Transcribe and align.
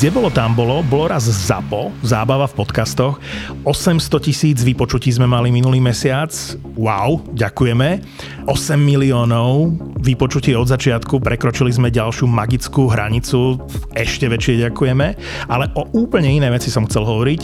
Kde 0.00 0.16
bolo, 0.16 0.32
tam 0.32 0.56
bolo. 0.56 0.80
Bolo 0.80 1.12
raz 1.12 1.28
ZAPO, 1.28 1.92
zábava 2.00 2.48
v 2.48 2.56
podcastoch. 2.56 3.20
800 3.68 4.24
tisíc 4.24 4.64
vypočutí 4.64 5.12
sme 5.12 5.28
mali 5.28 5.52
minulý 5.52 5.76
mesiac. 5.76 6.32
Wow, 6.72 7.20
ďakujeme. 7.36 8.00
8 8.48 8.80
miliónov 8.80 9.76
vypočutí 10.00 10.56
od 10.56 10.72
začiatku. 10.72 11.20
Prekročili 11.20 11.68
sme 11.68 11.92
ďalšiu 11.92 12.24
magickú 12.32 12.88
hranicu. 12.88 13.60
Ešte 13.92 14.24
väčšie 14.24 14.72
ďakujeme. 14.72 15.06
Ale 15.52 15.68
o 15.76 15.84
úplne 15.92 16.32
iné 16.32 16.48
veci 16.48 16.72
som 16.72 16.88
chcel 16.88 17.04
hovoriť. 17.04 17.40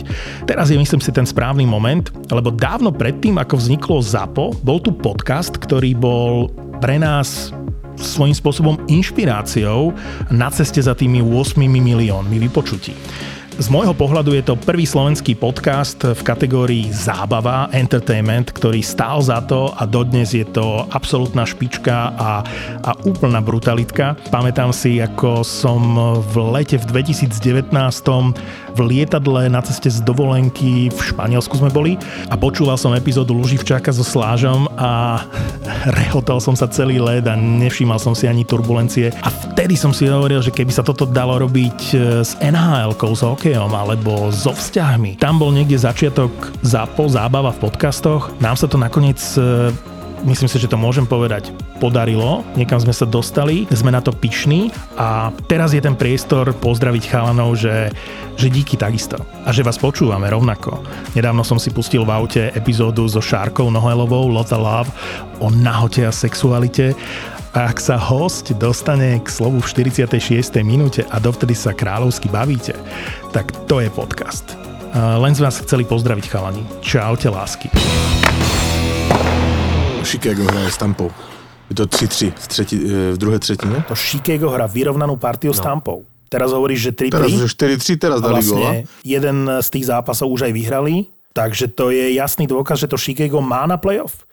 Teraz 0.49 0.73
je 0.73 0.81
myslím 0.81 1.05
si 1.05 1.13
ten 1.13 1.29
správny 1.29 1.69
moment, 1.69 2.09
lebo 2.33 2.49
dávno 2.49 2.89
predtým, 2.89 3.37
ako 3.37 3.61
vzniklo 3.61 4.01
ZAPO, 4.01 4.65
bol 4.65 4.81
tu 4.81 4.97
podcast, 4.97 5.61
ktorý 5.61 5.93
bol 5.93 6.49
pre 6.81 6.97
nás 6.97 7.53
svojím 7.99 8.37
spôsobom 8.37 8.77
inšpiráciou 8.87 9.93
na 10.33 10.49
ceste 10.53 10.81
za 10.81 10.95
tými 10.97 11.25
8 11.25 11.59
miliónmi 11.61 12.37
vypočutí. 12.49 12.95
Z 13.57 13.73
môjho 13.73 13.97
pohľadu 13.97 14.37
je 14.37 14.45
to 14.45 14.61
prvý 14.61 14.85
slovenský 14.85 15.33
podcast 15.33 15.97
v 16.05 16.21
kategórii 16.21 16.93
zábava, 16.93 17.73
entertainment, 17.73 18.53
ktorý 18.53 18.85
stál 18.85 19.25
za 19.25 19.41
to 19.49 19.73
a 19.73 19.89
dodnes 19.89 20.37
je 20.37 20.45
to 20.45 20.85
absolútna 20.93 21.49
špička 21.49 22.13
a, 22.21 22.45
a 22.85 22.91
úplná 23.09 23.41
brutalitka. 23.41 24.13
Pamätám 24.29 24.77
si, 24.77 25.01
ako 25.01 25.41
som 25.41 25.81
v 26.21 26.53
lete 26.53 26.77
v 26.77 27.01
2019 27.01 27.33
v 28.77 28.93
lietadle 28.93 29.49
na 29.49 29.65
ceste 29.65 29.89
z 29.89 30.05
dovolenky 30.05 30.93
v 30.93 31.01
Španielsku 31.01 31.57
sme 31.57 31.73
boli 31.73 31.97
a 32.29 32.37
počúval 32.37 32.77
som 32.77 32.93
epizódu 32.93 33.33
Luživčáka 33.33 33.89
so 33.89 34.05
Slážom 34.05 34.69
a 34.77 35.25
rehotal 35.97 36.45
som 36.45 36.53
sa 36.53 36.69
celý 36.69 37.01
let 37.01 37.25
a 37.25 37.33
nevšímal 37.33 37.97
som 37.97 38.13
si 38.13 38.29
ani 38.29 38.45
turbulencie 38.45 39.17
a 39.25 39.29
vtedy 39.33 39.81
som 39.81 39.97
si 39.97 40.05
hovoril, 40.05 40.45
že 40.45 40.53
keby 40.53 40.69
sa 40.69 40.85
toto 40.85 41.09
dalo 41.09 41.41
robiť 41.41 41.79
e, 41.97 42.21
s 42.21 42.37
NHL-kou, 42.45 43.17
s 43.17 43.25
hokejom 43.25 43.73
alebo 43.73 44.29
so 44.29 44.53
vzťahmi. 44.53 45.17
Tam 45.17 45.41
bol 45.41 45.57
niekde 45.57 45.81
začiatok 45.81 46.31
zápo, 46.61 47.09
zábava 47.09 47.57
v 47.57 47.65
podcastoch. 47.65 48.37
Nám 48.45 48.61
sa 48.61 48.69
to 48.69 48.77
nakoniec 48.77 49.19
e, 49.41 49.73
myslím 50.25 50.49
si, 50.49 50.57
že 50.57 50.71
to 50.71 50.81
môžem 50.81 51.05
povedať, 51.05 51.53
podarilo. 51.77 52.47
Niekam 52.57 52.81
sme 52.81 52.95
sa 52.95 53.05
dostali, 53.05 53.69
sme 53.69 53.93
na 53.93 54.01
to 54.01 54.15
pyšní 54.15 54.73
a 54.97 55.29
teraz 55.51 55.77
je 55.77 55.83
ten 55.85 55.93
priestor 55.93 56.57
pozdraviť 56.57 57.05
chalanov, 57.11 57.59
že, 57.61 57.93
že 58.41 58.49
díky 58.49 58.81
takisto. 58.81 59.21
A 59.45 59.53
že 59.53 59.67
vás 59.67 59.77
počúvame 59.77 60.33
rovnako. 60.33 60.81
Nedávno 61.13 61.45
som 61.45 61.61
si 61.61 61.69
pustil 61.69 62.07
v 62.09 62.15
aute 62.15 62.43
epizódu 62.57 63.05
so 63.05 63.21
Šárkou 63.21 63.69
Nohelovou 63.69 64.31
Lotta 64.33 64.57
Love 64.57 64.89
o 65.43 65.53
nahote 65.53 66.09
a 66.09 66.13
sexualite 66.15 66.97
a 67.57 67.73
ak 67.73 67.81
sa 67.81 67.97
host 67.97 68.53
dostane 68.61 69.17
k 69.17 69.29
slovu 69.33 69.65
v 69.65 69.89
46. 69.89 70.61
minúte 70.61 71.09
a 71.09 71.17
dovtedy 71.17 71.57
sa 71.57 71.73
kráľovsky 71.73 72.29
bavíte, 72.29 72.77
tak 73.33 73.49
to 73.65 73.81
je 73.81 73.89
podcast. 73.89 74.53
Len 74.93 75.33
z 75.33 75.41
vás 75.41 75.65
chceli 75.65 75.89
pozdraviť 75.89 76.25
chalani. 76.29 76.65
Čaute 76.85 77.33
lásky. 77.33 77.73
Chicago 80.07 80.47
hraje 80.47 80.71
s 80.71 80.79
Tampou. 80.79 81.11
Je 81.71 81.75
to 81.75 81.87
3-3 81.87 82.33
v, 82.37 82.47
třetí, 82.47 82.77
eh, 82.79 83.13
v 83.13 83.19
druhé 83.19 83.39
třetině? 83.39 83.85
To 83.89 83.95
Chicago 83.95 84.55
hra 84.55 84.71
vyrovnanú 84.71 85.19
partiu 85.19 85.51
no. 85.51 85.55
s 85.55 85.61
Tampou. 85.61 86.07
Teraz 86.31 86.51
hovoríš, 86.51 86.81
že 86.81 86.93
3-3. 86.93 87.11
Teraz 87.11 87.33
už 87.33 87.51
4-3, 87.55 87.97
teraz 87.99 88.19
dali 88.23 88.43
vlastne 88.43 88.55
gola. 88.55 88.73
jeden 89.07 89.37
z 89.63 89.69
tých 89.71 89.87
zápasov 89.87 90.27
už 90.31 90.51
aj 90.51 90.53
vyhrali 90.55 90.95
Takže 91.37 91.69
to 91.69 91.93
je 91.93 92.17
jasný 92.17 92.49
dôkaz, 92.49 92.81
že 92.81 92.89
to 92.89 92.97
Chicago 92.97 93.45
má 93.45 93.69
na 93.69 93.77
playoff. 93.77 94.25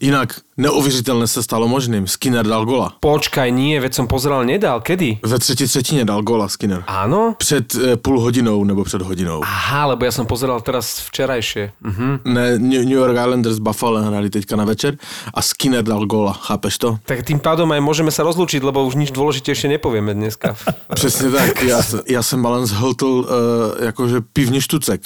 Inak, 0.00 0.40
neuvěřitelné 0.56 1.26
se 1.26 1.42
stalo 1.42 1.68
možným. 1.68 2.06
Skinner 2.06 2.46
dal 2.46 2.64
gola. 2.64 2.94
Počkaj, 3.00 3.50
nie, 3.50 3.80
veď 3.80 3.94
som 3.94 4.06
pozeral, 4.06 4.46
nedal. 4.46 4.80
Kedy? 4.80 5.18
Ve 5.26 5.38
třetí 5.38 5.66
třetině 5.66 6.04
dal 6.04 6.22
gola 6.22 6.48
Skinner. 6.48 6.84
Áno? 6.86 7.34
Před 7.38 7.74
e, 7.74 7.96
půl 7.96 8.20
hodinou 8.20 8.64
nebo 8.64 8.84
před 8.84 9.02
hodinou. 9.02 9.42
Aha, 9.42 9.86
lebo 9.86 10.04
ja 10.04 10.12
som 10.14 10.26
pozeral 10.26 10.60
teraz 10.62 11.02
včerajšie. 11.10 11.72
Uh-huh. 11.82 12.22
Ne, 12.24 12.58
New 12.62 12.94
York 12.94 13.18
Islanders 13.18 13.58
Buffalo 13.58 14.02
hrali 14.02 14.30
teďka 14.30 14.56
na 14.56 14.64
večer 14.64 14.98
a 15.34 15.42
Skinner 15.42 15.82
dal 15.82 16.06
gola, 16.06 16.32
chápeš 16.32 16.78
to? 16.78 16.98
Tak 17.06 17.26
tým 17.26 17.42
pádom 17.42 17.70
aj 17.74 17.82
môžeme 17.82 18.14
sa 18.14 18.22
rozlúčiť, 18.22 18.62
lebo 18.62 18.86
už 18.86 18.94
nič 18.94 19.10
dôležitejšie 19.10 19.66
nepovieme 19.78 20.14
dneska. 20.14 20.54
Přesně 20.94 21.30
tak, 21.30 21.62
ja, 21.62 21.82
ja 22.06 22.22
som 22.22 22.40
mal 22.40 22.62
len 22.62 22.66
zhltl 22.66 23.06
uh, 23.06 23.26
jakože 23.84 24.20
pivní 24.32 24.60
štucek 24.60 25.02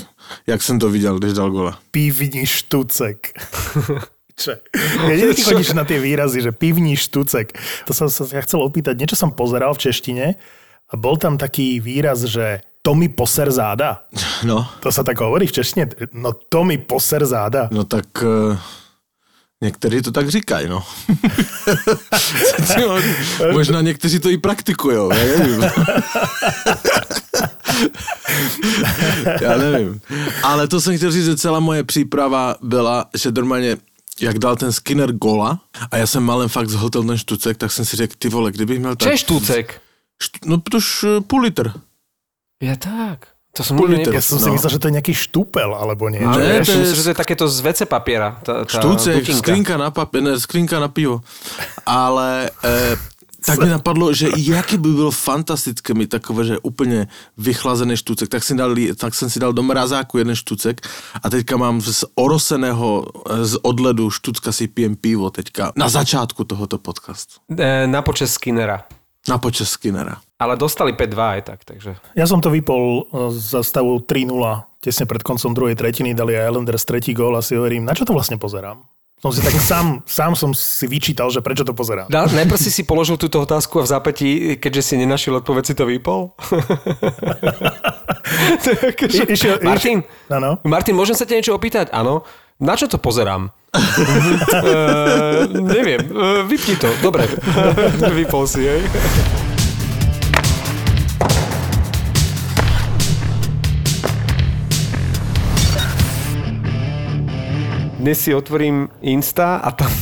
jak 0.47 0.63
jsem 0.63 0.79
to 0.79 0.91
viděl, 0.91 1.19
když 1.19 1.33
dal 1.33 1.51
gola. 1.51 1.79
Pivní 1.91 2.47
štucek. 2.47 3.19
Čo? 4.41 4.57
Ja 4.73 5.05
neviem, 5.05 5.37
ty 5.37 5.45
chodíš 5.45 5.77
na 5.77 5.85
tie 5.85 6.01
výrazy, 6.01 6.41
že 6.41 6.49
pivní 6.49 6.97
štucek. 6.97 7.53
To 7.85 7.93
som 7.93 8.09
sa 8.09 8.25
ja 8.25 8.41
chcel 8.41 8.65
opýtať. 8.65 8.97
Niečo 8.97 9.13
som 9.13 9.37
pozeral 9.37 9.77
v 9.77 9.85
češtine 9.85 10.41
a 10.89 10.93
bol 10.97 11.21
tam 11.21 11.37
taký 11.37 11.77
výraz, 11.77 12.25
že 12.25 12.65
to 12.81 12.97
mi 12.97 13.13
poser 13.13 13.53
záda. 13.53 14.09
No. 14.41 14.65
To 14.81 14.89
sa 14.89 15.05
tak 15.05 15.21
hovorí 15.21 15.45
v 15.45 15.61
češtine? 15.61 15.85
No 16.17 16.33
to 16.33 16.65
mi 16.65 16.81
poser 16.81 17.21
záda. 17.29 17.69
No 17.69 17.85
tak... 17.85 18.09
Uh... 18.25 18.57
Někteří 19.63 20.03
to 20.03 20.13
tak 20.13 20.29
říkají, 20.29 20.69
no. 20.69 20.85
Možná 23.53 23.81
někteří 23.81 24.19
to 24.19 24.31
i 24.31 24.39
praktikují, 24.39 24.97
já 24.97 25.09
nevím. 25.09 25.65
Já 29.41 29.57
nevím. 29.57 30.01
Ale 30.43 30.69
to 30.69 30.81
jsem 30.81 30.97
chtěl 30.97 31.13
říct, 31.13 31.25
že 31.25 31.37
celá 31.37 31.61
moje 31.61 31.85
příprava 31.85 32.55
byla, 32.63 33.07
že 33.15 33.33
normálně 33.33 33.77
jak 34.21 34.39
dal 34.39 34.57
ten 34.57 34.73
Skinner 34.73 35.13
gola 35.13 35.61
a 35.91 35.97
já 35.97 36.07
jsem 36.07 36.23
malem 36.23 36.49
fakt 36.49 36.69
zhltil 36.69 37.05
ten 37.05 37.19
štucek, 37.19 37.57
tak 37.57 37.73
jsem 37.73 37.85
si 37.85 37.97
řekl, 37.97 38.15
ty 38.19 38.29
vole, 38.29 38.53
kdybych 38.53 38.79
měl 38.79 38.97
tak... 38.97 39.09
Čo 39.09 39.13
je 39.13 39.19
štucek? 39.19 39.81
Št, 40.23 40.45
no 40.45 40.61
tož 40.61 41.05
eh, 41.05 41.21
půl 41.21 41.41
litr. 41.41 41.73
Je 42.63 42.77
tak. 42.77 43.29
To 43.51 43.67
som 43.67 43.75
Pol 43.75 43.91
liter, 43.91 44.15
ja 44.15 44.23
som 44.23 44.39
no. 44.39 44.47
si 44.47 44.51
myslel, 44.55 44.71
že 44.71 44.79
to 44.79 44.87
je 44.87 44.95
nejaký 44.95 45.15
štúpel 45.15 45.75
alebo 45.75 46.07
nie. 46.07 46.23
No, 46.23 46.39
ne, 46.39 46.63
to 46.63 46.71
je... 46.71 46.95
Že 46.95 47.03
to 47.03 47.11
je 47.11 47.19
takéto 47.19 47.45
z 47.51 47.59
WC 47.67 47.81
papiera. 47.91 48.39
Tá, 48.47 48.63
tá 48.63 48.79
Štúcek, 48.79 49.27
skrinka 49.27 49.75
na, 49.75 49.91
papier, 49.91 50.23
ne, 50.23 50.39
skrinka 50.39 50.79
na 50.79 50.87
pivo. 50.87 51.19
Ale 51.83 52.55
e, 52.63 52.95
tak 53.43 53.59
mi 53.59 53.69
napadlo, 53.69 54.13
že 54.13 54.31
jaký 54.37 54.79
by 54.79 54.89
bylo 54.89 55.11
fantastické 55.11 55.95
mít 55.95 56.11
takové, 56.11 56.45
že 56.45 56.59
úplně 56.59 57.09
vychlazený 57.39 57.97
štucek, 57.97 58.29
tak, 58.29 58.45
si 58.45 58.55
dal, 58.55 58.75
tak 58.97 59.15
jsem 59.15 59.31
si 59.31 59.41
dal 59.41 59.53
do 59.53 59.63
mrazáku 59.63 60.19
jeden 60.19 60.37
štucek 60.37 60.81
a 61.23 61.31
teďka 61.31 61.57
mám 61.57 61.81
z 61.81 62.05
oroseného 62.15 63.07
z 63.43 63.57
odledu 63.63 64.11
štucka 64.11 64.53
si 64.53 64.69
pijem 64.69 64.97
pivo 64.97 65.31
teďka 65.31 65.73
na 65.77 65.89
začátku 65.89 66.45
tohoto 66.45 66.79
podcastu. 66.79 67.41
E, 67.59 67.87
na 67.87 68.03
počas 68.03 68.31
Skinnera. 68.33 68.85
Na 69.29 69.39
počas 69.39 69.71
Skinnera. 69.71 70.21
Ale 70.41 70.57
dostali 70.57 70.97
5-2 70.97 71.21
aj 71.21 71.41
tak, 71.45 71.69
takže... 71.69 72.01
Ja 72.17 72.25
som 72.25 72.41
to 72.41 72.49
vypol 72.49 73.05
e, 73.13 73.29
za 73.37 73.61
stavu 73.61 74.01
3-0, 74.01 74.33
tesne 74.81 75.05
pred 75.05 75.21
koncom 75.21 75.53
druhej 75.53 75.77
tretiny 75.77 76.17
dali 76.17 76.33
Islanders 76.33 76.89
tretí 76.89 77.13
gól 77.13 77.37
a 77.37 77.45
si 77.45 77.61
hovorím, 77.61 77.85
na 77.85 77.93
čo 77.93 78.09
to 78.09 78.17
vlastne 78.17 78.41
pozerám? 78.41 78.81
Som 79.21 79.37
si 79.37 79.45
tak 79.45 79.53
sám, 79.71 80.01
sám 80.09 80.33
som 80.33 80.57
si 80.57 80.89
vyčítal, 80.89 81.29
že 81.29 81.45
prečo 81.45 81.61
to 81.61 81.77
pozerám. 81.77 82.09
Da, 82.09 82.25
najprv 82.25 82.57
si 82.57 82.73
si 82.73 82.89
položil 82.89 83.21
túto 83.21 83.45
otázku 83.45 83.79
a 83.79 83.85
v 83.85 83.93
zápätí, 83.93 84.29
keďže 84.57 84.83
si 84.83 84.95
nenašiel 84.97 85.45
odpoveď, 85.45 85.65
si 85.69 85.75
to 85.77 85.85
vypol? 85.85 86.33
I, 89.05 89.37
išiel, 89.37 89.61
Martin, 89.61 90.09
ano? 90.33 90.57
Martin, 90.65 90.97
môžem 90.97 91.13
sa 91.13 91.29
ťa 91.29 91.37
niečo 91.37 91.53
opýtať? 91.53 91.93
Áno. 91.93 92.25
Na 92.61 92.77
čo 92.77 92.89
to 92.89 92.97
pozerám? 92.97 93.53
uh, 93.73 95.45
neviem, 95.77 96.01
uh, 96.13 96.45
vypni 96.45 96.77
to. 96.81 96.89
Dobre, 97.05 97.29
vypol 98.13 98.45
si, 98.49 98.65
hej. 98.65 98.81
Dnes 108.01 108.17
si 108.17 108.33
otvorím 108.33 108.89
Insta 109.05 109.61
a 109.61 109.69
tam, 109.77 109.93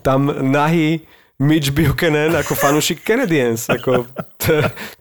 tam 0.00 0.20
nahý 0.32 1.04
Mitch 1.36 1.76
Buchanan 1.76 2.32
ako 2.40 2.56
fanúšik 2.56 3.04
Canadiens. 3.04 3.68
Ako, 3.68 4.08
to, 4.40 4.52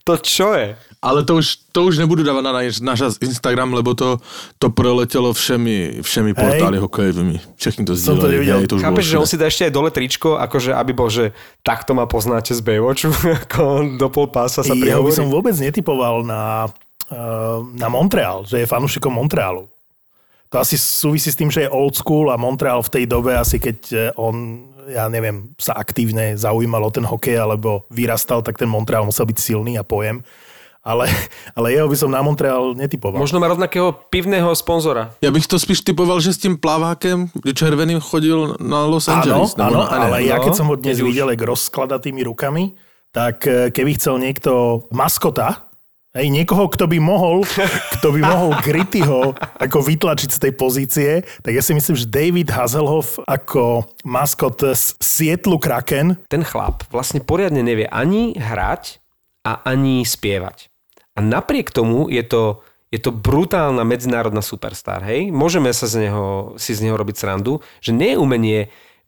to 0.04 0.14
čo 0.20 0.52
je? 0.52 0.76
Ale 1.04 1.28
to 1.28 1.36
už, 1.40 1.68
to 1.76 1.84
už 1.84 2.00
nebudu 2.00 2.24
dávať 2.24 2.44
na 2.48 2.64
náš 2.64 3.20
Instagram, 3.20 3.76
lebo 3.76 3.92
to, 3.92 4.24
to 4.56 4.72
proletelo 4.72 5.36
všemi, 5.36 6.00
všemi 6.00 6.32
portály 6.32 6.80
hokejovými. 6.80 7.60
Všechny 7.60 7.84
to 7.84 7.92
zdieľali. 7.92 8.24
to 8.24 8.28
nevidel. 8.32 8.60
to 8.64 8.76
Chápeš, 8.80 9.06
že 9.12 9.20
on 9.20 9.28
si 9.28 9.36
dá 9.36 9.52
ešte 9.52 9.68
aj 9.68 9.74
dole 9.76 9.92
tričko, 9.92 10.40
akože 10.40 10.72
aby 10.72 10.92
bol, 10.96 11.12
že 11.12 11.36
takto 11.60 11.92
ma 11.92 12.08
poznáte 12.08 12.56
z 12.56 12.64
Baywatchu, 12.64 13.12
ako 13.44 13.64
do 14.00 14.08
pol 14.08 14.32
pása 14.32 14.64
sa 14.64 14.72
prihovorí. 14.72 14.96
Ja 14.96 15.04
by 15.04 15.12
som 15.12 15.28
vôbec 15.28 15.56
netypoval 15.60 16.24
na, 16.24 16.72
eh, 17.12 17.60
na 17.76 17.92
Montreal, 17.92 18.48
že 18.48 18.64
je 18.64 18.72
fanúšikom 18.72 19.12
Montrealu. 19.12 19.73
To 20.54 20.62
asi 20.62 20.78
súvisí 20.78 21.34
s 21.34 21.40
tým, 21.40 21.50
že 21.50 21.66
je 21.66 21.74
old 21.74 21.98
school 21.98 22.30
a 22.30 22.38
Montreal 22.38 22.86
v 22.86 22.94
tej 22.94 23.06
dobe 23.10 23.34
asi 23.34 23.58
keď 23.58 23.78
e, 23.90 23.98
on, 24.22 24.70
ja 24.86 25.10
neviem, 25.10 25.50
sa 25.58 25.74
aktívne 25.74 26.38
zaujímal 26.38 26.86
o 26.86 26.94
ten 26.94 27.02
hokej 27.02 27.42
alebo 27.42 27.90
vyrastal, 27.90 28.46
tak 28.46 28.62
ten 28.62 28.70
Montreal 28.70 29.02
musel 29.02 29.26
byť 29.26 29.38
silný 29.42 29.82
a 29.82 29.84
pojem. 29.84 30.22
Ale, 30.86 31.10
ale 31.58 31.74
jeho 31.74 31.90
by 31.90 31.98
som 31.98 32.14
na 32.14 32.22
Montreal 32.22 32.78
netypoval. 32.78 33.18
Možno 33.18 33.42
má 33.42 33.50
rovnakého 33.50 33.98
pivného 34.14 34.54
sponzora. 34.54 35.18
Ja 35.26 35.34
bych 35.34 35.50
to 35.50 35.58
spíš 35.58 35.82
typoval, 35.82 36.22
že 36.22 36.38
s 36.38 36.46
tým 36.46 36.62
plavákem 36.62 37.34
červeným 37.34 37.98
chodil 37.98 38.54
na 38.62 38.86
Los 38.86 39.10
Angeles. 39.10 39.58
Áno, 39.58 39.90
áno, 39.90 39.90
ale 39.90 40.22
no, 40.22 40.28
ja 40.30 40.38
keď 40.38 40.54
som 40.54 40.70
ho 40.70 40.78
dnes 40.78 41.02
videl, 41.02 41.34
jak 41.34 41.42
rozklada 41.50 41.98
tými 41.98 42.22
rukami, 42.30 42.78
tak 43.10 43.50
e, 43.50 43.74
keby 43.74 43.98
chcel 43.98 44.22
niekto 44.22 44.86
maskota, 44.94 45.73
Hej, 46.14 46.30
niekoho, 46.30 46.70
kto 46.70 46.86
by 46.86 47.02
mohol, 47.02 47.42
kto 47.98 48.14
by 48.14 48.22
mohol 48.22 48.54
Grittyho 48.62 49.34
ako 49.58 49.82
vytlačiť 49.82 50.30
z 50.30 50.42
tej 50.46 50.54
pozície, 50.54 51.10
tak 51.42 51.58
ja 51.58 51.66
si 51.66 51.74
myslím, 51.74 51.98
že 51.98 52.06
David 52.06 52.54
Hazelhoff 52.54 53.18
ako 53.26 53.90
maskot 54.06 54.62
z 54.62 54.94
Sietlu 55.02 55.58
Kraken. 55.58 56.22
Ten 56.30 56.46
chlap 56.46 56.86
vlastne 56.94 57.18
poriadne 57.18 57.66
nevie 57.66 57.90
ani 57.90 58.38
hrať 58.38 59.02
a 59.42 59.66
ani 59.66 60.06
spievať. 60.06 60.70
A 61.18 61.26
napriek 61.26 61.74
tomu 61.74 62.06
je 62.14 62.22
to, 62.22 62.62
je 62.94 63.02
to 63.02 63.10
brutálna 63.10 63.82
medzinárodná 63.82 64.46
superstar. 64.46 65.02
Hej? 65.02 65.34
Môžeme 65.34 65.74
sa 65.74 65.90
z 65.90 66.06
neho, 66.06 66.54
si 66.62 66.78
z 66.78 66.86
neho 66.86 66.94
robiť 66.94 67.26
srandu, 67.26 67.66
že 67.82 67.90
nie 67.90 68.14
je 68.14 68.22
umenie 68.22 68.60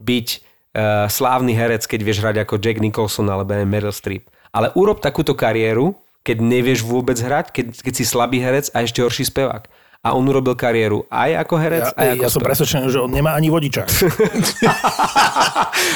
byť 0.01 0.28
uh, 0.34 1.06
slávny 1.06 1.54
herec, 1.54 1.86
keď 1.86 2.01
vieš 2.01 2.25
hrať 2.25 2.50
ako 2.50 2.58
Jack 2.58 2.81
Nicholson 2.81 3.30
alebo 3.30 3.54
Meryl 3.62 3.94
Streep. 3.94 4.25
Ale 4.50 4.74
urob 4.74 5.06
takúto 5.06 5.38
kariéru, 5.38 5.94
keď 6.25 6.42
nevieš 6.42 6.81
vôbec 6.81 7.22
hrať, 7.22 7.54
keď, 7.54 7.86
keď 7.86 7.94
si 7.94 8.04
slabý 8.04 8.42
herec 8.42 8.74
a 8.74 8.81
ešte 8.81 9.06
horší 9.06 9.30
spevák. 9.30 9.69
A 10.06 10.13
on 10.13 10.22
urobil 10.30 10.54
kariéru 10.54 11.10
aj 11.10 11.33
ako 11.42 11.57
herec, 11.57 11.89
ja, 11.89 11.98
aj 11.98 12.07
ako 12.13 12.22
Ja 12.22 12.30
som 12.30 12.45
presvedčený, 12.45 12.94
že 12.94 13.01
on 13.01 13.10
nemá 13.10 13.33
ani 13.33 13.50
vodiča. 13.50 13.89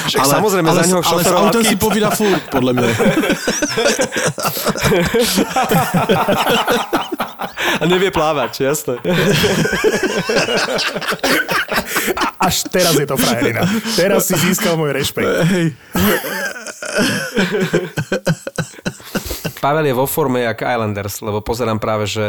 Však 0.09 0.17
ale, 0.17 0.33
samozrejme 0.33 0.65
ale, 0.65 0.81
za 0.81 0.89
neho 0.89 1.05
Ale 1.05 1.21
s 1.21 1.29
autom 1.29 1.61
si 1.61 1.77
povída 1.77 2.09
furt, 2.09 2.41
podľa 2.49 2.73
mňa. 2.73 2.89
a 7.81 7.83
nevie 7.85 8.09
plávať, 8.09 8.65
jasné. 8.65 8.97
Až 12.41 12.65
teraz 12.73 12.97
je 12.97 13.05
to 13.05 13.13
frajerina. 13.13 13.61
Teraz 13.93 14.25
si 14.25 14.33
získal 14.41 14.73
môj 14.73 14.97
rešpekt. 14.97 15.29
Pavel 19.59 19.91
je 19.91 19.95
vo 19.95 20.07
forme 20.07 20.47
jak 20.47 20.63
Islanders, 20.63 21.19
lebo 21.19 21.43
pozerám 21.43 21.83
práve, 21.83 22.07
že 22.07 22.25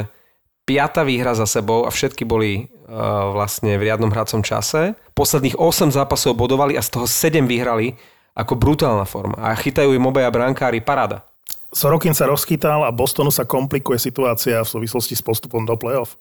piata 0.67 1.03
výhra 1.03 1.35
za 1.35 1.47
sebou 1.47 1.87
a 1.87 1.91
všetky 1.91 2.23
boli 2.27 2.67
uh, 2.67 3.31
vlastne 3.35 3.75
v 3.79 3.91
riadnom 3.91 4.11
hracom 4.11 4.43
čase. 4.43 4.99
Posledných 5.15 5.59
8 5.59 5.95
zápasov 5.95 6.39
bodovali 6.39 6.79
a 6.79 6.83
z 6.83 6.91
toho 6.95 7.07
7 7.07 7.47
vyhrali 7.47 7.99
ako 8.39 8.55
brutálna 8.55 9.07
forma. 9.07 9.39
A 9.43 9.55
chytajú 9.59 9.91
im 9.95 10.07
obaja 10.07 10.31
brankári 10.31 10.79
paráda. 10.79 11.27
Sorokin 11.71 12.15
sa 12.15 12.27
rozchytal 12.27 12.83
a 12.83 12.91
Bostonu 12.91 13.31
sa 13.31 13.47
komplikuje 13.47 13.99
situácia 13.99 14.59
v 14.63 14.71
súvislosti 14.71 15.15
s 15.15 15.23
postupom 15.23 15.63
do 15.63 15.79
playoff. 15.79 16.19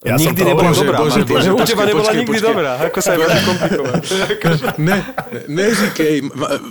Ja 0.00 0.16
nikdy 0.16 0.48
nebola 0.48 0.72
bože, 0.72 0.80
dobrá, 0.80 0.98
bože, 1.04 1.28
bože, 1.28 1.28
bože, 1.28 1.50
U 1.52 1.60
teba 1.60 1.84
nebola 1.84 2.08
počkej, 2.08 2.20
nikdy 2.24 2.32
počkej. 2.40 2.48
dobrá. 2.48 2.72
Ako 2.88 2.98
sa 3.04 3.10
je 3.12 3.18
komplikovať? 3.44 4.02
ne, 4.88 4.96
neříkej, 5.44 6.14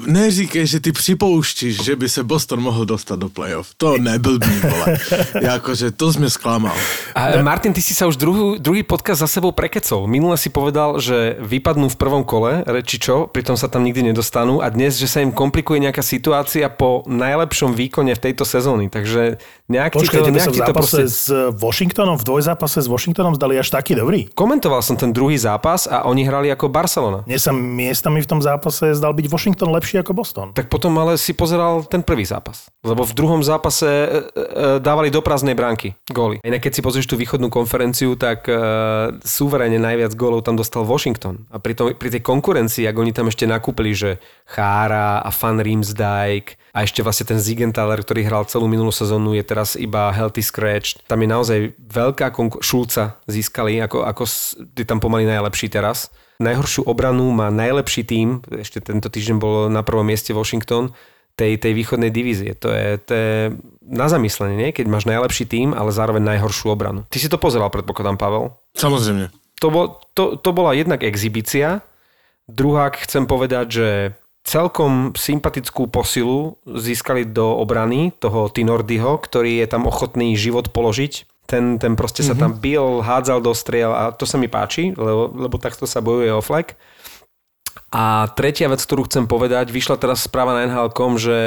neříkej, 0.09 0.65
že 0.65 0.77
ty 0.81 0.89
připouštíš, 0.89 1.73
že 1.83 1.93
by 1.93 2.09
se 2.09 2.23
Boston 2.25 2.57
mohl 2.57 2.89
dostat 2.89 3.21
do 3.21 3.29
playoff. 3.29 3.69
To 3.77 4.01
neblbý, 4.01 4.49
vole. 4.65 4.97
Jakože 5.53 5.93
to 5.93 6.09
sme 6.09 6.25
sklamal. 6.25 6.73
A 7.13 7.37
Martin, 7.45 7.69
ty 7.69 7.85
si 7.85 7.93
sa 7.93 8.09
už 8.09 8.17
druhý, 8.17 8.57
druhý 8.57 8.81
podcast 8.81 9.21
za 9.21 9.29
sebou 9.29 9.53
prekecol. 9.53 10.09
Minule 10.09 10.33
si 10.33 10.49
povedal, 10.49 10.97
že 10.97 11.37
vypadnú 11.37 11.85
v 11.93 11.99
prvom 12.01 12.25
kole, 12.25 12.65
reči 12.65 12.97
čo, 12.97 13.29
pritom 13.29 13.53
sa 13.53 13.69
tam 13.69 13.85
nikdy 13.85 14.09
nedostanú 14.09 14.57
a 14.57 14.73
dnes, 14.73 14.97
že 14.97 15.05
sa 15.05 15.21
im 15.21 15.29
komplikuje 15.29 15.77
nejaká 15.77 16.01
situácia 16.01 16.65
po 16.65 17.05
najlepšom 17.05 17.77
výkone 17.77 18.17
v 18.17 18.23
tejto 18.25 18.41
sezóny. 18.41 18.89
Takže 18.89 19.37
nejak 19.69 19.93
Počkej, 19.93 20.25
to, 20.25 20.33
nejak 20.33 20.49
ti 20.49 20.61
to 20.65 20.73
proste... 20.73 21.05
s 21.05 21.29
Washingtonom, 21.55 22.17
v 22.17 22.25
dvojzápase 22.25 22.81
s 22.81 22.89
Washingtonom 22.89 23.37
zdali 23.37 23.61
až 23.61 23.69
taký 23.69 23.93
dobrý. 23.93 24.25
Komentoval 24.33 24.81
som 24.81 24.97
ten 24.97 25.13
druhý 25.13 25.37
zápas 25.37 25.85
a 25.85 26.09
oni 26.09 26.25
hrali 26.25 26.49
ako 26.49 26.73
Barcelona. 26.73 27.21
Mne 27.29 27.37
sa 27.37 27.53
miestami 27.53 28.25
v 28.25 28.27
tom 28.27 28.41
zápase 28.41 28.97
zdal 28.97 29.13
byť 29.13 29.29
Washington 29.29 29.69
lepší 29.69 30.01
ako 30.01 30.11
Boston. 30.17 30.47
Tak 30.57 30.73
potom 30.73 30.97
ale 30.97 31.21
si 31.21 31.37
pozeral 31.37 31.85
ten 31.85 32.01
prvý 32.01 32.25
zápas. 32.25 32.67
Lebo 32.81 33.05
v 33.05 33.13
druhom 33.13 33.45
zápase 33.45 33.85
e, 33.85 34.07
e, 34.09 34.09
dávali 34.81 35.13
do 35.13 35.21
prázdnej 35.21 35.53
bránky 35.53 35.93
góly. 36.09 36.41
Inak 36.41 36.65
keď 36.65 36.79
si 36.79 36.81
pozrieš 36.81 37.05
tú 37.05 37.15
východnú 37.19 37.53
konferenciu, 37.53 38.17
tak 38.17 38.49
e, 38.49 38.57
súverene 39.21 39.77
najviac 39.77 40.17
gólov 40.17 40.41
tam 40.41 40.57
dostal 40.57 40.81
Washington. 40.81 41.45
A 41.53 41.61
pri, 41.61 41.77
tom, 41.77 41.93
pri 41.93 42.09
tej 42.09 42.25
konkurencii, 42.25 42.89
ak 42.89 42.97
oni 42.97 43.13
tam 43.13 43.29
ešte 43.29 43.45
nakúpili, 43.45 43.93
že 43.93 44.17
Chára 44.49 45.21
a 45.21 45.29
Fan 45.29 45.61
Rimsdijk 45.61 46.57
a 46.71 46.87
ešte 46.87 47.03
vlastne 47.03 47.35
ten 47.35 47.39
Zigenthaler, 47.43 47.99
ktorý 47.99 48.23
hral 48.23 48.47
celú 48.47 48.71
minulú 48.71 48.95
sezónu, 48.95 49.35
je 49.35 49.43
teraz 49.43 49.58
iba 49.79 50.13
healthy 50.13 50.43
scratch. 50.43 51.01
Tam 51.09 51.19
je 51.23 51.29
naozaj 51.29 51.59
veľká 51.79 52.31
konkur- 52.31 52.61
Šulca 52.61 53.19
získali, 53.25 53.81
ako, 53.81 54.05
ako 54.05 54.23
je 54.77 54.85
tam 54.85 55.01
pomaly 55.01 55.25
najlepší 55.25 55.67
teraz. 55.71 56.13
Najhoršiu 56.39 56.87
obranu 56.87 57.27
má 57.35 57.51
najlepší 57.51 58.07
tím, 58.07 58.39
ešte 58.47 58.79
tento 58.79 59.11
týždeň 59.11 59.35
bol 59.37 59.67
na 59.67 59.83
prvom 59.83 60.07
mieste 60.07 60.31
Washington, 60.31 60.95
tej, 61.39 61.55
tej 61.55 61.71
východnej 61.71 62.11
divízie. 62.11 62.51
To 62.59 62.67
je, 62.71 62.99
to 62.99 63.11
je 63.15 63.33
na 63.87 64.11
zamyslenie, 64.11 64.55
nie? 64.59 64.69
keď 64.75 64.91
máš 64.91 65.07
najlepší 65.07 65.47
tím, 65.47 65.71
ale 65.71 65.95
zároveň 65.95 66.35
najhoršiu 66.35 66.75
obranu. 66.75 67.07
Ty 67.07 67.17
si 67.19 67.31
to 67.31 67.39
pozeral, 67.39 67.71
predpokladám, 67.71 68.19
Pavel? 68.19 68.59
Samozrejme. 68.75 69.31
To, 69.63 69.67
bol, 69.71 69.85
to, 70.15 70.35
to 70.35 70.51
bola 70.51 70.75
jednak 70.75 71.03
exibícia, 71.03 71.83
druhá 72.47 72.91
chcem 72.91 73.23
povedať, 73.23 73.65
že 73.71 73.87
celkom 74.49 75.13
sympatickú 75.13 75.85
posilu 75.85 76.57
získali 76.65 77.29
do 77.29 77.53
obrany 77.53 78.09
toho 78.17 78.49
Tinordyho, 78.49 79.21
ktorý 79.21 79.61
je 79.61 79.67
tam 79.69 79.85
ochotný 79.85 80.33
život 80.33 80.73
položiť 80.73 81.29
ten, 81.49 81.81
ten 81.81 81.97
proste 81.97 82.21
mm-hmm. 82.21 82.37
sa 82.37 82.41
tam 82.45 82.53
mhm. 82.53 82.61
bil, 82.61 82.85
hádzal 83.01 83.41
do 83.41 83.57
striel 83.57 83.89
a 83.89 84.13
to 84.13 84.29
sa 84.29 84.37
mi 84.37 84.45
páči, 84.45 84.93
lebo, 84.93 85.33
lebo 85.33 85.57
takto 85.57 85.89
sa 85.89 85.97
bojuje 85.97 86.29
o 86.29 86.45
flag. 86.45 86.77
A 87.89 88.29
tretia 88.37 88.69
vec, 88.69 88.85
ktorú 88.85 89.09
chcem 89.09 89.25
povedať, 89.25 89.73
vyšla 89.73 89.97
teraz 89.97 90.21
správa 90.21 90.53
na 90.53 90.69
NHL.com, 90.69 91.17
že 91.17 91.37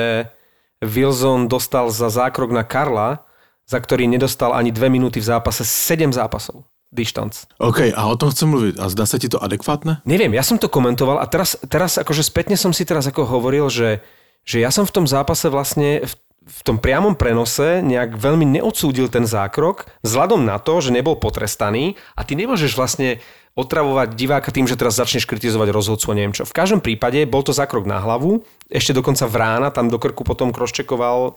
Wilson 0.83 1.47
dostal 1.47 1.87
za 1.95 2.11
zákrok 2.11 2.51
na 2.51 2.67
Karla, 2.67 3.23
za 3.63 3.79
ktorý 3.79 4.11
nedostal 4.11 4.51
ani 4.51 4.75
dve 4.75 4.91
minúty 4.91 5.23
v 5.23 5.31
zápase, 5.31 5.63
7 5.63 6.11
zápasov. 6.11 6.67
Distanc. 6.93 7.49
OK, 7.57 7.89
a 7.91 8.03
o 8.05 8.15
tom 8.21 8.29
chcem 8.29 8.53
mluviť. 8.53 8.77
A 8.77 8.93
zdá 8.93 9.09
sa 9.09 9.17
ti 9.17 9.33
to 9.33 9.41
adekvátne? 9.41 10.05
Neviem, 10.05 10.37
ja 10.37 10.45
som 10.45 10.61
to 10.61 10.69
komentoval 10.69 11.19
a 11.19 11.27
teraz, 11.27 11.57
teraz 11.65 11.97
akože 11.97 12.21
spätne 12.21 12.61
som 12.61 12.71
si 12.77 12.85
teraz 12.85 13.09
ako 13.09 13.25
hovoril, 13.25 13.73
že, 13.73 14.05
že 14.45 14.61
ja 14.61 14.69
som 14.69 14.85
v 14.85 14.95
tom 15.01 15.07
zápase 15.09 15.49
vlastne 15.49 16.05
v 16.05 16.13
v 16.43 16.61
tom 16.67 16.77
priamom 16.79 17.15
prenose 17.15 17.79
nejak 17.87 18.19
veľmi 18.19 18.43
neodsúdil 18.59 19.07
ten 19.07 19.23
zákrok, 19.23 19.87
vzhľadom 20.03 20.43
na 20.43 20.59
to, 20.59 20.83
že 20.83 20.91
nebol 20.91 21.15
potrestaný 21.15 21.95
a 22.19 22.27
ty 22.27 22.35
nemôžeš 22.35 22.75
vlastne 22.75 23.23
otravovať 23.53 24.17
diváka 24.17 24.49
tým, 24.49 24.65
že 24.65 24.81
teraz 24.81 24.97
začneš 24.97 25.29
kritizovať 25.29 25.69
rozhodcu 25.71 26.07
a 26.09 26.17
neviem 26.17 26.35
čo. 26.35 26.49
V 26.49 26.57
každom 26.57 26.81
prípade 26.81 27.23
bol 27.29 27.45
to 27.45 27.53
zákrok 27.53 27.85
na 27.85 28.01
hlavu, 28.01 28.43
ešte 28.73 28.97
dokonca 28.97 29.29
v 29.29 29.39
rána 29.39 29.69
tam 29.71 29.93
do 29.93 30.01
krku 30.01 30.25
potom 30.25 30.51
kroščekoval 30.51 31.37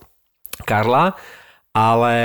Karla, 0.63 1.19
ale 1.75 2.15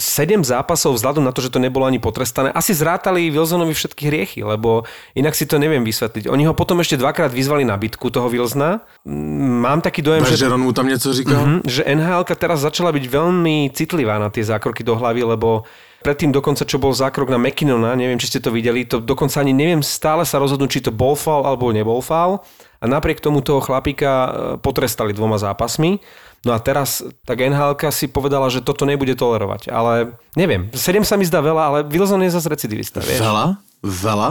7 0.00 0.42
zápasov 0.42 0.96
vzhľadom 0.96 1.22
na 1.22 1.30
to, 1.30 1.44
že 1.44 1.52
to 1.52 1.60
nebolo 1.60 1.84
ani 1.84 2.00
potrestané, 2.00 2.48
asi 2.50 2.72
zrátali 2.72 3.28
Wilsonovi 3.28 3.76
všetky 3.76 4.08
hriechy, 4.08 4.40
lebo 4.42 4.88
inak 5.12 5.36
si 5.36 5.44
to 5.44 5.60
neviem 5.60 5.84
vysvetliť. 5.84 6.26
Oni 6.32 6.48
ho 6.48 6.56
potom 6.56 6.80
ešte 6.80 6.96
dvakrát 6.96 7.30
vyzvali 7.30 7.62
na 7.68 7.76
bitku 7.76 8.08
toho 8.08 8.32
Wilsona. 8.32 8.82
Mám 9.06 9.84
taký 9.84 10.00
dojem, 10.00 10.24
že... 10.24 10.40
Že 10.40 10.56
mu 10.56 10.72
tam 10.72 10.88
niečo 10.88 11.12
říkal? 11.12 11.38
Uh-huh, 11.38 11.60
že 11.68 11.84
nhl 11.84 12.24
teraz 12.34 12.64
začala 12.64 12.90
byť 12.96 13.04
veľmi 13.04 13.68
citlivá 13.76 14.16
na 14.16 14.32
tie 14.32 14.40
zákroky 14.40 14.80
do 14.80 14.96
hlavy, 14.96 15.22
lebo 15.36 15.68
predtým 16.00 16.32
dokonca, 16.32 16.64
čo 16.64 16.80
bol 16.80 16.96
zákrok 16.96 17.28
na 17.28 17.36
McKinnona, 17.36 17.92
neviem, 17.92 18.16
či 18.16 18.32
ste 18.32 18.40
to 18.40 18.48
videli, 18.48 18.88
to 18.88 19.04
dokonca 19.04 19.44
ani 19.44 19.52
neviem 19.52 19.84
stále 19.84 20.24
sa 20.24 20.40
rozhodnúť, 20.40 20.70
či 20.80 20.84
to 20.88 20.92
bol 20.92 21.12
foul 21.12 21.44
alebo 21.44 21.68
nebol 21.70 22.00
foul. 22.00 22.40
A 22.80 22.88
napriek 22.88 23.20
tomu 23.20 23.44
toho 23.44 23.60
chlapíka 23.60 24.08
e, 24.08 24.30
potrestali 24.56 25.12
dvoma 25.12 25.36
zápasmi. 25.36 26.00
No 26.40 26.56
a 26.56 26.58
teraz 26.58 27.04
tak 27.28 27.44
nhl 27.44 27.76
si 27.92 28.08
povedala, 28.08 28.48
že 28.48 28.64
toto 28.64 28.88
nebude 28.88 29.12
tolerovať. 29.12 29.68
Ale 29.68 30.16
neviem, 30.32 30.72
7 30.72 31.04
sa 31.04 31.20
mi 31.20 31.28
zdá 31.28 31.44
veľa, 31.44 31.62
ale 31.68 31.78
Wilson 31.84 32.24
je 32.24 32.32
zase 32.32 32.48
recidivista. 32.48 33.04
Vieš? 33.04 33.20
Veľa? 33.20 33.46
Veľa? 33.84 34.30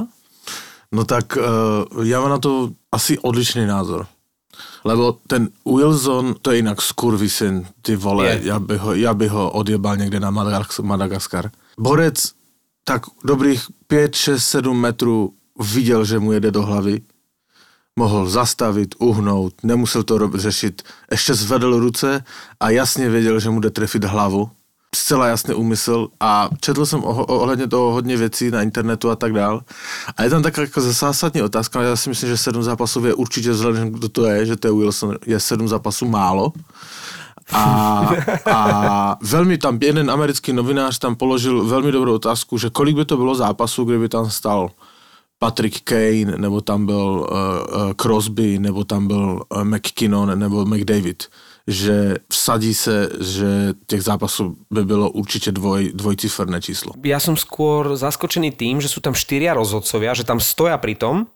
No 0.90 1.06
tak 1.06 1.38
uh, 1.38 1.86
ja 2.02 2.18
mám 2.18 2.34
na 2.34 2.42
to 2.42 2.74
asi 2.90 3.22
odlišný 3.22 3.70
názor. 3.70 4.10
Lebo 4.82 5.22
ten 5.28 5.54
Wilson, 5.68 6.40
to 6.42 6.52
je 6.52 6.66
inak 6.66 6.82
skurvysyn, 6.82 7.68
ty 7.84 7.94
vole, 8.00 8.42
ja 8.42 8.58
by, 8.58 8.76
ho, 8.80 8.92
ja 8.96 9.12
by 9.14 9.28
ho 9.28 9.52
odjebal 9.54 10.00
niekde 10.00 10.24
na 10.24 10.32
Madagaskar. 10.32 11.52
Borec 11.78 12.34
tak 12.84 13.06
dobrých 13.22 13.62
5, 13.88 14.40
6, 14.40 14.66
7 14.66 14.82
metrů 14.82 15.34
viděl, 15.60 16.06
že 16.06 16.20
mu 16.20 16.32
jede 16.32 16.52
do 16.52 16.66
hlavy 16.66 17.02
mohl 18.00 18.30
zastavit, 18.30 18.96
uhnout, 19.00 19.54
nemusel 19.64 20.04
to 20.04 20.16
řešit, 20.36 20.82
ještě 21.12 21.34
zvedl 21.34 21.80
ruce 21.80 22.24
a 22.60 22.70
jasně 22.70 23.10
věděl, 23.10 23.40
že 23.40 23.50
mu 23.50 23.60
jde 23.60 23.70
trefit 23.70 24.04
hlavu. 24.04 24.50
Zcela 24.96 25.28
jasný 25.28 25.54
úmysl 25.54 26.08
a 26.20 26.50
četl 26.62 26.86
jsem 26.86 27.02
ohledně 27.06 27.68
toho 27.68 27.92
hodně 27.94 28.18
věcí 28.18 28.52
na 28.52 28.62
internetu 28.62 29.10
a 29.10 29.16
tak 29.16 29.34
dál. 29.34 29.62
A 30.18 30.24
je 30.24 30.30
tam 30.30 30.42
taková 30.42 30.66
jako 30.66 30.82
zásadní 30.82 31.42
otázka, 31.42 31.82
já 31.82 31.96
si 31.96 32.10
myslím, 32.10 32.30
že 32.30 32.38
sedm 32.38 32.64
zápasů 32.64 33.06
je 33.06 33.14
určitě 33.14 33.52
vzhledem, 33.52 33.92
kdo 33.92 34.10
to 34.10 34.26
je, 34.26 34.46
že 34.46 34.56
to 34.56 34.68
je 34.68 34.74
Wilson, 34.74 35.16
je 35.26 35.40
sedm 35.40 35.68
zápasů 35.68 36.08
málo. 36.08 36.54
A, 37.50 37.66
a 38.46 38.60
veľmi 39.26 39.58
tam, 39.58 39.82
jeden 39.82 40.06
americký 40.06 40.54
novinář 40.54 41.02
tam 41.02 41.18
položil 41.18 41.66
veľmi 41.66 41.90
dobrou 41.90 42.22
otázku, 42.22 42.62
že 42.62 42.70
kolik 42.70 42.94
by 42.94 43.10
to 43.10 43.18
bylo 43.18 43.34
zápasů, 43.34 43.90
kdyby 43.90 44.06
tam 44.10 44.30
stal 44.30 44.70
Patrick 45.40 45.88
Kane, 45.88 46.36
nebo 46.38 46.62
tam 46.62 46.86
byl 46.86 47.28
uh, 47.32 47.94
Crosby, 47.96 48.60
nebo 48.60 48.84
tam 48.84 49.08
byl 49.08 49.42
uh, 49.50 49.64
McKinnon, 49.64 50.40
nebo 50.40 50.66
McDavid. 50.66 51.32
že 51.70 52.18
vsadí 52.30 52.74
se, 52.74 53.10
že 53.22 53.74
těch 53.88 54.02
zápasů 54.02 54.58
by 54.72 54.86
bylo 54.86 55.10
určitě 55.10 55.52
dvoj, 55.52 55.92
dvojciferné 55.94 56.62
číslo. 56.62 56.98
Ja 57.06 57.22
som 57.22 57.38
skôr 57.38 57.94
zaskočený 57.94 58.58
tým, 58.58 58.82
že 58.82 58.90
sú 58.90 59.06
tam 59.06 59.14
štyria 59.14 59.54
rozhodcovia, 59.54 60.18
že 60.18 60.26
tam 60.26 60.42
stoja 60.42 60.82
pri 60.82 60.98
tom 60.98 61.30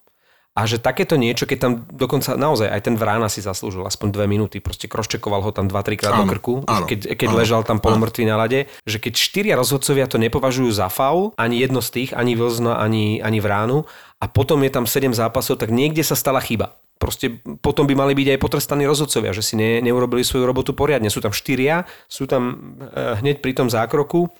a 0.54 0.70
že 0.70 0.78
takéto 0.78 1.18
niečo, 1.18 1.50
keď 1.50 1.58
tam 1.58 1.74
dokonca 1.90 2.38
naozaj 2.38 2.70
aj 2.70 2.82
ten 2.86 2.94
Vrána 2.94 3.26
si 3.26 3.42
zaslúžil 3.42 3.82
aspoň 3.90 4.14
dve 4.14 4.26
minúty, 4.30 4.62
proste 4.62 4.86
kroščekoval 4.86 5.42
ho 5.42 5.52
tam 5.52 5.66
2-3 5.66 5.98
krát 5.98 6.14
do 6.22 6.30
krku, 6.30 6.54
áno, 6.70 6.86
keď, 6.86 7.18
keď 7.18 7.30
áno, 7.34 7.38
ležal 7.42 7.62
tam 7.66 7.82
polomrtvý 7.82 8.30
na 8.30 8.38
lade, 8.38 8.70
že 8.86 9.02
keď 9.02 9.14
štyria 9.18 9.54
rozhodcovia 9.58 10.06
to 10.06 10.22
nepovažujú 10.22 10.70
za 10.70 10.94
faul, 10.94 11.34
ani 11.42 11.58
jedno 11.58 11.82
z 11.82 11.90
tých, 11.90 12.10
ani 12.14 12.38
Wilsona, 12.38 12.78
ani, 12.78 13.18
ani 13.18 13.42
Vránu, 13.42 13.90
a 14.22 14.26
potom 14.30 14.62
je 14.62 14.72
tam 14.72 14.86
7 14.86 15.10
zápasov, 15.18 15.58
tak 15.58 15.74
niekde 15.74 16.06
sa 16.06 16.14
stala 16.14 16.38
chyba. 16.38 16.78
Proste 17.02 17.44
potom 17.60 17.84
by 17.84 17.98
mali 18.00 18.14
byť 18.16 18.38
aj 18.38 18.40
potrestaní 18.40 18.88
rozhodcovia, 18.88 19.36
že 19.36 19.44
si 19.44 19.60
ne, 19.60 19.84
neurobili 19.84 20.24
svoju 20.24 20.48
robotu 20.48 20.72
poriadne. 20.72 21.12
Sú 21.12 21.20
tam 21.20 21.36
štyria, 21.36 21.84
sú 22.08 22.30
tam 22.30 22.78
e, 22.80 23.20
hneď 23.20 23.44
pri 23.44 23.52
tom 23.52 23.68
zákroku 23.68 24.32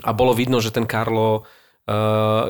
a 0.00 0.16
bolo 0.16 0.32
vidno, 0.32 0.64
že 0.64 0.72
ten 0.72 0.88
Karlo 0.88 1.44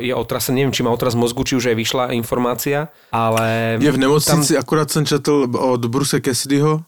je 0.01 0.13
otrasený, 0.15 0.65
neviem, 0.65 0.75
či 0.75 0.83
má 0.85 0.93
otras 0.93 1.17
mozgu, 1.17 1.45
či 1.45 1.57
už 1.57 1.73
aj 1.73 1.77
vyšla 1.77 2.05
informácia, 2.13 2.93
ale... 3.09 3.77
Je 3.81 3.89
v 3.89 3.97
nemocnici, 3.97 4.53
tam... 4.53 4.61
akurát 4.61 4.89
som 4.91 5.05
četl 5.07 5.49
od 5.49 5.81
Bruce 5.89 6.21
Cassidyho, 6.21 6.85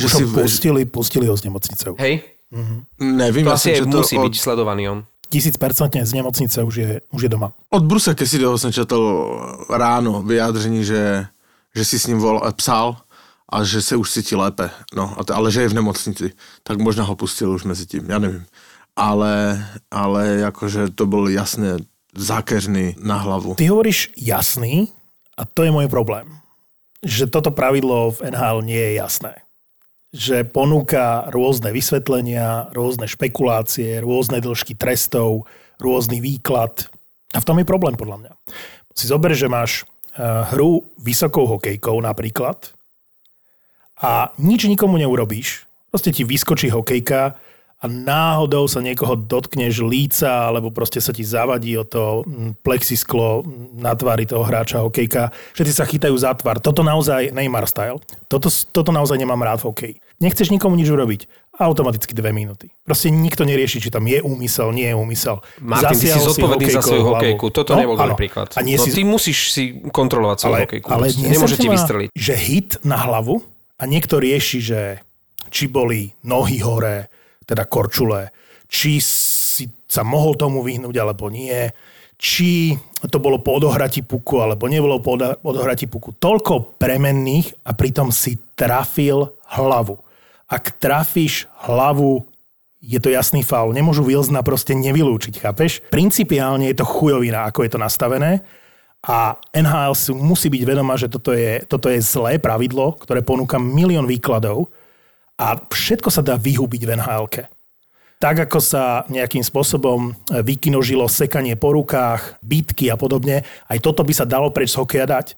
že 0.00 0.08
si... 0.08 0.22
Pustili, 0.24 0.88
pustili 0.88 1.26
ho 1.28 1.36
z 1.36 1.44
nemocnice. 1.44 1.92
Hej? 2.00 2.24
Mm-hmm. 2.48 2.78
Nevím, 3.20 3.44
to 3.44 3.52
ja 3.52 3.56
asi 3.56 3.68
musí 3.84 4.16
od... 4.16 4.24
byť 4.32 4.34
sledovaný 4.40 4.82
on. 4.88 5.00
Tisícpercentne 5.30 6.02
z 6.02 6.12
nemocnice 6.18 6.58
už 6.64 6.74
je, 6.74 6.90
už 7.14 7.22
je 7.22 7.30
doma. 7.30 7.52
Od 7.70 7.84
Bruce 7.86 8.10
Cassidyho 8.14 8.58
som 8.58 8.72
četl 8.72 8.98
ráno 9.70 10.22
vyjádření, 10.26 10.82
že, 10.82 11.26
že 11.70 11.84
si 11.84 11.98
s 11.98 12.06
ním 12.10 12.18
vol, 12.18 12.42
psal 12.56 12.96
a 13.46 13.62
že 13.62 13.82
se 13.82 13.94
už 13.96 14.10
cítí 14.10 14.34
lépe. 14.34 14.70
No, 14.94 15.14
ale 15.30 15.52
že 15.52 15.62
je 15.62 15.68
v 15.68 15.78
nemocnici. 15.78 16.32
Tak 16.62 16.78
možná 16.78 17.04
ho 17.04 17.14
pustil 17.14 17.50
už 17.50 17.64
mezi 17.64 17.86
tím, 17.86 18.10
já 18.10 18.18
nevím 18.18 18.46
ale, 19.00 19.56
ale 19.88 20.44
akože 20.44 20.92
to 20.92 21.08
bol 21.08 21.24
jasne 21.32 21.80
zákeřný 22.12 23.00
na 23.00 23.16
hlavu. 23.24 23.56
Ty 23.56 23.72
hovoríš 23.72 24.12
jasný 24.12 24.92
a 25.40 25.48
to 25.48 25.64
je 25.64 25.72
môj 25.72 25.88
problém. 25.88 26.28
Že 27.00 27.32
toto 27.32 27.48
pravidlo 27.48 28.12
v 28.12 28.28
NHL 28.28 28.60
nie 28.60 28.76
je 28.76 28.92
jasné. 29.00 29.34
Že 30.12 30.44
ponúka 30.52 31.32
rôzne 31.32 31.72
vysvetlenia, 31.72 32.68
rôzne 32.76 33.08
špekulácie, 33.08 34.04
rôzne 34.04 34.44
dĺžky 34.44 34.76
trestov, 34.76 35.48
rôzny 35.80 36.20
výklad. 36.20 36.92
A 37.32 37.40
v 37.40 37.46
tom 37.46 37.56
je 37.56 37.64
problém 37.64 37.96
podľa 37.96 38.26
mňa. 38.26 38.32
Si 38.92 39.08
zober, 39.08 39.32
že 39.32 39.48
máš 39.48 39.88
eh, 40.12 40.20
hru 40.52 40.84
vysokou 41.00 41.48
hokejkou 41.48 41.96
napríklad 42.04 42.76
a 43.96 44.34
nič 44.36 44.68
nikomu 44.68 45.00
neurobíš. 45.00 45.64
Proste 45.88 46.12
ti 46.12 46.26
vyskočí 46.26 46.68
hokejka, 46.68 47.38
a 47.80 47.88
náhodou 47.88 48.68
sa 48.68 48.84
niekoho 48.84 49.16
dotkneš 49.16 49.80
líca, 49.80 50.52
alebo 50.52 50.68
proste 50.68 51.00
sa 51.00 51.16
ti 51.16 51.24
zavadí 51.24 51.80
o 51.80 51.84
to 51.88 52.28
mm, 52.28 52.60
plexisklo 52.60 53.40
na 53.80 53.96
tvári 53.96 54.28
toho 54.28 54.44
hráča 54.44 54.84
hokejka. 54.84 55.32
Všetci 55.56 55.72
sa 55.72 55.88
chytajú 55.88 56.12
za 56.12 56.36
tvár. 56.36 56.60
Toto 56.60 56.84
naozaj 56.84 57.32
Neymar 57.32 57.64
style. 57.64 57.96
Toto, 58.28 58.52
toto 58.52 58.92
naozaj 58.92 59.16
nemám 59.16 59.40
rád 59.40 59.64
v 59.64 59.72
hokeji. 59.72 59.94
Nechceš 60.20 60.52
nikomu 60.52 60.76
nič 60.76 60.92
urobiť. 60.92 61.24
Automaticky 61.56 62.12
dve 62.12 62.32
minúty. 62.36 62.72
Proste 62.84 63.08
nikto 63.12 63.44
nerieši, 63.48 63.84
či 63.84 63.88
tam 63.92 64.04
je 64.08 64.20
úmysel, 64.20 64.72
nie 64.76 64.92
je 64.92 64.96
úmysel. 64.96 65.44
Martin, 65.60 65.96
ty 65.96 66.08
si 66.08 66.20
zodpovedný 66.20 66.72
za 66.72 66.84
svoju 66.84 67.04
hokejku. 67.04 67.48
Toto 67.52 67.76
no, 67.76 67.80
nebol 67.80 67.96
dobrý 67.96 68.28
príklad. 68.28 68.52
A 68.56 68.64
nie 68.64 68.76
no, 68.76 68.84
si... 68.84 68.92
ty 68.92 69.04
musíš 69.04 69.56
si 69.56 69.76
kontrolovať 69.88 70.36
svoju 70.40 70.56
ale, 70.56 70.64
hokejku. 70.68 70.88
Ale 70.88 71.06
nemôže 71.16 71.56
ti 71.56 71.68
vystreliť. 71.68 72.08
Že 72.12 72.34
hit 72.36 72.70
na 72.84 72.96
hlavu 73.00 73.40
a 73.76 73.82
niekto 73.88 74.20
rieši, 74.20 74.58
že 74.60 74.80
či 75.52 75.68
boli 75.68 76.16
nohy 76.24 76.64
hore, 76.64 77.12
teda 77.50 77.66
korčule, 77.66 78.30
či 78.70 79.02
si 79.02 79.66
sa 79.90 80.06
mohol 80.06 80.38
tomu 80.38 80.62
vyhnúť 80.62 80.94
alebo 81.02 81.26
nie, 81.26 81.66
či 82.20 82.76
to 83.08 83.18
bolo 83.18 83.42
po 83.42 83.58
odohrati 83.58 84.06
puku 84.06 84.38
alebo 84.38 84.70
nebolo 84.70 85.02
po 85.02 85.18
odohrati 85.42 85.90
puku. 85.90 86.14
Toľko 86.14 86.78
premenných 86.78 87.66
a 87.66 87.74
pritom 87.74 88.14
si 88.14 88.38
trafil 88.54 89.34
hlavu. 89.56 89.98
Ak 90.46 90.76
trafíš 90.78 91.48
hlavu, 91.66 92.22
je 92.84 93.00
to 93.00 93.08
jasný 93.08 93.40
faul. 93.40 93.72
Nemôžu 93.72 94.04
Wilsona 94.04 94.44
proste 94.44 94.76
nevylúčiť, 94.76 95.40
chápeš? 95.40 95.80
Principiálne 95.88 96.68
je 96.68 96.76
to 96.80 96.86
chujovina, 96.86 97.48
ako 97.48 97.64
je 97.64 97.70
to 97.72 97.80
nastavené. 97.80 98.44
A 99.00 99.40
NHL 99.56 99.96
si 99.96 100.12
musí 100.12 100.52
byť 100.52 100.62
vedomá, 100.68 101.00
že 101.00 101.08
toto 101.08 101.32
je, 101.32 101.64
toto 101.64 101.88
je 101.88 102.04
zlé 102.04 102.36
pravidlo, 102.36 103.00
ktoré 103.00 103.24
ponúka 103.24 103.56
milión 103.56 104.04
výkladov 104.04 104.68
a 105.40 105.56
všetko 105.56 106.12
sa 106.12 106.20
dá 106.20 106.36
vyhubiť 106.36 106.82
v 106.84 106.92
nhl 107.00 107.24
tak 108.20 108.36
ako 108.36 108.60
sa 108.60 109.08
nejakým 109.08 109.40
spôsobom 109.40 110.12
e, 110.12 110.44
vykinožilo 110.44 111.08
sekanie 111.08 111.56
po 111.56 111.72
rukách, 111.72 112.36
bitky 112.44 112.92
a 112.92 112.96
podobne, 113.00 113.48
aj 113.64 113.80
toto 113.80 114.04
by 114.04 114.12
sa 114.12 114.28
dalo 114.28 114.52
preč 114.52 114.76
z 114.76 114.80
hokeja 114.84 115.08
dať. 115.08 115.32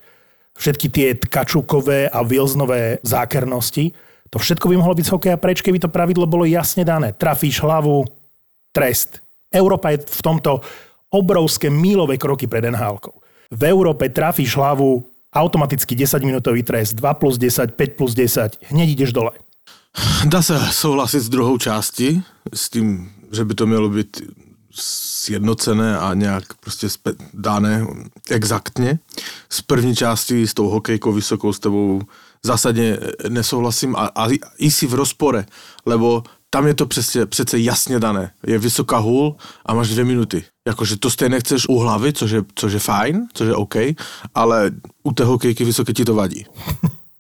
Všetky 0.59 0.87
tie 0.91 1.15
tkačukové 1.15 2.11
a 2.11 2.27
vilznové 2.27 2.99
zákernosti, 3.07 3.95
to 4.35 4.43
všetko 4.43 4.67
by 4.67 4.75
mohlo 4.83 4.99
byť 4.99 5.07
z 5.07 5.15
hokeja 5.15 5.39
preč, 5.39 5.63
keby 5.63 5.79
to 5.79 5.95
pravidlo 5.95 6.27
bolo 6.27 6.43
jasne 6.43 6.83
dané. 6.83 7.15
Trafíš 7.15 7.63
hlavu, 7.63 8.03
trest. 8.75 9.23
Európa 9.55 9.95
je 9.95 10.03
v 10.03 10.21
tomto 10.25 10.59
obrovské 11.15 11.71
mílové 11.71 12.19
kroky 12.19 12.51
pred 12.51 12.67
nhl 12.67 12.99
V 13.53 13.63
Európe 13.63 14.11
trafíš 14.11 14.59
hlavu, 14.59 15.07
automaticky 15.31 15.95
10-minútový 15.95 16.67
trest, 16.67 16.99
2 16.99 17.05
plus 17.15 17.39
10, 17.39 17.79
5 17.79 17.95
plus 17.95 18.17
10, 18.17 18.75
hneď 18.75 18.89
ideš 18.99 19.15
dole. 19.15 19.39
Dá 20.25 20.43
se 20.43 20.61
souhlasit 20.71 21.21
s 21.21 21.29
druhou 21.29 21.59
části, 21.59 22.23
s 22.55 22.71
tím, 22.71 23.13
že 23.33 23.45
by 23.45 23.55
to 23.55 23.67
mělo 23.67 23.89
být 23.89 24.23
sjednocené 24.75 25.99
a 25.99 26.15
nějak 26.15 26.55
prostě 26.55 26.89
dané 27.35 27.87
exaktně. 28.31 28.99
S 29.51 29.63
první 29.63 29.97
části, 29.97 30.47
s 30.47 30.55
tou 30.55 30.69
hokejkou 30.69 31.13
vysokou, 31.13 31.53
s 31.53 31.59
tebou 31.59 32.01
zásadně 32.43 32.99
nesouhlasím 33.29 33.97
a, 33.97 34.11
a 34.15 34.29
i 34.59 34.71
si 34.71 34.87
v 34.87 34.95
rozpore, 34.95 35.47
lebo 35.87 36.23
tam 36.51 36.67
je 36.67 36.75
to 36.75 36.87
přece, 36.87 37.27
přece 37.27 37.59
jasně 37.59 37.99
dané. 38.01 38.31
Je 38.47 38.59
vysoká 38.59 38.99
hůl 38.99 39.37
a 39.67 39.75
máš 39.75 39.89
dvě 39.89 40.05
minuty. 40.05 40.45
Jakože 40.67 40.97
to 40.97 41.11
stejně 41.11 41.41
chceš 41.41 41.69
u 41.69 41.79
hlavy, 41.79 42.13
což 42.13 42.31
je, 42.31 42.43
což 42.55 42.73
je 42.73 42.79
fajn, 42.79 43.27
což 43.33 43.47
je 43.47 43.55
OK, 43.55 43.75
ale 44.35 44.71
u 45.03 45.13
té 45.13 45.25
hokejky 45.25 45.65
vysoké 45.65 45.93
ti 45.93 46.05
to 46.05 46.15
vadí. 46.15 46.47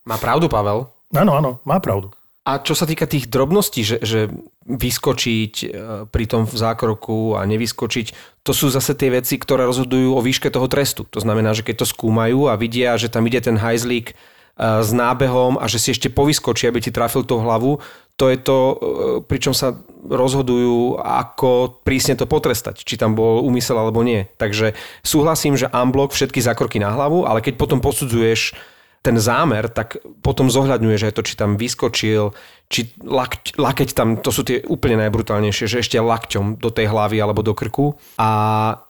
Má 0.06 0.18
pravdu, 0.18 0.48
Pavel. 0.48 0.86
Áno, 1.12 1.36
áno, 1.36 1.60
má 1.68 1.76
pravdu. 1.76 2.08
A 2.42 2.58
čo 2.58 2.74
sa 2.74 2.90
týka 2.90 3.06
tých 3.06 3.30
drobností, 3.30 3.86
že, 3.86 4.02
že 4.02 4.26
vyskočiť 4.66 5.54
e, 5.62 5.66
pri 6.10 6.24
tom 6.26 6.42
v 6.42 6.54
zákroku 6.58 7.38
a 7.38 7.46
nevyskočiť, 7.46 8.06
to 8.42 8.50
sú 8.50 8.66
zase 8.66 8.98
tie 8.98 9.14
veci, 9.14 9.38
ktoré 9.38 9.62
rozhodujú 9.62 10.18
o 10.18 10.24
výške 10.24 10.50
toho 10.50 10.66
trestu. 10.66 11.06
To 11.14 11.22
znamená, 11.22 11.54
že 11.54 11.62
keď 11.62 11.86
to 11.86 11.90
skúmajú 11.94 12.50
a 12.50 12.58
vidia, 12.58 12.98
že 12.98 13.06
tam 13.06 13.30
ide 13.30 13.38
ten 13.46 13.54
hajzlík 13.54 14.10
e, 14.10 14.14
s 14.58 14.90
nábehom 14.90 15.54
a 15.54 15.70
že 15.70 15.78
si 15.78 15.94
ešte 15.94 16.10
povyskočí, 16.10 16.66
aby 16.66 16.82
ti 16.82 16.90
trafil 16.90 17.22
tú 17.22 17.38
hlavu, 17.38 17.78
to 18.18 18.26
je 18.26 18.38
to, 18.42 18.58
e, 18.58 18.74
pričom 19.22 19.54
sa 19.54 19.78
rozhodujú, 20.02 20.98
ako 20.98 21.78
prísne 21.86 22.18
to 22.18 22.26
potrestať, 22.26 22.82
či 22.82 22.98
tam 22.98 23.14
bol 23.14 23.38
úmysel 23.46 23.78
alebo 23.78 24.02
nie. 24.02 24.26
Takže 24.34 24.74
súhlasím, 25.06 25.54
že 25.54 25.70
unblock 25.70 26.10
všetky 26.10 26.42
zákroky 26.42 26.82
na 26.82 26.90
hlavu, 26.90 27.22
ale 27.22 27.38
keď 27.38 27.54
potom 27.54 27.78
posudzuješ 27.78 28.58
ten 29.02 29.18
zámer, 29.18 29.66
tak 29.66 29.98
potom 30.22 30.46
zohľadňuje, 30.46 30.96
že 30.96 31.10
to, 31.10 31.26
či 31.26 31.34
tam 31.34 31.58
vyskočil, 31.58 32.30
či 32.70 32.94
lak, 33.02 33.58
lakeť 33.58 33.98
tam, 33.98 34.22
to 34.22 34.30
sú 34.30 34.46
tie 34.46 34.62
úplne 34.62 35.02
najbrutálnejšie, 35.02 35.66
že 35.66 35.82
ešte 35.82 35.98
lakťom 35.98 36.62
do 36.62 36.70
tej 36.70 36.86
hlavy 36.86 37.18
alebo 37.18 37.42
do 37.42 37.50
krku. 37.50 37.98
A 38.22 38.30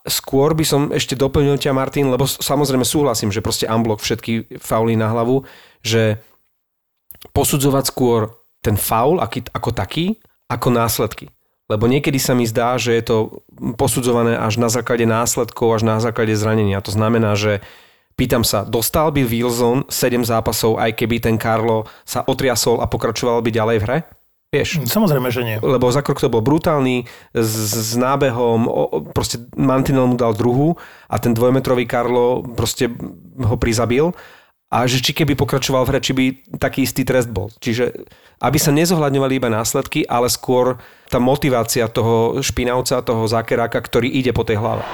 skôr 0.04 0.52
by 0.52 0.64
som 0.69 0.92
ešte 0.92 1.16
doplnil 1.16 1.57
ťa, 1.57 1.73
Martin, 1.73 2.12
lebo 2.12 2.28
samozrejme 2.28 2.85
súhlasím, 2.85 3.33
že 3.33 3.40
proste 3.40 3.64
unblock 3.64 4.04
všetky 4.04 4.61
fauly 4.61 5.00
na 5.00 5.09
hlavu, 5.09 5.49
že 5.81 6.21
posudzovať 7.33 7.85
skôr 7.88 8.37
ten 8.61 8.76
faul 8.76 9.16
ako 9.16 9.71
taký, 9.73 10.21
ako 10.47 10.69
následky. 10.71 11.33
Lebo 11.73 11.88
niekedy 11.88 12.21
sa 12.21 12.37
mi 12.37 12.45
zdá, 12.45 12.76
že 12.76 12.92
je 12.92 13.04
to 13.07 13.16
posudzované 13.81 14.37
až 14.37 14.61
na 14.61 14.69
základe 14.69 15.09
následkov, 15.09 15.81
až 15.81 15.83
na 15.88 15.97
základe 16.04 16.37
zranenia. 16.37 16.85
To 16.85 16.92
znamená, 16.92 17.33
že 17.33 17.64
Pýtam 18.23 18.47
sa, 18.47 18.62
dostal 18.62 19.11
by 19.11 19.26
Wilson 19.26 19.83
7 19.91 20.23
zápasov, 20.23 20.79
aj 20.79 20.95
keby 20.95 21.19
ten 21.19 21.35
Carlo 21.43 21.91
sa 22.07 22.23
otriasol 22.23 22.79
a 22.79 22.87
pokračoval 22.87 23.43
by 23.43 23.50
ďalej 23.50 23.76
v 23.83 23.85
hre? 23.91 23.99
Vieš? 24.55 24.87
Samozrejme, 24.87 25.26
že 25.35 25.43
nie. 25.43 25.59
Lebo 25.59 25.91
za 25.91 26.07
krok 26.07 26.23
to 26.23 26.31
bol 26.31 26.38
brutálny, 26.38 27.11
s, 27.35 27.52
s 27.75 27.99
nábehom, 27.99 28.71
o, 28.71 29.02
proste 29.11 29.43
Mantinel 29.59 30.07
mu 30.07 30.14
dal 30.14 30.38
druhú 30.38 30.79
a 31.11 31.19
ten 31.19 31.35
dvojmetrový 31.35 31.91
Carlo 31.91 32.47
proste 32.47 32.95
ho 33.43 33.57
prizabil. 33.59 34.14
A 34.71 34.87
že 34.87 35.02
či 35.02 35.19
keby 35.19 35.35
pokračoval 35.35 35.83
v 35.83 35.91
hre, 35.91 35.99
či 35.99 36.14
by 36.14 36.25
taký 36.62 36.87
istý 36.87 37.02
trest 37.02 37.26
bol. 37.26 37.50
Čiže 37.59 38.07
aby 38.38 38.59
sa 38.62 38.71
nezohľadňovali 38.71 39.35
iba 39.35 39.50
následky, 39.50 40.07
ale 40.07 40.31
skôr 40.31 40.79
tá 41.11 41.19
motivácia 41.19 41.91
toho 41.91 42.38
špinavca, 42.38 43.02
toho 43.02 43.26
zákeráka, 43.26 43.83
ktorý 43.83 44.07
ide 44.14 44.31
po 44.31 44.47
tej 44.47 44.62
hlave. 44.62 44.87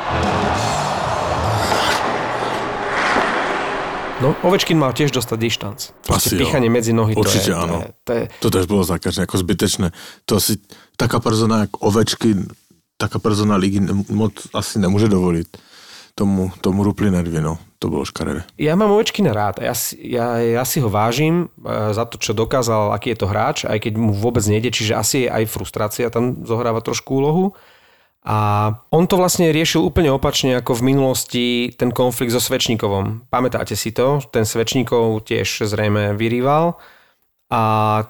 No, 4.18 4.34
Ovečkin 4.42 4.74
mal 4.74 4.90
tiež 4.90 5.14
dostať 5.14 5.38
dištanc. 5.38 5.78
Proste 6.02 6.34
Asi 6.34 6.42
jo. 6.42 6.42
pichanie 6.42 6.66
medzi 6.66 6.90
nohy. 6.90 7.14
Určite 7.14 7.54
to 7.54 7.54
je, 7.54 7.62
áno. 7.62 7.76
To 7.78 7.86
je, 7.86 7.90
to 8.02 8.12
je, 8.12 8.22
To 8.42 8.46
tež 8.50 8.64
bolo 8.66 8.82
zakažné, 8.82 9.30
ako 9.30 9.36
zbytečné. 9.38 9.86
To 10.26 10.42
asi 10.42 10.58
taká 10.98 11.22
persona 11.22 11.70
jak 11.70 11.78
Ovečky, 11.78 12.34
taká 12.98 13.22
persona 13.22 13.54
ligy 13.54 13.78
moc 14.10 14.34
asi 14.50 14.82
nemôže 14.82 15.06
dovoliť. 15.06 15.70
Tomu, 16.18 16.50
tomu 16.58 16.82
rupli 16.82 17.14
nervy, 17.14 17.38
no. 17.38 17.62
To 17.78 17.94
bolo 17.94 18.02
škaredé. 18.02 18.42
Ja 18.58 18.74
mám 18.74 18.90
Ovečkina 18.90 19.30
rád. 19.30 19.62
Ja, 19.62 19.70
si- 19.70 19.94
ja, 20.02 20.34
ja 20.42 20.66
si 20.66 20.82
ho 20.82 20.90
vážim 20.90 21.46
e, 21.62 21.94
za 21.94 22.02
to, 22.02 22.18
čo 22.18 22.34
dokázal, 22.34 22.90
aký 22.90 23.14
je 23.14 23.22
to 23.22 23.30
hráč, 23.30 23.62
aj 23.70 23.78
keď 23.86 24.02
mu 24.02 24.10
vôbec 24.10 24.42
nejde, 24.50 24.74
čiže 24.74 24.98
asi 24.98 25.18
aj 25.30 25.46
frustrácia 25.46 26.10
tam 26.10 26.42
zohráva 26.42 26.82
trošku 26.82 27.22
úlohu. 27.22 27.54
A 28.28 28.38
on 28.92 29.08
to 29.08 29.16
vlastne 29.16 29.48
riešil 29.48 29.80
úplne 29.80 30.12
opačne 30.12 30.60
ako 30.60 30.76
v 30.76 30.86
minulosti 30.92 31.46
ten 31.72 31.88
konflikt 31.88 32.36
so 32.36 32.44
Svečníkovom. 32.44 33.24
Pamätáte 33.32 33.72
si 33.72 33.88
to? 33.88 34.20
Ten 34.28 34.44
Svečníkov 34.44 35.24
tiež 35.24 35.64
zrejme 35.64 36.12
vyrýval 36.12 36.76
a 37.48 37.62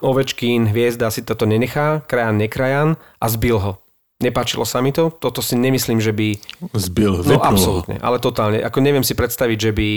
Ovečkin, 0.02 0.66
hviezda 0.66 1.14
si 1.14 1.22
toto 1.22 1.46
nenechá, 1.46 2.02
krajan 2.10 2.34
nekrajan 2.34 2.98
a 2.98 3.26
zbil 3.30 3.62
ho. 3.62 3.72
Nepáčilo 4.18 4.66
sa 4.66 4.82
mi 4.82 4.90
to, 4.90 5.14
toto 5.14 5.38
si 5.38 5.54
nemyslím, 5.54 6.02
že 6.02 6.10
by 6.10 6.34
Zbil, 6.74 7.22
No 7.22 7.38
absolútne, 7.38 8.02
ale 8.02 8.18
totálne. 8.18 8.58
Ako 8.58 8.82
neviem 8.82 9.06
si 9.06 9.14
predstaviť, 9.14 9.70
že 9.70 9.70
by, 9.70 9.88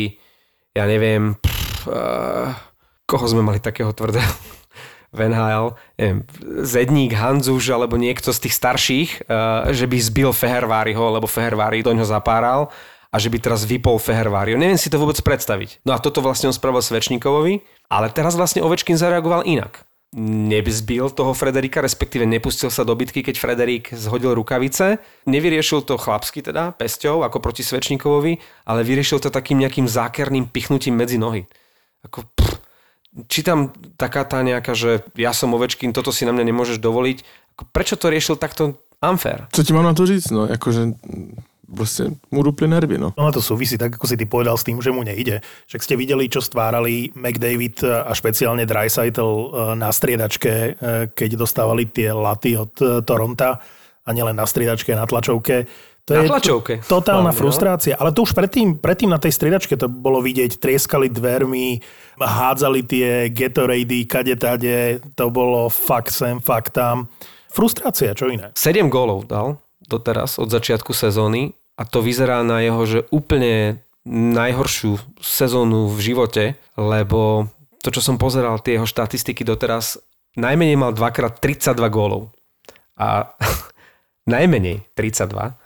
ja 0.77 0.85
neviem, 0.85 1.33
pff, 1.41 1.89
uh, 1.89 2.53
koho 3.09 3.25
sme 3.25 3.41
mali 3.41 3.57
takého 3.57 3.89
tvrdého 3.89 4.60
v 5.11 5.19
NHL, 5.27 5.75
neviem, 5.99 6.19
Zedník, 6.63 7.11
Hanzuš 7.11 7.67
alebo 7.75 7.99
niekto 7.99 8.31
z 8.31 8.47
tých 8.47 8.55
starších, 8.55 9.09
uh, 9.27 9.69
že 9.75 9.85
by 9.85 9.97
zbil 9.99 10.31
Feherváriho, 10.31 11.03
lebo 11.11 11.27
Fehervári 11.27 11.83
do 11.83 11.91
ňoho 11.91 12.07
zapáral 12.07 12.71
a 13.11 13.15
že 13.19 13.27
by 13.27 13.37
teraz 13.43 13.67
vypol 13.67 13.99
Feherváriho. 13.99 14.55
Neviem 14.55 14.79
si 14.79 14.87
to 14.87 14.95
vôbec 14.95 15.19
predstaviť. 15.19 15.83
No 15.83 15.91
a 15.91 15.99
toto 15.99 16.23
vlastne 16.23 16.47
on 16.47 16.55
spravil 16.55 16.79
Svečníkovovi, 16.79 17.59
ale 17.91 18.07
teraz 18.07 18.39
vlastne 18.39 18.63
Ovečkin 18.63 18.95
zareagoval 18.95 19.43
inak 19.43 19.83
nezbil 20.11 21.07
toho 21.15 21.31
Frederika, 21.31 21.79
respektíve 21.79 22.27
nepustil 22.27 22.67
sa 22.67 22.83
do 22.83 22.91
bitky, 22.91 23.23
keď 23.23 23.39
Frederik 23.39 23.95
zhodil 23.95 24.35
rukavice. 24.35 24.99
Nevyriešil 25.23 25.87
to 25.87 25.95
chlapsky 25.95 26.43
teda, 26.43 26.75
pesťou, 26.75 27.23
ako 27.23 27.39
proti 27.39 27.63
Svečníkovovi, 27.63 28.35
ale 28.67 28.83
vyriešil 28.83 29.23
to 29.23 29.31
takým 29.31 29.63
nejakým 29.63 29.87
zákerným 29.87 30.51
pichnutím 30.51 30.99
medzi 30.99 31.15
nohy. 31.15 31.47
Ako, 32.03 32.27
či 33.27 33.43
tam 33.43 33.75
taká 33.99 34.23
tá 34.23 34.39
nejaká, 34.39 34.71
že 34.71 35.03
ja 35.19 35.35
som 35.35 35.51
Ovečkin, 35.51 35.91
toto 35.91 36.15
si 36.15 36.23
na 36.23 36.31
mňa 36.31 36.45
nemôžeš 36.47 36.77
dovoliť. 36.79 37.17
Prečo 37.75 37.99
to 37.99 38.07
riešil 38.07 38.39
takto 38.39 38.79
unfair? 39.03 39.51
Co 39.51 39.61
ti 39.63 39.71
mám 39.75 39.83
na 39.83 39.93
to 39.93 40.07
říct? 40.07 40.31
No, 40.31 40.47
akože 40.47 40.95
proste 41.71 42.11
mu 42.29 42.43
rúpli 42.43 42.67
nervy, 42.67 42.99
no. 42.99 43.15
Ono 43.15 43.31
to 43.31 43.39
súvisí, 43.39 43.79
tak 43.79 43.95
ako 43.95 44.05
si 44.05 44.19
ty 44.19 44.27
povedal, 44.27 44.59
s 44.59 44.67
tým, 44.67 44.83
že 44.83 44.91
mu 44.91 45.07
nejde. 45.07 45.39
Však 45.71 45.81
ste 45.81 45.95
videli, 45.95 46.27
čo 46.27 46.43
stvárali 46.43 47.15
McDavid 47.15 47.83
a 47.87 48.11
špeciálne 48.11 48.67
Dreisaitl 48.67 49.23
eh, 49.23 49.47
na 49.79 49.89
striedačke, 49.89 50.51
eh, 50.51 50.73
keď 51.15 51.29
dostávali 51.39 51.87
tie 51.87 52.11
laty 52.11 52.59
od 52.59 52.73
eh, 52.83 52.87
Toronta 53.07 53.63
a 54.01 54.09
nielen 54.11 54.35
na 54.35 54.43
striedačke, 54.43 54.91
na 54.91 55.07
tlačovke. 55.07 55.65
To 56.09 56.17
Na 56.17 56.25
je 56.25 56.29
tlačovke. 56.33 56.73
Totálna 56.81 57.29
Hlavne, 57.29 57.37
no. 57.37 57.41
frustrácia. 57.45 57.93
Ale 57.93 58.09
to 58.09 58.25
už 58.25 58.33
predtým, 58.33 58.81
predtým 58.81 59.13
na 59.13 59.21
tej 59.21 59.37
striedačke 59.37 59.77
to 59.77 59.85
bolo 59.85 60.17
vidieť. 60.21 60.57
Trieskali 60.57 61.13
dvermi, 61.13 61.77
hádzali 62.17 62.81
tie 62.85 63.29
Gatorady, 63.29 64.09
kade 64.09 64.35
tade. 64.35 64.97
To 65.13 65.29
bolo 65.29 65.69
fakt 65.69 66.09
sem, 66.09 66.41
fakt 66.41 66.73
tam. 66.73 67.05
Frustrácia, 67.53 68.17
čo 68.17 68.31
iné. 68.31 68.49
7 68.57 68.89
gólov 68.89 69.29
dal 69.29 69.61
doteraz 69.85 70.39
od 70.39 70.47
začiatku 70.47 70.95
sezóny 70.95 71.51
a 71.75 71.83
to 71.83 71.99
vyzerá 71.99 72.41
na 72.47 72.63
jeho, 72.63 72.81
že 72.87 72.99
úplne 73.11 73.83
najhoršiu 74.07 74.97
sezónu 75.21 75.91
v 75.91 75.99
živote, 75.99 76.43
lebo 76.79 77.51
to, 77.81 77.89
čo 77.89 78.01
som 78.01 78.21
pozeral, 78.21 78.61
tie 78.61 78.77
jeho 78.77 78.87
štatistiky 78.87 79.41
doteraz, 79.41 79.97
najmenej 80.37 80.77
mal 80.77 80.93
dvakrát 80.93 81.41
32 81.41 81.77
gólov. 81.89 82.31
A 82.97 83.33
najmenej 84.33 84.85
32. 84.93 85.60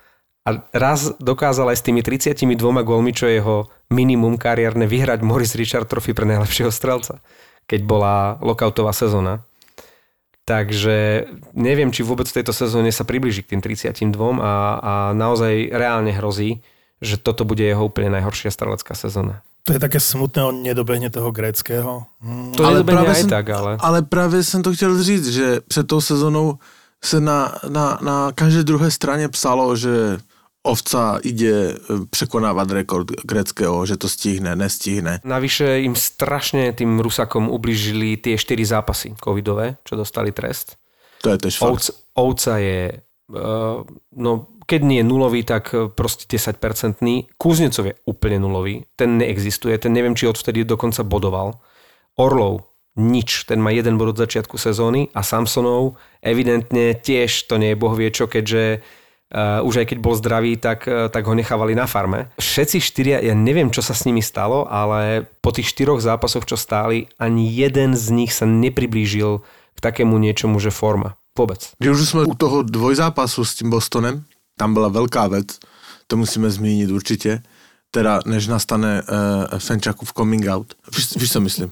A 0.45 0.61
raz 0.77 1.09
dokázal 1.17 1.73
aj 1.73 1.81
s 1.81 1.85
tými 1.89 2.05
32 2.05 2.45
gólmi, 2.85 3.17
čo 3.17 3.25
je 3.25 3.41
jeho 3.41 3.65
minimum 3.89 4.37
kariérne, 4.37 4.85
vyhrať 4.85 5.25
Morris 5.25 5.57
Richard 5.57 5.89
Trophy 5.89 6.13
pre 6.13 6.29
najlepšieho 6.29 6.69
strelca, 6.69 7.17
keď 7.65 7.81
bola 7.81 8.37
lockoutová 8.45 8.93
sezóna. 8.93 9.41
Takže 10.45 11.25
neviem, 11.57 11.89
či 11.89 12.05
vôbec 12.05 12.29
v 12.29 12.37
tejto 12.37 12.53
sezóne 12.53 12.93
sa 12.93 13.01
približí 13.01 13.41
k 13.41 13.57
tým 13.57 13.61
32 13.65 14.13
a, 14.37 14.53
a 14.77 14.93
naozaj 15.17 15.73
reálne 15.73 16.13
hrozí, 16.13 16.61
že 17.01 17.17
toto 17.17 17.41
bude 17.41 17.65
jeho 17.65 17.81
úplne 17.81 18.13
najhoršia 18.13 18.53
strelecká 18.53 18.93
sezóna. 18.93 19.41
To 19.65 19.73
je 19.73 19.81
také 19.81 19.97
smutné, 19.97 20.45
on 20.45 20.61
nedobehne 20.61 21.09
toho 21.09 21.33
gréckého. 21.33 22.05
Hm. 22.21 22.53
To 22.53 22.61
ale 22.61 22.85
je 22.85 22.93
aj 22.93 23.25
som, 23.25 23.29
tak, 23.33 23.49
ale... 23.49 23.81
ale 23.81 24.05
právě 24.05 24.45
jsem 24.45 24.61
to 24.61 24.73
chtěl 24.77 24.93
říct, 25.03 25.27
že 25.33 25.65
před 25.67 25.87
tou 25.89 26.01
sezónou 26.01 26.61
se 27.01 27.17
na, 27.17 27.57
na, 27.69 27.97
na 28.01 28.31
každé 28.31 28.63
druhé 28.63 28.91
straně 28.91 29.29
psalo, 29.29 29.75
že 29.75 30.21
ovca 30.65 31.21
ide 31.21 31.53
e, 31.71 31.73
překonávať 32.09 32.67
rekord 32.73 33.07
greckého, 33.21 33.85
že 33.85 34.01
to 34.01 34.09
stihne, 34.09 34.57
nestihne. 34.57 35.21
Navyše 35.21 35.85
im 35.85 35.93
strašne 35.93 36.73
tým 36.73 36.97
Rusakom 36.97 37.53
ubližili 37.53 38.17
tie 38.17 38.35
4 38.35 38.65
zápasy 38.65 39.13
covidové, 39.21 39.77
čo 39.85 39.93
dostali 39.93 40.33
trest. 40.33 40.81
To 41.21 41.29
je 41.29 41.37
tež 41.37 41.61
fakt. 41.61 41.69
Ovca, 41.69 41.91
ovca 42.17 42.53
je, 42.57 42.81
uh, 43.31 43.85
no 44.17 44.31
keď 44.65 44.81
nie 44.81 44.99
je 45.05 45.05
nulový, 45.05 45.45
tak 45.45 45.69
proste 45.93 46.25
10-percentný. 46.25 47.29
Kuznecov 47.37 47.93
je 47.93 47.95
úplne 48.09 48.41
nulový, 48.41 48.89
ten 48.97 49.21
neexistuje, 49.21 49.77
ten 49.77 49.93
neviem, 49.93 50.17
či 50.17 50.25
odvtedy 50.25 50.65
dokonca 50.65 51.05
bodoval. 51.05 51.61
Orlov, 52.17 52.65
nič, 52.95 53.45
ten 53.45 53.59
má 53.59 53.69
jeden 53.75 53.99
bod 53.99 54.15
od 54.15 54.21
začiatku 54.23 54.55
sezóny 54.55 55.11
a 55.11 55.21
Samsonov 55.21 55.99
evidentne 56.23 56.95
tiež 56.95 57.45
to 57.45 57.59
nie 57.59 57.75
je 57.75 57.79
boh 57.79 57.91
vie 57.91 58.07
čo, 58.07 58.25
keďže 58.25 58.81
uh, 59.33 59.65
už 59.65 59.81
aj 59.81 59.87
keď 59.93 59.97
bol 60.01 60.13
zdravý, 60.17 60.57
tak, 60.57 60.85
uh, 60.85 61.07
tak 61.09 61.25
ho 61.25 61.33
nechávali 61.33 61.73
na 61.73 61.89
farme. 61.89 62.29
Všetci 62.37 62.77
štyria, 62.81 63.17
ja 63.23 63.33
neviem, 63.33 63.71
čo 63.71 63.81
sa 63.81 63.97
s 63.97 64.05
nimi 64.05 64.21
stalo, 64.21 64.67
ale 64.69 65.25
po 65.41 65.49
tých 65.55 65.71
štyroch 65.71 66.03
zápasoch, 66.03 66.45
čo 66.45 66.59
stáli, 66.59 67.09
ani 67.17 67.49
jeden 67.49 67.97
z 67.97 68.05
nich 68.13 68.31
sa 68.35 68.45
nepriblížil 68.45 69.41
k 69.75 69.79
takému 69.79 70.17
niečomu, 70.21 70.59
že 70.61 70.69
forma. 70.73 71.17
Vôbec. 71.35 71.75
Když 71.79 71.91
už 71.91 72.09
jsme 72.09 72.23
u 72.23 72.35
toho 72.35 72.63
dvojzápasu 72.63 73.45
s 73.45 73.55
tím 73.55 73.69
Bostonem, 73.69 74.23
tam 74.57 74.73
byla 74.73 74.87
velká 74.87 75.27
věc, 75.27 75.59
to 76.07 76.17
musíme 76.17 76.49
zmínit 76.49 76.91
určitě, 76.91 77.43
teda 77.91 78.19
než 78.25 78.47
nastane 78.47 79.03
uh, 79.03 79.59
Fenčakův 79.59 80.13
coming 80.13 80.47
out. 80.47 80.73
Víš, 80.95 81.15
víš, 81.15 81.31
co 81.31 81.41
myslím? 81.41 81.71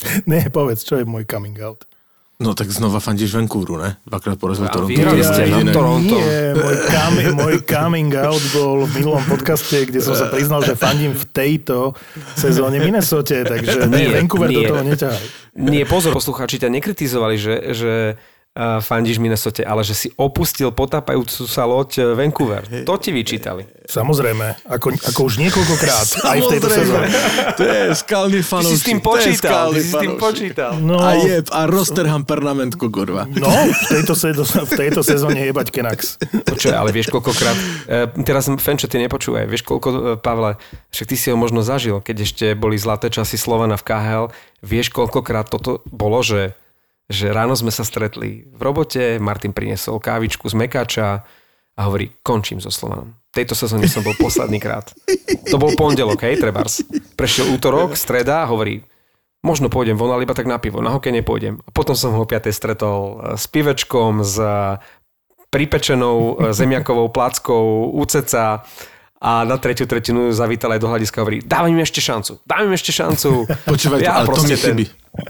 Ne, 0.26 0.48
povedz, 0.48 0.80
čo 0.88 0.96
je 0.96 1.04
môj 1.04 1.28
coming 1.28 1.60
out. 1.60 1.84
No 2.40 2.56
tak 2.56 2.72
znova 2.72 3.04
fandíš 3.04 3.36
Vancouveru, 3.36 3.76
ne? 3.76 4.00
Dvakrát 4.08 4.40
porazil 4.40 4.64
Toronto. 4.72 4.88
vyhrali 4.88 5.20
ste 5.20 5.44
na 5.44 5.60
Toronto. 5.68 6.16
Nie, 6.16 6.56
môj, 6.56 6.76
coming, 6.88 7.30
môj 7.44 7.56
coming 7.68 8.10
out 8.16 8.40
bol 8.56 8.88
v 8.88 8.90
minulom 8.96 9.20
podcaste, 9.28 9.84
kde 9.84 10.00
som 10.00 10.16
sa 10.16 10.32
priznal, 10.32 10.64
že 10.64 10.72
fandím 10.72 11.12
v 11.12 11.24
tejto 11.28 11.92
sezóne 12.40 12.80
Minnesota, 12.80 13.44
takže 13.44 13.84
nie, 13.92 14.08
Nie, 14.08 14.24
Vancouver 14.24 14.48
do 14.48 14.56
nie. 14.56 14.68
toho 14.72 14.80
neťahaj. 14.80 15.24
Nie, 15.60 15.84
pozor, 15.84 16.16
poslucháči 16.16 16.56
ťa 16.56 16.72
nekritizovali, 16.72 17.36
že, 17.36 17.54
že 17.76 17.92
fandíš 18.58 19.22
Minnesota, 19.22 19.62
ale 19.62 19.86
že 19.86 19.94
si 19.94 20.08
opustil 20.18 20.74
potápajúcu 20.74 21.46
sa 21.46 21.62
loď 21.70 22.02
eh, 22.02 22.18
Vancouver. 22.18 22.66
To 22.82 22.98
ti 22.98 23.14
vyčítali. 23.14 23.62
Samozrejme, 23.86 24.66
ako, 24.66 24.90
ako 24.90 25.20
už 25.30 25.34
niekoľkokrát, 25.38 26.06
aj 26.34 26.38
v 26.42 26.46
tejto 26.58 26.68
sezóne. 26.68 27.06
To 27.54 27.62
je 27.62 27.80
skalný 27.94 28.42
Ty 28.42 28.50
fanoušik. 28.50 28.74
si 28.74 28.82
s 28.82 28.84
tým 28.86 28.98
počítal, 28.98 29.66
ty 29.70 29.82
si 29.82 29.90
s 29.90 29.94
tým 29.94 30.14
počítal. 30.18 30.72
No, 30.82 30.98
A 30.98 31.14
je, 31.14 31.46
a 31.46 31.60
Rosterham 31.70 32.26
pernamentko, 32.26 32.90
kurva. 32.90 33.30
no 33.30 33.46
v, 33.50 33.82
tejto, 33.86 34.18
se- 34.18 34.34
v 34.34 34.72
tejto 34.74 35.06
sezóne 35.06 35.46
jebať 35.46 35.70
Kenax. 35.70 36.18
Počuj, 36.42 36.74
ale 36.74 36.90
vieš 36.90 37.10
koľkokrát, 37.14 37.54
e, 37.86 38.22
teraz 38.26 38.50
Fenčo, 38.58 38.90
ty 38.90 38.98
nepočúvaj, 38.98 39.46
vieš 39.46 39.62
koľko, 39.62 39.88
e, 39.90 39.98
Pavle, 40.18 40.58
však 40.90 41.06
ty 41.06 41.16
si 41.18 41.30
ho 41.30 41.38
možno 41.38 41.62
zažil, 41.62 42.02
keď 42.02 42.16
ešte 42.26 42.46
boli 42.58 42.74
zlaté 42.74 43.14
časy 43.14 43.38
Slovana 43.38 43.78
v 43.78 43.86
KHL, 43.86 44.26
vieš 44.62 44.90
koľkokrát 44.90 45.46
toto 45.46 45.86
bolo, 45.86 46.18
že, 46.22 46.54
že 47.10 47.34
ráno 47.34 47.58
sme 47.58 47.74
sa 47.74 47.82
stretli 47.82 48.46
v 48.46 48.60
robote, 48.62 49.18
Martin 49.18 49.50
priniesol 49.50 49.98
kávičku 49.98 50.46
z 50.46 50.54
Mekáča 50.54 51.26
a 51.74 51.80
hovorí, 51.82 52.14
končím 52.22 52.62
so 52.62 52.70
Slovanom. 52.70 53.18
V 53.34 53.42
tejto 53.42 53.58
sezóne 53.58 53.90
som 53.90 54.06
bol 54.06 54.14
posledný 54.14 54.62
krát. 54.62 54.94
To 55.50 55.58
bol 55.58 55.74
pondelok, 55.74 56.22
hej, 56.22 56.38
trebárs. 56.38 56.86
Prešiel 57.18 57.50
útorok, 57.50 57.98
streda 57.98 58.46
a 58.46 58.50
hovorí, 58.50 58.86
možno 59.42 59.66
pôjdem 59.66 59.98
von, 59.98 60.14
ale 60.14 60.22
iba 60.22 60.38
tak 60.38 60.46
na 60.46 60.62
pivo, 60.62 60.78
na 60.78 60.94
hokej 60.94 61.18
nepôjdem. 61.18 61.58
A 61.66 61.70
potom 61.74 61.98
som 61.98 62.14
ho 62.14 62.22
5. 62.22 62.50
stretol 62.54 62.98
e, 63.00 63.14
s 63.34 63.50
pivečkom, 63.50 64.22
s 64.22 64.38
pripečenou 65.50 66.16
e, 66.18 66.54
zemiakovou 66.54 67.10
plackou 67.10 67.90
UCC 67.98 68.62
a 69.20 69.44
na 69.44 69.56
tretiu 69.60 69.84
tretinu 69.86 70.32
zavítal 70.32 70.72
aj 70.72 70.80
do 70.80 70.88
hľadiska 70.88 71.20
a 71.20 71.22
hovorí, 71.22 71.38
dávaj 71.44 71.72
mi 71.72 71.82
ešte 71.84 72.00
šancu, 72.00 72.40
dávaj 72.48 72.66
mi 72.68 72.74
ešte 72.74 72.92
šancu. 72.92 73.44
Počúvaj, 73.68 74.00
ale 74.02 74.26
to 74.26 74.42
mi 74.42 74.56
chybí. 74.56 74.84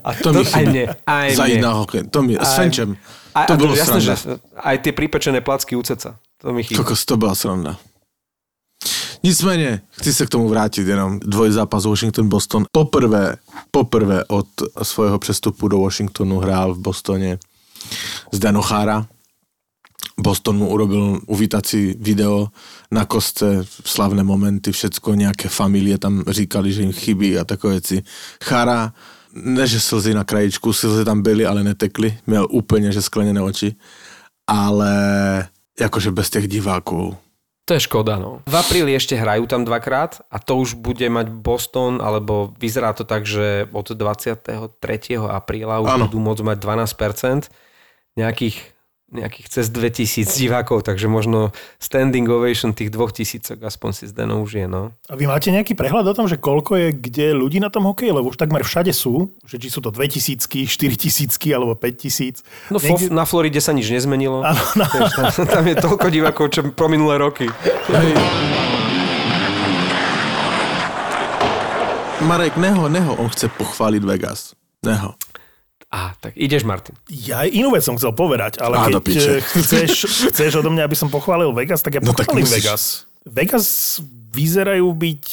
A 0.06 0.14
To 0.14 0.22
to, 0.22 0.28
mi 0.32 0.40
aj 0.40 0.46
chybí. 0.46 0.66
mne, 0.70 0.84
aj 1.06 1.28
mne. 1.34 1.58
na 1.58 1.70
hokej. 1.74 2.02
To 2.14 2.18
mi, 2.22 2.38
s 2.38 2.42
Aj- 2.46 2.56
Fenčem. 2.56 2.94
A, 3.34 3.46
To 3.46 3.54
bolo 3.56 3.74
jasné, 3.74 3.98
sranda. 3.98 4.14
že 4.14 4.38
aj 4.58 4.76
tie 4.82 4.92
pripečené 4.94 5.38
placky 5.42 5.74
UCC. 5.74 6.14
To 6.42 6.50
mi 6.54 6.62
chýba. 6.62 6.82
Kokos, 6.82 7.02
to 7.06 7.16
byla 7.16 7.34
sranda. 7.34 7.78
Nicméně, 9.22 9.80
chci 9.90 10.14
se 10.14 10.26
k 10.26 10.28
tomu 10.28 10.48
vrátit 10.48 10.88
jenom. 10.88 11.18
Dvojzápas 11.20 11.84
Washington-Boston. 11.84 12.64
Poprvé, 12.72 13.36
poprvé 13.70 14.24
od 14.28 14.46
svojho 14.82 15.18
přestupu 15.18 15.68
do 15.68 15.78
Washingtonu 15.78 16.38
hrál 16.38 16.74
v 16.74 16.78
Bostoně 16.78 17.38
Zdeno 18.32 18.62
Chára. 18.62 19.06
Boston 20.22 20.56
mu 20.56 20.68
urobil 20.68 21.20
uvítací 21.26 21.94
video 21.98 22.48
na 22.90 23.04
kostce, 23.04 23.64
slavné 23.84 24.22
momenty, 24.22 24.72
všecko, 24.72 25.14
nějaké 25.14 25.48
familie 25.48 25.98
tam 25.98 26.24
říkali, 26.28 26.72
že 26.72 26.80
jim 26.82 26.92
chybí 26.92 27.38
a 27.38 27.44
takové 27.44 27.72
věci. 27.72 28.02
Chára, 28.44 28.92
ne 29.34 29.66
že 29.66 29.80
slzy 29.80 30.14
na 30.14 30.24
krajičku, 30.24 30.72
slzy 30.72 31.04
tam 31.04 31.22
byly, 31.22 31.46
ale 31.46 31.64
netekly, 31.64 32.18
měl 32.26 32.46
úplně 32.50 32.92
že 32.92 33.02
skleněné 33.02 33.42
oči, 33.42 33.74
ale 34.46 34.92
jakože 35.80 36.10
bez 36.10 36.30
těch 36.30 36.48
diváků, 36.48 37.16
to 37.70 37.78
je 37.78 37.86
škoda, 37.86 38.18
no. 38.18 38.42
V 38.50 38.54
apríli 38.58 38.98
ešte 38.98 39.14
hrajú 39.14 39.46
tam 39.46 39.62
dvakrát 39.62 40.26
a 40.26 40.42
to 40.42 40.58
už 40.58 40.74
bude 40.74 41.06
mať 41.06 41.30
Boston, 41.30 42.02
alebo 42.02 42.50
vyzerá 42.58 42.90
to 42.90 43.06
tak, 43.06 43.22
že 43.22 43.70
od 43.70 43.94
23. 43.94 44.50
apríla 45.30 45.78
už 45.78 45.86
ano. 45.86 46.10
budú 46.10 46.18
môcť 46.18 46.42
mať 46.50 46.58
12%. 46.58 47.46
Nejakých 48.18 48.58
nejakých 49.10 49.46
cez 49.50 49.66
2000 49.74 50.30
divákov, 50.38 50.86
takže 50.86 51.10
možno 51.10 51.50
standing 51.82 52.26
ovation 52.30 52.70
tých 52.70 52.94
2000 52.94 53.58
aspoň 53.58 53.90
si 53.90 54.04
Zdeno 54.06 54.38
už 54.42 54.62
je, 54.62 54.66
no. 54.70 54.94
A 55.10 55.18
vy 55.18 55.26
máte 55.26 55.50
nejaký 55.50 55.74
prehľad 55.74 56.06
o 56.06 56.14
tom, 56.14 56.30
že 56.30 56.38
koľko 56.38 56.78
je 56.78 56.88
kde 56.94 57.26
ľudí 57.34 57.58
na 57.58 57.74
tom 57.74 57.90
hokeji? 57.90 58.14
Lebo 58.14 58.30
už 58.30 58.38
takmer 58.38 58.62
všade 58.62 58.94
sú, 58.94 59.34
že 59.42 59.58
či 59.58 59.68
sú 59.68 59.82
to 59.82 59.90
2000, 59.90 60.46
4000 60.46 61.34
alebo 61.50 61.74
5000. 61.74 62.46
No 62.70 62.78
Niekde... 62.78 63.10
na 63.10 63.26
Floride 63.26 63.58
sa 63.58 63.74
nič 63.74 63.90
nezmenilo. 63.90 64.46
Ano, 64.46 64.62
no. 64.78 64.86
tam, 65.16 65.46
tam 65.46 65.64
je 65.66 65.74
toľko 65.74 66.06
divákov, 66.06 66.46
čo 66.54 66.60
pro 66.70 66.86
minulé 66.86 67.18
roky. 67.18 67.50
Hej. 67.90 68.14
Marek, 72.20 72.60
neho, 72.60 72.84
neho, 72.92 73.16
on 73.16 73.32
chce 73.32 73.48
pochváliť 73.48 74.02
Vegas. 74.04 74.52
Neho. 74.84 75.16
Á, 75.90 76.14
tak 76.22 76.38
ideš, 76.38 76.62
Martin. 76.62 76.94
Ja 77.10 77.42
inú 77.42 77.74
vec 77.74 77.82
som 77.82 77.98
chcel 77.98 78.14
povedať, 78.14 78.62
ale 78.62 78.78
Á, 78.78 78.86
keď 78.94 79.10
eh, 79.10 79.42
chceš, 79.42 80.30
chceš 80.30 80.62
odo 80.62 80.70
mňa, 80.70 80.86
aby 80.86 80.94
som 80.94 81.10
pochválil 81.10 81.50
Vegas, 81.50 81.82
tak 81.82 81.98
ja 81.98 82.00
no, 82.00 82.14
pochválim 82.14 82.46
tak 82.46 82.62
Vegas. 82.62 83.10
Vegas 83.26 83.98
vyzerajú 84.30 84.86
byť 84.86 85.24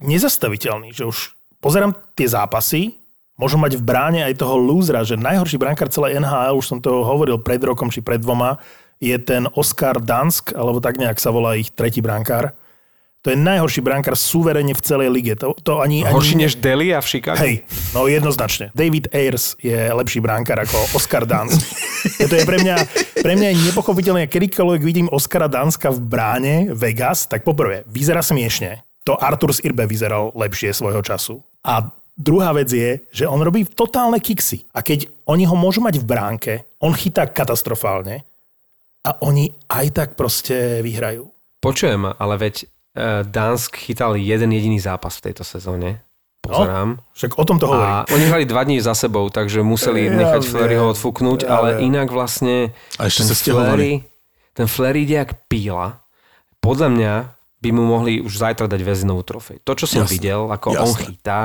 nezastaviteľní, 0.00 0.96
že 0.96 1.04
už 1.04 1.36
pozerám 1.60 1.92
tie 2.16 2.24
zápasy, 2.24 2.96
môžu 3.36 3.60
mať 3.60 3.76
v 3.76 3.84
bráne 3.84 4.20
aj 4.24 4.40
toho 4.40 4.56
lúzra, 4.56 5.04
že 5.04 5.20
najhorší 5.20 5.60
brankár 5.60 5.92
celej 5.92 6.16
NHL, 6.16 6.56
už 6.56 6.66
som 6.66 6.78
to 6.80 7.04
hovoril 7.04 7.36
pred 7.36 7.60
rokom 7.60 7.92
či 7.92 8.00
pred 8.00 8.18
dvoma, 8.18 8.56
je 8.96 9.14
ten 9.20 9.44
Oscar 9.58 10.00
Dansk, 10.00 10.56
alebo 10.56 10.80
tak 10.80 10.96
nejak 10.96 11.20
sa 11.20 11.28
volá 11.28 11.58
ich 11.58 11.68
tretí 11.74 12.00
brankár. 12.00 12.56
To 13.22 13.30
je 13.30 13.38
najhorší 13.38 13.86
brankár 13.86 14.18
suverene 14.18 14.74
v 14.74 14.82
celej 14.82 15.08
lige. 15.14 15.38
To, 15.38 15.54
to 15.54 15.78
ani, 15.78 16.02
Horší 16.02 16.34
ani... 16.34 16.42
než 16.50 16.58
Delia 16.58 16.98
v 16.98 17.06
Chicago? 17.06 17.38
Hej, 17.38 17.62
no 17.94 18.10
jednoznačne. 18.10 18.74
David 18.74 19.14
Ayers 19.14 19.54
je 19.62 19.78
lepší 19.78 20.18
brankár 20.18 20.58
ako 20.58 20.98
Oscar 20.98 21.22
Dans. 21.22 21.54
to 22.18 22.34
je 22.34 22.42
pre 22.42 22.58
mňa, 22.58 22.76
pre 23.22 23.38
mňa 23.38 23.48
je 23.54 23.56
nepochopiteľné, 23.70 24.26
kedykoľvek 24.26 24.82
vidím 24.82 25.06
Oscara 25.06 25.46
Danska 25.46 25.94
v 25.94 26.02
bráne 26.02 26.54
Vegas, 26.74 27.30
tak 27.30 27.46
poprvé, 27.46 27.86
vyzerá 27.86 28.26
smiešne. 28.26 28.82
To 29.06 29.14
Artur 29.14 29.54
Irbe 29.62 29.86
vyzeral 29.86 30.34
lepšie 30.34 30.74
svojho 30.74 30.98
času. 31.06 31.38
A 31.62 31.94
druhá 32.18 32.50
vec 32.50 32.74
je, 32.74 33.06
že 33.14 33.30
on 33.30 33.38
robí 33.38 33.62
totálne 33.70 34.18
kiksy. 34.18 34.66
A 34.74 34.82
keď 34.82 35.06
oni 35.30 35.46
ho 35.46 35.54
môžu 35.54 35.78
mať 35.78 36.02
v 36.02 36.08
bránke, 36.10 36.52
on 36.82 36.90
chytá 36.90 37.30
katastrofálne 37.30 38.26
a 39.06 39.14
oni 39.22 39.54
aj 39.70 39.86
tak 39.94 40.08
proste 40.18 40.82
vyhrajú. 40.82 41.30
Počujem, 41.62 42.10
ale 42.18 42.34
veď 42.42 42.66
Dansk 43.24 43.76
chytal 43.76 44.20
jeden 44.20 44.52
jediný 44.52 44.76
zápas 44.76 45.16
v 45.18 45.32
tejto 45.32 45.44
sezóne. 45.48 46.04
Pozerám. 46.42 46.98
No, 46.98 47.02
však 47.14 47.38
o 47.38 47.44
tom 47.46 47.56
to 47.62 47.70
hovorí. 47.70 47.86
A 47.86 48.04
oni 48.10 48.24
hrali 48.26 48.44
dva 48.44 48.66
dní 48.66 48.82
za 48.82 48.98
sebou, 48.98 49.30
takže 49.30 49.62
museli 49.62 50.10
ja, 50.10 50.18
nechať 50.18 50.42
Fleryho 50.42 50.90
odfúknuť, 50.90 51.46
ja, 51.46 51.54
ale 51.54 51.68
ja. 51.78 51.86
inak 51.86 52.10
vlastne 52.10 52.74
a 52.98 53.06
ešte 53.06 53.30
ten, 53.30 53.54
Flery, 53.54 53.92
ten 54.50 54.66
Flery 54.66 55.06
ide 55.06 55.22
jak 55.22 55.46
píla. 55.46 56.02
Podľa 56.58 56.88
mňa 56.90 57.14
by 57.62 57.70
mu 57.70 57.86
mohli 57.86 58.18
už 58.18 58.42
zajtra 58.42 58.66
dať 58.66 58.80
väzinovú 58.82 59.22
trofej. 59.22 59.62
To, 59.62 59.78
čo 59.78 59.86
som 59.86 60.02
Jasne. 60.02 60.12
videl, 60.18 60.50
ako 60.50 60.74
Jasne. 60.74 60.82
on 60.82 60.90
chytá, 60.98 61.42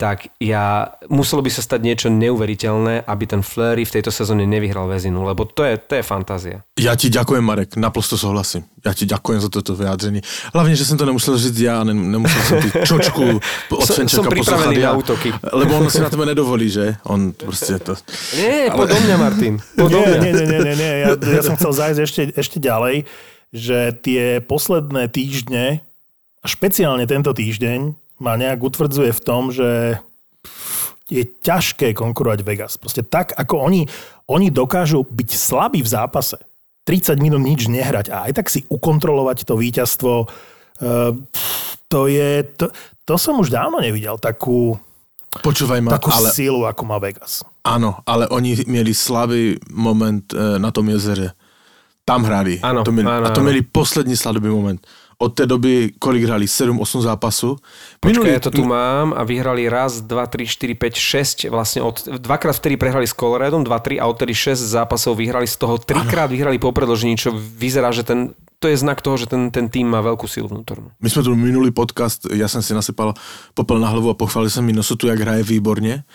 tak 0.00 0.32
ja, 0.40 0.96
muselo 1.12 1.44
by 1.44 1.52
sa 1.52 1.60
stať 1.60 1.84
niečo 1.84 2.08
neuveriteľné, 2.08 3.04
aby 3.04 3.24
ten 3.28 3.44
Fleury 3.44 3.84
v 3.84 4.00
tejto 4.00 4.08
sezóne 4.08 4.48
nevyhral 4.48 4.88
väzinu, 4.88 5.28
lebo 5.28 5.44
to 5.44 5.60
je, 5.60 5.76
to 5.76 6.00
je 6.00 6.04
fantázia. 6.04 6.64
Ja 6.80 6.96
ti 6.96 7.12
ďakujem, 7.12 7.44
Marek, 7.44 7.76
naprosto 7.76 8.16
souhlasím. 8.16 8.64
Ja 8.80 8.96
ti 8.96 9.04
ďakujem 9.04 9.44
za 9.44 9.52
toto 9.52 9.76
vyjádření. 9.76 10.24
Hlavne, 10.56 10.72
že 10.72 10.88
som 10.88 10.96
to 10.96 11.04
nemusel 11.04 11.36
říct 11.36 11.60
ja, 11.60 11.84
ne, 11.84 11.92
nemusel 11.92 12.40
som 12.48 12.56
ty 12.64 12.68
čočku 12.80 13.44
od 13.76 13.84
Som, 13.84 14.08
som 14.08 14.24
pripravený 14.24 14.80
na 14.80 14.96
útoky. 14.96 15.36
Lebo 15.52 15.76
on 15.76 15.92
si 15.92 16.00
na 16.00 16.08
tebe 16.08 16.24
nedovolí, 16.24 16.72
že? 16.72 16.96
On 17.04 17.36
proste 17.36 17.76
to... 17.76 17.92
Nie, 18.40 18.72
Ale... 18.72 18.80
podo 18.80 18.96
mňa, 18.96 19.16
Martin. 19.28 19.60
Podo 19.76 20.00
nie, 20.00 20.16
nie, 20.16 20.32
nie, 20.32 20.58
nie, 20.64 20.74
nie, 20.80 20.92
Ja, 21.04 21.12
ja 21.12 21.42
som 21.44 21.60
chcel 21.60 21.76
zájsť 21.76 22.00
ešte, 22.00 22.22
ešte 22.40 22.56
ďalej, 22.56 23.04
že 23.52 23.92
tie 24.00 24.40
posledné 24.40 25.12
týždne, 25.12 25.84
a 26.40 26.46
špeciálne 26.48 27.04
tento 27.04 27.36
týždeň, 27.36 27.92
ma 28.20 28.36
nejak 28.36 28.60
utvrdzuje 28.60 29.10
v 29.16 29.24
tom, 29.24 29.48
že 29.48 29.98
je 31.10 31.26
ťažké 31.26 31.90
konkurovať 31.96 32.40
Vegas. 32.46 32.78
Proste 32.78 33.02
tak, 33.02 33.34
ako 33.34 33.66
oni, 33.66 33.82
oni 34.30 34.54
dokážu 34.54 35.02
byť 35.02 35.30
slabí 35.34 35.82
v 35.82 35.90
zápase, 35.90 36.38
30 36.86 37.18
minút 37.18 37.42
nič 37.42 37.66
nehrať 37.66 38.14
a 38.14 38.30
aj 38.30 38.32
tak 38.38 38.46
si 38.46 38.62
ukontrolovať 38.70 39.42
to 39.42 39.58
víťazstvo, 39.58 40.12
uh, 40.24 41.10
to 41.90 42.00
je, 42.06 42.46
to, 42.54 42.70
to 43.02 43.14
som 43.18 43.42
už 43.42 43.50
dávno 43.50 43.82
nevidel, 43.82 44.16
takú, 44.22 44.78
Počúvaj 45.30 45.78
ma, 45.82 45.94
takú 45.94 46.10
ale... 46.10 46.30
sílu, 46.34 46.66
ako 46.66 46.82
má 46.86 46.98
Vegas. 46.98 47.46
Áno, 47.62 48.02
ale 48.02 48.26
oni 48.30 48.66
mieli 48.66 48.94
slabý 48.94 49.58
moment 49.70 50.26
uh, 50.34 50.58
na 50.58 50.70
tom 50.70 50.86
jezere. 50.90 51.34
Tam 52.02 52.26
hrali. 52.26 52.58
Áno, 52.62 52.82
to 52.82 52.90
mieli, 52.90 53.06
áno, 53.06 53.26
a 53.26 53.34
to 53.34 53.42
mieli 53.42 53.62
poslední 53.62 54.18
slabý 54.18 54.50
moment 54.50 54.82
od 55.20 55.36
té 55.36 55.44
doby, 55.46 55.92
kolik 56.00 56.24
hrali? 56.24 56.48
7-8 56.48 56.80
zápasu. 57.04 57.60
Počkaj, 58.00 58.32
ja 58.32 58.40
to 58.40 58.48
tu 58.48 58.64
mám 58.64 59.12
a 59.12 59.20
vyhrali 59.20 59.68
raz, 59.68 60.00
2, 60.00 60.08
3, 60.08 60.48
4, 60.48 60.74
5, 60.74 60.96
6, 60.96 61.52
vlastne 61.52 61.84
od, 61.84 62.00
dvakrát 62.24 62.56
vtedy 62.56 62.80
prehrali 62.80 63.04
s 63.04 63.12
Coloradom, 63.12 63.60
2, 63.60 63.68
3 63.68 64.00
a 64.00 64.08
odtedy 64.08 64.32
6 64.32 64.56
zápasov 64.56 65.20
vyhrali, 65.20 65.44
z 65.44 65.60
toho 65.60 65.76
trikrát 65.76 66.32
vyhrali 66.32 66.56
po 66.56 66.72
predložení, 66.72 67.20
čo 67.20 67.36
vyzerá, 67.36 67.92
že 67.92 68.00
ten, 68.00 68.32
to 68.64 68.72
je 68.72 68.80
znak 68.80 69.04
toho, 69.04 69.20
že 69.20 69.28
ten, 69.28 69.52
ten 69.52 69.68
tým 69.68 69.92
má 69.92 70.00
veľkú 70.00 70.24
silu 70.24 70.48
vnútornú. 70.48 70.88
My 70.96 71.08
sme 71.12 71.20
tu 71.20 71.36
minulý 71.36 71.68
podcast, 71.68 72.24
ja 72.32 72.48
som 72.48 72.64
si 72.64 72.72
nasypal 72.72 73.12
popel 73.52 73.76
na 73.76 73.92
hlavu 73.92 74.08
a 74.08 74.16
pochválil 74.16 74.48
som 74.48 74.64
Minnesotu, 74.64 75.12
jak 75.12 75.20
hraje 75.20 75.44
výborne 75.44 76.08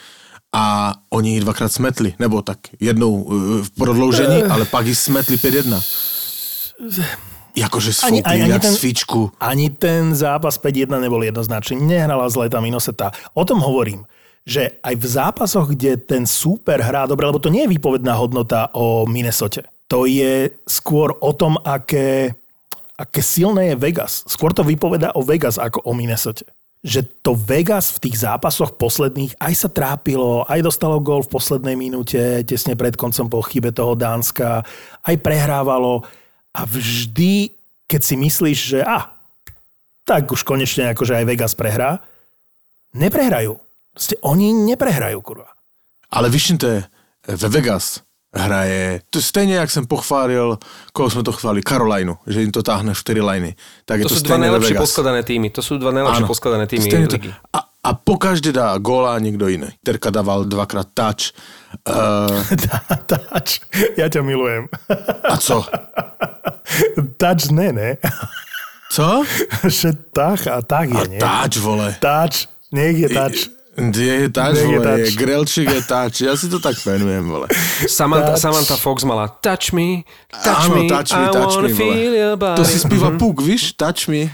a 0.49 0.95
oni 1.13 1.43
dvakrát 1.45 1.69
smetli, 1.69 2.17
nebo 2.17 2.41
tak 2.41 2.57
jednou 2.79 3.11
e, 3.21 3.23
v 3.63 3.69
prodloužení, 3.75 4.43
ale 4.49 4.65
pak 4.65 4.87
ji 4.87 4.95
smetli 4.95 5.37
5-1. 5.37 7.34
Jakože 7.55 7.95
sfúkli, 7.95 8.19
ani, 8.21 8.43
ani, 8.45 8.51
jak 8.51 8.67
ten, 8.67 8.75
svičku. 8.75 9.31
Ani 9.39 9.71
ten 9.71 10.11
zápas 10.11 10.59
5-1 10.59 10.91
nebol 10.99 11.23
jednoznačný. 11.23 11.79
Nehrala 11.79 12.27
zle 12.27 12.51
tá 12.51 12.59
Minoseta. 12.59 13.15
O 13.31 13.47
tom 13.47 13.63
hovorím 13.63 14.03
že 14.45 14.77
aj 14.85 14.93
v 14.93 15.05
zápasoch, 15.09 15.65
kde 15.73 15.97
ten 15.97 16.29
súper 16.29 16.77
hrá 16.77 17.09
dobre, 17.09 17.25
lebo 17.25 17.41
to 17.41 17.49
nie 17.49 17.65
je 17.65 17.73
výpovedná 17.75 18.13
hodnota 18.13 18.69
o 18.77 19.09
Minnesote. 19.09 19.65
To 19.89 20.05
je 20.05 20.53
skôr 20.69 21.17
o 21.17 21.33
tom, 21.33 21.57
aké, 21.65 22.37
aké 22.93 23.21
silné 23.25 23.73
je 23.73 23.81
Vegas. 23.81 24.21
Skôr 24.29 24.53
to 24.53 24.61
vypoveda 24.61 25.17
o 25.17 25.25
Vegas 25.25 25.57
ako 25.57 25.81
o 25.81 25.97
Minnesote. 25.97 26.45
Že 26.85 27.09
to 27.25 27.33
Vegas 27.33 27.97
v 27.97 28.05
tých 28.05 28.21
zápasoch 28.21 28.77
posledných 28.77 29.33
aj 29.41 29.53
sa 29.65 29.69
trápilo, 29.73 30.45
aj 30.45 30.61
dostalo 30.61 31.01
gól 31.01 31.25
v 31.25 31.33
poslednej 31.33 31.73
minúte, 31.73 32.45
tesne 32.45 32.77
pred 32.77 32.93
koncom 32.93 33.25
po 33.25 33.41
chybe 33.41 33.73
toho 33.73 33.97
Dánska, 33.97 34.61
aj 35.01 35.15
prehrávalo 35.25 36.05
a 36.55 36.63
vždy, 36.63 37.51
keď 37.83 38.01
si 38.01 38.15
myslíš, 38.15 38.59
že 38.63 38.79
a, 38.79 38.87
ah, 38.87 39.03
tak 40.07 40.31
už 40.31 40.47
konečne 40.47 40.87
akože 40.95 41.19
aj 41.19 41.25
Vegas 41.27 41.53
prehrá, 41.57 41.99
neprehrajú. 42.95 43.59
Proste 43.91 44.15
oni 44.23 44.55
neprehrajú, 44.55 45.19
kurva. 45.19 45.51
Ale 46.07 46.31
to 46.31 46.67
je, 46.67 46.79
ve 47.27 47.49
Vegas 47.51 47.99
hraje, 48.35 49.01
to 49.09 49.17
je 49.17 49.23
stejně, 49.23 49.55
jak 49.55 49.71
jsem 49.71 49.87
pochválil, 49.87 50.59
koho 50.93 51.09
jsme 51.09 51.23
to 51.23 51.31
chválili, 51.31 51.63
Carolinu, 51.63 52.17
že 52.27 52.43
im 52.43 52.51
to 52.51 52.63
táhne 52.63 52.95
4 52.95 53.21
liny. 53.21 53.55
Tak 53.85 54.03
to, 54.03 54.03
je 54.03 54.05
to 54.11 54.15
sú 54.19 54.23
dva 54.27 54.37
najlepšie 54.37 54.75
poskladané 54.75 55.23
týmy, 55.23 55.47
to 55.55 55.61
sú 55.63 55.79
dva 55.79 55.91
najlepšie 55.95 56.27
poskladané 56.27 56.67
týmy 56.67 56.87
to, 57.07 57.17
a, 57.55 57.59
a 57.85 57.93
po 57.93 58.17
každé 58.17 58.49
dá 58.49 58.73
góla 58.81 59.13
niekto 59.21 59.45
iný. 59.45 59.69
Terka 59.85 60.09
dával 60.09 60.49
dvakrát 60.49 60.89
touch. 60.97 61.37
Uh... 61.85 62.25
touch, 63.05 63.61
ja 63.93 64.09
ťa 64.09 64.25
milujem. 64.25 64.65
a 65.21 65.37
co? 65.37 65.61
Touch 67.21 67.53
ne, 67.53 67.69
ne? 67.69 67.89
Co? 68.89 69.21
Že 69.61 69.93
tach 70.09 70.49
a 70.49 70.65
tak 70.65 70.89
je, 70.89 71.03
nie? 71.13 71.21
Touch, 71.21 71.61
vole. 71.61 71.93
Touch, 72.01 72.49
nech 72.73 72.97
je 72.97 73.09
touch. 73.75 73.95
Je 73.99 74.29
táč, 74.31 74.55
Je 74.55 74.65
vole, 74.65 74.79
táč. 74.81 74.99
je 74.99 75.11
grelčík 75.15 75.67
je 75.67 75.81
táč, 75.83 76.13
ja 76.23 76.33
si 76.33 76.47
to 76.47 76.57
tak 76.57 76.79
menujem, 76.85 77.27
vole. 77.27 77.47
Samantha, 77.85 78.33
Touch. 78.33 78.41
Samantha 78.41 78.75
Fox 78.75 79.03
mala 79.03 79.27
Touch 79.27 79.75
me, 79.75 80.07
touch 80.31 80.71
Áno, 80.71 80.75
me, 80.75 80.87
touch 80.87 81.11
me, 81.11 81.23
I 81.23 81.29
touch 81.29 81.55
wanna 81.59 81.67
me, 81.67 81.75
feel 81.75 82.13
your 82.13 82.35
body. 82.35 82.57
To 82.57 82.63
si 82.63 82.79
spíva 82.79 83.09
Mhm. 83.11 83.17
Puk, 83.19 83.41
víš? 83.41 83.75
Touch 83.75 84.07
me. 84.07 84.31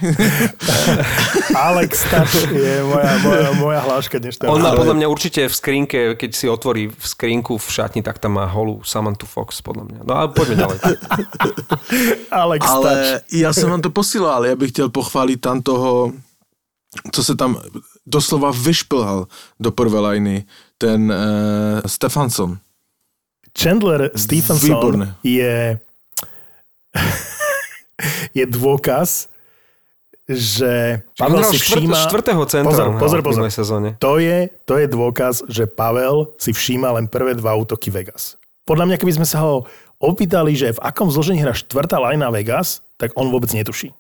Alex 1.56 2.04
Touch 2.06 2.34
je 2.52 2.84
moja, 2.84 3.14
moja, 3.20 3.50
moja 3.54 3.80
hláška 3.82 4.20
dnešného. 4.20 4.48
On 4.48 4.62
má 4.62 4.72
Ale- 4.72 4.80
podľa 4.80 4.96
mňa 4.96 5.08
určite 5.08 5.42
v 5.44 5.54
skrinke, 5.54 6.00
keď 6.16 6.32
si 6.32 6.46
otvorí 6.46 6.88
v 6.88 7.04
skrinku 7.04 7.58
v 7.58 7.68
šatni, 7.68 8.02
tak 8.02 8.20
tam 8.20 8.38
má 8.38 8.46
holú 8.46 8.82
Samantha 8.84 9.26
Fox, 9.26 9.62
podľa 9.62 9.84
mňa. 9.86 10.00
No 10.06 10.14
ale 10.16 10.28
poďme 10.32 10.56
ďalej. 10.58 10.78
Alex 12.46 12.62
Touch. 12.62 12.72
Ale 12.72 12.92
ja 13.30 13.52
som 13.52 13.70
vám 13.70 13.82
to 13.82 13.90
posílal, 13.90 14.46
ja 14.46 14.56
bych 14.56 14.72
chtěl 14.72 14.90
pochválit 14.90 15.38
tam 15.42 15.62
toho, 15.62 16.12
co 17.12 17.24
se 17.24 17.36
tam 17.36 17.58
doslova 18.08 18.50
vyšplhal 18.52 19.30
do 19.62 19.70
prvé 19.70 20.00
lajny, 20.02 20.38
ten 20.82 21.10
uh, 21.10 21.86
Stefansson. 21.86 22.58
Chandler 23.52 24.10
Stephenson 24.16 24.64
Výborné. 24.64 25.08
je 25.22 25.78
je 28.38 28.46
dôkaz, 28.48 29.28
že 30.32 31.04
Pavel 31.20 31.44
si 31.52 31.60
všíma... 31.60 32.08
štvrtého 32.08 32.44
centra 32.48 32.72
Pozor, 32.72 32.88
pozor, 32.96 33.20
pozor. 33.22 33.44
sezóne. 33.52 34.00
To 34.00 34.16
je, 34.16 34.48
to 34.64 34.80
je 34.80 34.88
dôkaz, 34.88 35.44
že 35.52 35.68
Pavel 35.68 36.32
si 36.40 36.56
všíma 36.56 36.96
len 36.96 37.06
prvé 37.12 37.36
dva 37.36 37.58
útoky 37.60 37.92
Vegas. 37.92 38.40
Podľa 38.64 38.88
mňa, 38.88 38.98
keby 39.02 39.14
sme 39.20 39.28
sa 39.28 39.44
ho 39.44 39.68
opýtali, 40.00 40.56
že 40.56 40.78
v 40.78 40.80
akom 40.82 41.12
zložení 41.12 41.44
hra 41.44 41.52
štvrtá 41.52 42.00
lajna 42.00 42.32
Vegas, 42.32 42.80
tak 42.96 43.12
on 43.20 43.28
vôbec 43.28 43.52
netuší. 43.52 43.92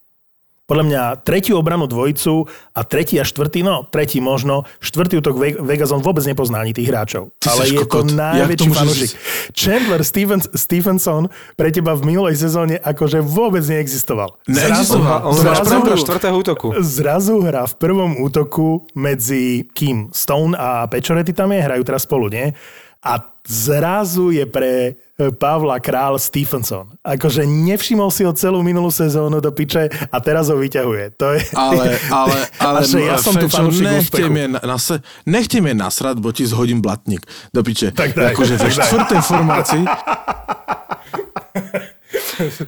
Podľa 0.71 0.87
mňa 0.87 1.01
tretiu 1.27 1.59
obranu 1.59 1.83
dvojicu 1.83 2.47
a 2.71 2.87
tretí 2.87 3.19
a 3.19 3.27
štvrtý, 3.27 3.59
no 3.59 3.83
tretí 3.91 4.23
možno, 4.23 4.63
štvrtý 4.79 5.19
útok 5.19 5.35
Ve- 5.35 5.59
Vegas 5.59 5.91
on 5.91 5.99
vôbec 5.99 6.23
nepozná 6.23 6.63
ani 6.63 6.71
tých 6.71 6.87
hráčov. 6.87 7.35
Ty 7.43 7.51
ale 7.51 7.63
je 7.67 7.83
kokot. 7.83 8.07
to 8.07 8.15
najväčší 8.15 8.69
môžeš 8.71 8.79
fanúšik. 8.79 9.09
Chandler 9.51 10.01
Stevens, 10.07 10.47
Stephenson 10.55 11.27
pre 11.59 11.75
teba 11.75 11.91
v 11.91 12.07
minulej 12.07 12.39
sezóne 12.39 12.79
akože 12.79 13.19
vôbec 13.19 13.67
neexistoval. 13.67 14.39
Neexistoval. 14.47 15.27
On 15.27 15.35
máš 15.43 15.59
centra 15.67 15.91
pravdu. 15.91 16.03
štvrtého 16.07 16.35
útoku. 16.39 16.67
Zrazu 16.79 17.43
hrá 17.43 17.67
v 17.67 17.75
prvom 17.75 18.11
útoku 18.23 18.87
medzi 18.95 19.67
kým 19.75 20.07
Stone 20.15 20.55
a 20.55 20.87
Pečorety 20.87 21.35
tam 21.35 21.51
je, 21.51 21.59
hrajú 21.59 21.83
teraz 21.83 22.07
spolu, 22.07 22.31
nie? 22.31 22.55
A 23.03 23.19
zrazu 23.43 24.31
je 24.31 24.47
pre 24.47 24.95
Pavla 25.29 25.77
Král 25.77 26.17
Stephenson. 26.17 26.97
Akože 27.05 27.45
nevšimol 27.45 28.09
si 28.09 28.25
ho 28.25 28.33
celú 28.33 28.65
minulú 28.65 28.89
sezónu 28.89 29.37
do 29.37 29.53
piče 29.53 29.93
a 30.09 30.17
teraz 30.17 30.49
ho 30.49 30.57
vyťahuje. 30.57 31.05
To 31.21 31.37
je... 31.37 31.41
Ale, 31.53 31.85
ale, 32.21 32.37
ale, 32.57 32.79
A 32.81 32.87
že 32.87 32.97
ja 33.05 33.21
som 33.21 33.37
tu 33.37 33.45
fanúšik 33.45 33.85
nechte 33.85 34.29
mě, 34.29 34.47
nase, 34.65 35.01
nechte 35.25 35.61
mě 35.61 35.73
nasrat, 35.73 36.19
bo 36.19 36.31
ti 36.31 36.47
zhodím 36.47 36.81
blatník 36.81 37.21
do 37.53 37.63
piče. 37.63 37.91
Tak 37.91 38.15
daj, 38.15 38.25
Jakože 38.33 38.57
ve 38.57 38.63
tak 38.65 38.73
daj. 38.73 38.87
čtvrté 38.87 39.15
formáci, 39.21 39.77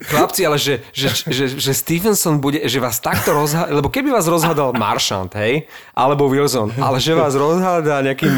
Chlapci, 0.06 0.46
ale 0.46 0.58
že, 0.62 0.86
že, 0.94 1.10
že, 1.28 1.46
že 1.58 1.72
Stevenson 1.74 2.38
bude, 2.38 2.62
že 2.70 2.78
vás 2.80 3.02
takto 3.02 3.34
rozhádal, 3.34 3.82
lebo 3.82 3.90
keby 3.90 4.14
vás 4.14 4.28
rozhádal 4.30 4.74
Marchant, 4.78 5.34
hej, 5.36 5.66
alebo 5.98 6.30
Wilson, 6.30 6.70
ale 6.78 7.02
že 7.02 7.18
vás 7.18 7.34
rozhádá 7.34 8.02
nejaký, 8.06 8.30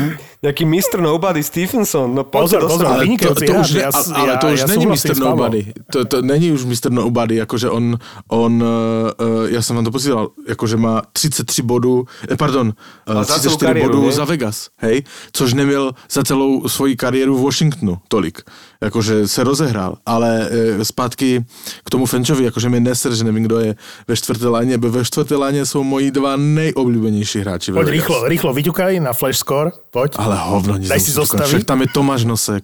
nejaký 0.45 0.63
Mr. 0.65 1.01
Nobody 1.01 1.41
Stevenson, 1.43 2.13
no 2.13 2.23
Pozor, 2.23 2.61
pozor, 2.61 3.01
vynikajúci 3.01 3.45
to, 3.45 3.53
to 3.53 3.59
už, 3.59 3.69
ne, 3.73 3.81
ja- 3.81 3.91
ale, 3.93 4.05
ale 4.13 4.31
ja- 4.31 4.41
to 4.41 4.47
už 4.53 4.59
ja 4.59 4.67
není 4.67 4.85
Mr. 4.85 5.13
Nobody. 5.17 5.61
To, 5.91 5.99
to 6.05 6.17
není 6.21 6.47
už 6.51 6.61
Mr. 6.65 6.89
Nobody, 6.91 7.35
jakože 7.35 7.69
on, 7.69 7.97
on 8.29 8.53
uh, 8.63 8.67
uh, 8.67 9.49
já 9.49 9.61
jsem 9.61 9.75
vám 9.75 9.85
to 9.85 9.91
posílal, 9.91 10.29
jakože 10.47 10.77
má 10.77 11.01
33 11.13 11.61
bodů, 11.61 12.05
eh, 12.31 12.37
pardon, 12.37 12.67
uh, 13.09 13.23
celou 13.23 13.23
34 13.23 13.65
kariéru, 13.65 13.89
bodů 13.89 14.05
ne? 14.05 14.11
za 14.11 14.25
Vegas, 14.25 14.69
hej, 14.77 15.03
což 15.31 15.53
neměl 15.53 15.91
za 16.11 16.23
celou 16.23 16.67
svoji 16.67 16.95
kariéru 16.95 17.37
v 17.37 17.43
Washingtonu 17.43 17.97
tolik. 18.07 18.41
Jakože 18.81 19.27
se 19.27 19.43
rozehrál, 19.43 19.97
ale 20.05 20.49
uh, 20.77 20.83
zpátky 20.83 21.45
k 21.83 21.89
tomu 21.89 22.05
Fenčovi, 22.05 22.43
jakože 22.45 22.69
mi 22.69 22.79
neser, 22.79 23.13
že 23.15 23.23
nevím, 23.23 23.43
kdo 23.43 23.59
je 23.59 23.75
ve 24.07 24.15
čtvrté 24.15 24.47
léně, 24.47 24.77
ve 24.77 25.05
čtvrté 25.05 25.35
léně 25.35 25.65
jsou 25.65 25.83
moji 25.83 26.11
dva 26.11 26.35
nejoblíbenější 26.35 27.39
hráči 27.39 27.71
Poď 27.71 27.87
rýchlo, 27.87 28.27
rýchlo 28.27 28.53
vyťukaj 28.53 28.99
na 28.99 29.13
flash 29.13 29.39
score, 29.39 29.71
poď. 29.91 30.15
Ale 30.17 30.34
hovno 30.37 30.77
nic. 30.77 30.89
Daj 30.89 30.99
si 30.99 31.11
zostaviť. 31.11 31.47
Však 31.47 31.63
tam 31.67 31.81
je 31.81 31.87
Tomáš 31.93 32.23
Nosek. 32.27 32.63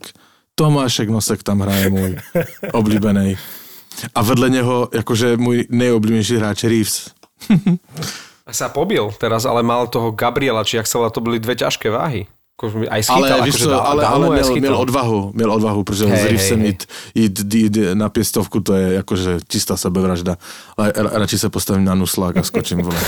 Tomášek 0.55 1.09
Nosek 1.09 1.43
tam 1.43 1.59
hraje 1.63 1.89
můj 1.89 2.17
oblíbený. 2.71 3.37
A 4.15 4.21
vedle 4.23 4.49
něho, 4.49 4.89
jakože 4.93 5.37
můj 5.37 5.67
nejoblíbenější 5.69 6.35
hráč 6.37 6.63
Reeves. 6.63 7.11
Sa 8.51 8.67
pobil 8.67 9.15
teraz, 9.15 9.47
ale 9.47 9.63
mal 9.63 9.87
toho 9.87 10.11
Gabriela, 10.11 10.67
či 10.67 10.75
jak 10.75 10.83
sa 10.89 10.99
volá, 10.99 11.07
to 11.13 11.23
byli 11.23 11.39
dve 11.39 11.55
ťažké 11.55 11.87
váhy. 11.87 12.27
Akože 12.59 12.83
Aj 12.91 12.99
schytal, 12.99 13.23
Ale, 13.23 13.47
akože 13.47 13.65
dal- 13.69 13.79
ale, 13.87 14.01
dal 14.03 14.13
ale 14.27 14.43
schytal. 14.43 14.59
měl 14.59 14.75
odvahu, 14.77 15.19
měl 15.33 15.51
odvahu, 15.53 15.81
protože 15.83 16.05
Hej, 16.05 16.19
s 16.19 16.23
Reevesem 16.25 16.59
hej, 16.59 16.67
hej. 16.67 16.77
jít, 17.15 17.39
jít, 17.39 17.53
jít, 17.55 17.77
na 17.93 18.09
pěstovku, 18.09 18.59
to 18.59 18.73
je 18.75 18.93
jakože 18.93 19.39
čistá 19.47 19.77
sebevražda. 19.77 20.35
Ale 20.77 20.91
ra- 20.91 21.09
radši 21.13 21.37
se 21.39 21.49
postavím 21.49 21.85
na 21.85 21.95
nuslák 21.95 22.37
a 22.37 22.43
skočím, 22.43 22.81
vole. 22.81 22.99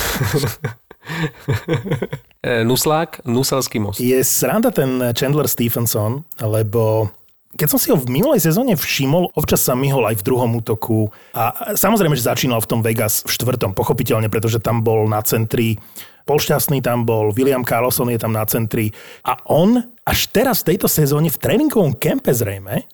Nuslák, 2.70 3.24
Nuselský 3.24 3.80
most. 3.80 4.00
Je 4.04 4.20
sranda 4.24 4.72
ten 4.72 5.00
Chandler 5.16 5.48
Stephenson, 5.48 6.28
lebo 6.40 7.12
keď 7.54 7.68
som 7.70 7.80
si 7.80 7.94
ho 7.94 7.98
v 7.98 8.10
minulej 8.10 8.42
sezóne 8.42 8.74
všimol, 8.74 9.30
občas 9.38 9.62
sa 9.62 9.78
myhol 9.78 10.10
aj 10.10 10.20
v 10.20 10.26
druhom 10.26 10.52
útoku 10.58 11.14
a 11.38 11.74
samozrejme, 11.78 12.18
že 12.18 12.26
začínal 12.26 12.58
v 12.66 12.70
tom 12.70 12.82
Vegas 12.82 13.22
v 13.24 13.32
štvrtom, 13.32 13.78
pochopiteľne, 13.78 14.28
pretože 14.28 14.58
tam 14.58 14.82
bol 14.82 15.06
na 15.06 15.22
centri 15.22 15.78
Paul 16.24 16.40
Šťastný 16.40 16.80
tam 16.80 17.04
bol, 17.04 17.36
William 17.36 17.68
Carlson 17.68 18.08
je 18.08 18.20
tam 18.20 18.32
na 18.32 18.48
centri 18.48 18.90
a 19.28 19.38
on 19.52 19.76
až 20.08 20.32
teraz 20.32 20.64
v 20.64 20.76
tejto 20.76 20.88
sezóne 20.88 21.28
v 21.28 21.38
tréningovom 21.40 21.94
kempe 22.00 22.32
zrejme 22.32 22.88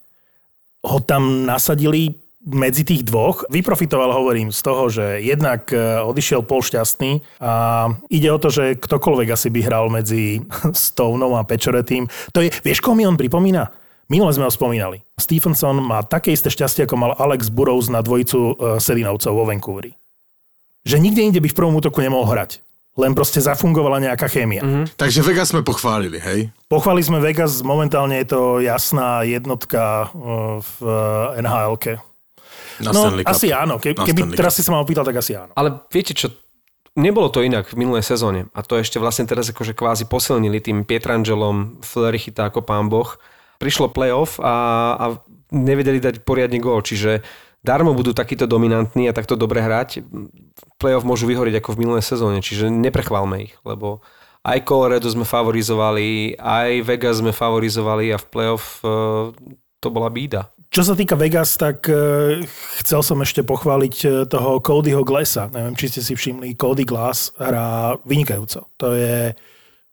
ho 0.83 0.97
tam 1.03 1.45
nasadili 1.45 2.15
medzi 2.45 2.87
tých 2.87 3.03
dvoch. 3.03 3.43
Vyprofitoval, 3.51 4.15
hovorím, 4.15 4.55
z 4.55 4.61
toho, 4.63 4.87
že 4.87 5.19
jednak 5.19 5.67
e, 5.75 5.99
odišiel 5.99 6.47
Paul 6.47 6.63
Šťastný 6.63 7.19
a 7.43 7.87
ide 8.07 8.29
o 8.31 8.39
to, 8.39 8.47
že 8.47 8.79
ktokoľvek 8.79 9.27
asi 9.35 9.51
by 9.51 9.59
hral 9.59 9.91
medzi 9.91 10.39
Stoneom 10.87 11.35
a 11.35 11.43
Pečoretým. 11.43 12.07
To 12.31 12.39
je, 12.39 12.49
vieš, 12.63 12.79
koho 12.79 12.95
mi 12.95 13.03
on 13.03 13.19
pripomína? 13.19 13.67
Minule 14.09 14.33
sme 14.33 14.47
ho 14.47 14.51
spomínali. 14.51 15.05
Stephenson 15.21 15.85
má 15.85 16.01
také 16.01 16.33
isté 16.33 16.49
šťastie, 16.49 16.89
ako 16.89 16.95
mal 16.97 17.11
Alex 17.19 17.53
Burrows 17.53 17.91
na 17.91 18.01
dvojicu 18.01 18.39
e, 18.39 18.53
Sedinovcov 18.81 19.35
vo 19.35 19.45
Vancouveri. 19.45 19.93
Že 20.87 20.97
nikde 21.03 21.21
inde 21.21 21.39
by 21.43 21.49
v 21.51 21.57
prvom 21.59 21.77
útoku 21.77 21.99
nemohol 22.01 22.25
hrať. 22.25 22.63
Len 22.97 23.13
proste 23.13 23.39
zafungovala 23.39 24.01
nejaká 24.01 24.27
chémia. 24.27 24.65
Mm-hmm. 24.65 24.97
Takže 24.97 25.21
Vegas 25.21 25.53
jsme 25.53 25.61
pochválili, 25.61 26.19
hej? 26.19 26.39
Pochválili 26.67 27.05
sme 27.05 27.23
Vegas, 27.23 27.61
momentálne 27.61 28.17
je 28.25 28.27
to 28.33 28.41
jasná 28.59 29.21
jednotka 29.27 30.09
e, 30.09 30.23
v 30.63 30.73
NHL-ke. 31.45 32.08
Na 32.81 32.91
No, 32.91 33.01
Stanley 33.07 33.23
Cup. 33.23 33.33
asi 33.35 33.47
áno. 33.51 33.75
Ke, 33.77 33.91
Na 33.93 34.05
keby 34.07 34.21
Stanley 34.23 34.37
teraz 34.37 34.53
si 34.55 34.63
sa 34.63 34.71
ma 34.71 34.79
opýtal, 34.79 35.03
tak 35.03 35.17
asi 35.17 35.35
áno. 35.35 35.51
Ale 35.53 35.83
viete 35.91 36.15
čo, 36.15 36.31
nebolo 36.95 37.27
to 37.27 37.39
inak 37.39 37.71
v 37.71 37.79
minulej 37.79 38.03
sezóne. 38.03 38.47
A 38.51 38.63
to 38.63 38.75
ešte 38.75 38.99
vlastne 38.99 39.23
teraz 39.23 39.47
akože 39.49 39.75
kvázi 39.75 40.07
posilnili 40.07 40.59
tým 40.59 40.83
Pietrangelom, 40.83 41.79
Fleury 41.83 42.19
chytá 42.19 42.47
ako 42.47 42.63
pán 42.63 42.87
boh. 42.87 43.15
Prišlo 43.59 43.91
playoff 43.91 44.39
a, 44.39 44.55
a 44.95 45.05
nevedeli 45.51 45.99
dať 45.99 46.23
poriadne 46.23 46.59
gól, 46.63 46.79
čiže 46.79 47.19
darmo 47.59 47.91
budú 47.91 48.15
takíto 48.15 48.47
dominantní 48.47 49.11
a 49.11 49.15
takto 49.15 49.35
dobre 49.35 49.59
hrať. 49.59 49.99
Playoff 50.79 51.03
môžu 51.03 51.27
vyhoriť 51.27 51.59
ako 51.59 51.75
v 51.75 51.81
minulej 51.83 52.03
sezóne, 52.07 52.39
čiže 52.39 52.71
neprechválme 52.71 53.51
ich, 53.51 53.53
lebo 53.67 53.99
aj 54.47 54.63
Colorado 54.63 55.11
sme 55.11 55.27
favorizovali, 55.27 56.39
aj 56.39 56.87
Vegas 56.87 57.19
sme 57.19 57.35
favorizovali 57.35 58.15
a 58.15 58.17
v 58.17 58.25
playoff 58.31 58.79
e, 58.79 58.87
to 59.83 59.87
bola 59.91 60.07
bída. 60.07 60.47
Čo 60.69 60.85
sa 60.85 60.93
týka 60.93 61.17
Vegas, 61.17 61.57
tak 61.57 61.89
e, 61.89 62.45
chcel 62.85 63.01
som 63.01 63.17
ešte 63.25 63.41
pochváliť 63.41 63.95
e, 64.05 64.07
toho 64.29 64.61
Codyho 64.61 65.01
Glessa. 65.01 65.49
Neviem, 65.49 65.73
či 65.73 65.89
ste 65.89 66.01
si 66.05 66.13
všimli, 66.13 66.53
Cody 66.53 66.85
Glass 66.85 67.33
hrá 67.41 67.97
vynikajúco. 68.05 68.69
To 68.77 68.93
je, 68.93 69.33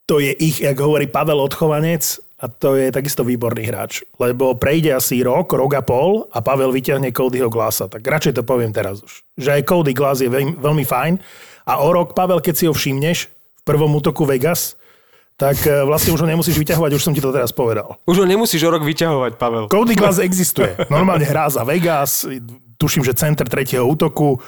to 0.05 0.21
je 0.21 0.37
ich, 0.37 0.61
jak 0.61 0.77
hovorí 0.77 1.09
Pavel 1.09 1.41
Odchovanec, 1.41 2.21
a 2.37 2.45
to 2.45 2.77
je 2.77 2.93
takisto 2.93 3.25
výborný 3.25 3.65
hráč. 3.65 4.05
Lebo 4.21 4.53
prejde 4.53 4.93
asi 4.93 5.25
rok, 5.25 5.49
rok 5.57 5.73
a 5.73 5.81
pol 5.81 6.29
a 6.29 6.37
Pavel 6.45 6.69
vyťahne 6.69 7.09
Codyho 7.09 7.49
Glassa. 7.49 7.89
Tak 7.89 8.05
radšej 8.05 8.37
to 8.37 8.43
poviem 8.45 8.69
teraz 8.69 9.01
už. 9.01 9.25
Že 9.41 9.57
aj 9.57 9.61
Cody 9.65 9.93
Glass 9.97 10.21
je 10.21 10.29
veľmi, 10.29 10.61
veľmi 10.61 10.85
fajn. 10.85 11.17
A 11.65 11.81
o 11.81 11.89
rok, 11.89 12.13
Pavel, 12.13 12.37
keď 12.37 12.53
si 12.53 12.69
ho 12.69 12.73
všimneš 12.77 13.25
v 13.25 13.61
prvom 13.65 13.89
útoku 13.97 14.29
Vegas, 14.29 14.76
tak 15.37 15.61
e, 15.69 15.85
vlastne 15.85 16.17
už 16.17 16.25
ho 16.25 16.27
nemusíš 16.27 16.57
vyťahovať, 16.57 16.97
už 16.97 17.03
som 17.05 17.13
ti 17.13 17.21
to 17.21 17.29
teraz 17.29 17.53
povedal. 17.53 18.01
Už 18.09 18.17
ho 18.17 18.25
nemusíš 18.25 18.65
o 18.65 18.73
rok 18.73 18.81
vyťahovať, 18.81 19.37
Pavel. 19.37 19.69
Cody 19.69 19.93
Glass 19.99 20.17
existuje. 20.17 20.73
Normálne 20.89 21.29
hrá 21.29 21.45
za 21.45 21.61
Vegas, 21.61 22.25
tuším, 22.81 23.05
že 23.05 23.13
center 23.13 23.45
tretieho 23.45 23.85
útoku 23.85 24.41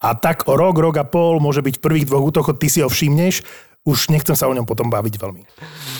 a 0.00 0.16
tak 0.16 0.48
o 0.48 0.56
rok, 0.56 0.80
rok 0.80 0.96
a 0.96 1.04
pol 1.04 1.36
môže 1.36 1.60
byť 1.60 1.76
v 1.76 1.84
prvých 1.84 2.08
dvoch 2.08 2.32
útokoch, 2.32 2.56
ty 2.56 2.72
si 2.72 2.80
ho 2.80 2.88
všimneš, 2.88 3.44
už 3.84 4.08
nechcem 4.08 4.32
sa 4.32 4.48
o 4.48 4.56
ňom 4.56 4.64
potom 4.64 4.88
baviť 4.88 5.20
veľmi. 5.20 5.42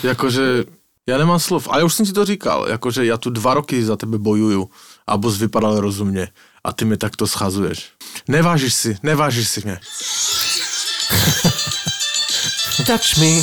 Jakože, 0.03 0.65
já 1.07 1.17
nemám 1.17 1.39
slov, 1.39 1.67
ale 1.69 1.83
už 1.83 1.93
jsem 1.93 2.05
ti 2.05 2.13
to 2.13 2.25
říkal, 2.25 2.65
jakože 2.69 3.05
já 3.05 3.17
tu 3.17 3.29
dva 3.29 3.53
roky 3.53 3.85
za 3.85 3.95
tebe 3.95 4.17
bojuju 4.17 4.69
a 5.07 5.17
bos 5.17 5.37
vypadal 5.37 5.79
rozumně 5.79 6.27
a 6.63 6.73
ty 6.73 6.85
mi 6.85 6.97
takto 6.97 7.27
schazuješ. 7.27 7.89
Nevážíš 8.27 8.73
si, 8.73 8.97
nevážíš 9.03 9.49
si 9.49 9.61
mě. 9.65 9.79
touch 12.81 13.21
me, 13.21 13.37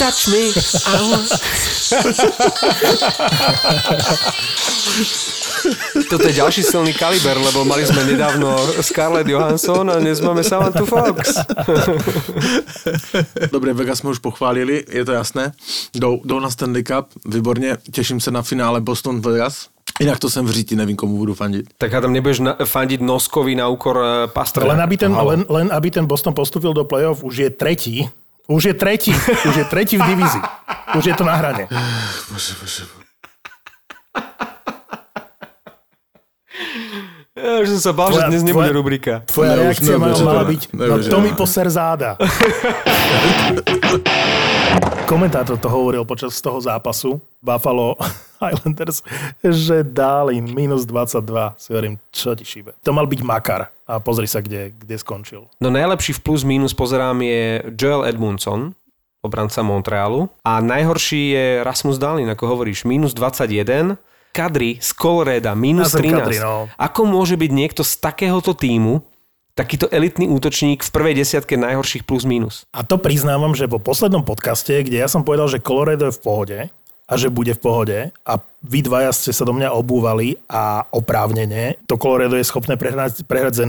touch 0.00 0.28
me. 0.32 0.48
I 0.88 0.96
want... 1.04 1.28
Toto 6.10 6.26
je 6.26 6.34
ďalší 6.34 6.62
silný 6.64 6.96
kaliber, 6.96 7.38
lebo 7.38 7.64
mali 7.68 7.86
sme 7.86 8.02
nedávno 8.08 8.56
Scarlett 8.82 9.28
Johansson 9.28 9.86
a 9.92 10.00
dnes 10.00 10.18
máme 10.24 10.42
Samantha 10.42 10.82
Fox. 10.84 11.38
Dobre, 13.52 13.76
Vegas 13.76 14.00
sme 14.00 14.10
už 14.10 14.18
pochválili, 14.18 14.82
je 14.88 15.04
to 15.04 15.12
jasné. 15.12 15.52
Jdou, 15.94 16.20
jdou 16.24 16.40
na 16.40 16.50
Stanley 16.50 16.82
Cup, 16.82 17.06
výborně, 17.24 17.76
těším 17.92 18.20
se 18.20 18.30
na 18.30 18.42
finále 18.42 18.80
Boston-Vegas. 18.80 19.68
Inak 20.00 20.18
to 20.18 20.30
sem 20.30 20.46
v 20.46 20.50
říti, 20.50 20.76
nevím, 20.76 20.96
komu 20.96 21.16
budu 21.16 21.34
fandit. 21.34 21.66
Tak 21.78 21.90
tam 21.90 22.12
nebudeš 22.12 22.38
na, 22.38 22.56
fandiť 22.64 23.00
Noskovi 23.04 23.54
na 23.54 23.68
úkor 23.68 23.96
uh, 24.00 24.26
Pastrňáka. 24.32 24.72
Len 24.72 24.80
aby, 24.80 24.96
ten, 24.96 25.12
len, 25.12 25.44
len 25.48 25.68
aby 25.68 25.90
ten 25.90 26.06
Boston 26.08 26.32
postupil 26.34 26.72
do 26.72 26.84
play-off, 26.88 27.22
už 27.22 27.36
je 27.36 27.50
tretí. 27.50 28.08
Už 28.46 28.64
je 28.64 28.74
tretí. 28.74 29.12
Už 29.44 29.54
je 29.56 29.64
tretí 29.64 29.94
v 29.94 30.02
divízii. 30.04 30.42
Už 30.94 31.04
je 31.04 31.14
to 31.14 31.22
na 31.22 31.34
hrane. 31.34 31.70
Bože, 32.28 32.52
bože. 32.56 32.82
Ja 37.32 37.58
už 37.58 37.74
som 37.74 37.80
sa 37.80 37.92
bál, 37.92 38.12
že 38.12 38.22
dnes 38.28 38.44
nebude 38.44 38.68
tvoja- 38.68 38.76
rubrika. 38.76 39.12
Tvoja 39.24 39.50
Ne, 39.52 39.62
reakcia 39.66 39.96
nebude, 39.96 40.20
mala, 40.20 40.44
byť, 40.44 40.62
no 40.70 40.82
nebude, 40.94 41.08
to 41.08 41.18
mi 41.18 41.32
poser 41.32 41.66
záda. 41.66 42.14
Komentátor 45.04 45.56
to 45.56 45.66
hovoril 45.66 46.04
počas 46.04 46.38
toho 46.38 46.60
zápasu 46.60 47.18
Buffalo 47.38 47.96
Islanders, 48.50 49.06
že 49.44 49.86
dali 49.86 50.42
minus 50.42 50.82
22. 50.88 51.54
Si 51.60 51.70
hovorím, 51.70 52.02
čo 52.10 52.34
ti 52.34 52.42
šíbe. 52.42 52.74
To 52.82 52.90
mal 52.90 53.06
byť 53.06 53.20
makar. 53.22 53.70
A 53.86 54.00
pozri 54.00 54.26
sa, 54.26 54.40
kde, 54.40 54.72
kde 54.72 54.96
skončil. 54.98 55.46
No 55.60 55.68
najlepší 55.68 56.16
v 56.16 56.20
plus 56.24 56.42
minus 56.42 56.72
pozerám 56.72 57.20
je 57.20 57.74
Joel 57.76 58.08
Edmundson, 58.08 58.72
obranca 59.22 59.62
Montrealu. 59.62 60.32
A 60.42 60.58
najhorší 60.58 61.22
je 61.30 61.46
Rasmus 61.62 61.96
Dahlin, 61.96 62.26
ako 62.32 62.44
hovoríš, 62.56 62.82
minus 62.82 63.14
21. 63.14 64.00
Kadri 64.32 64.80
z 64.80 64.90
Coloreda, 64.96 65.52
minus 65.52 65.92
Ja 65.92 66.00
som 66.00 66.08
13. 66.08 66.16
Kadri, 66.16 66.36
no. 66.40 66.66
Ako 66.80 67.04
môže 67.04 67.36
byť 67.36 67.50
niekto 67.52 67.84
z 67.84 68.00
takéhoto 68.00 68.56
týmu, 68.56 69.04
takýto 69.52 69.92
elitný 69.92 70.32
útočník 70.32 70.80
v 70.80 70.90
prvej 70.90 71.14
desiatke 71.20 71.60
najhorších 71.60 72.08
plus 72.08 72.24
minus? 72.24 72.64
A 72.72 72.80
to 72.80 72.96
priznávam, 72.96 73.52
že 73.52 73.68
po 73.68 73.76
poslednom 73.76 74.24
podcaste, 74.24 74.72
kde 74.88 75.04
ja 75.04 75.08
som 75.08 75.20
povedal, 75.20 75.52
že 75.52 75.60
Colorado 75.60 76.08
je 76.08 76.16
v 76.16 76.22
pohode 76.24 76.58
a 77.06 77.18
že 77.18 77.28
bude 77.28 77.52
v 77.52 77.62
pohode 77.62 77.98
a 78.24 78.32
vy 78.62 78.80
dvaja 78.86 79.10
ste 79.10 79.34
sa 79.34 79.42
do 79.42 79.52
mňa 79.52 79.74
obúvali 79.74 80.38
a 80.46 80.86
oprávnene 80.94 81.82
to 81.90 81.98
Colorado 81.98 82.38
je 82.38 82.46
schopné 82.46 82.78
prehrať, 82.78 83.26
prehrať 83.26 83.58
s. 83.58 83.62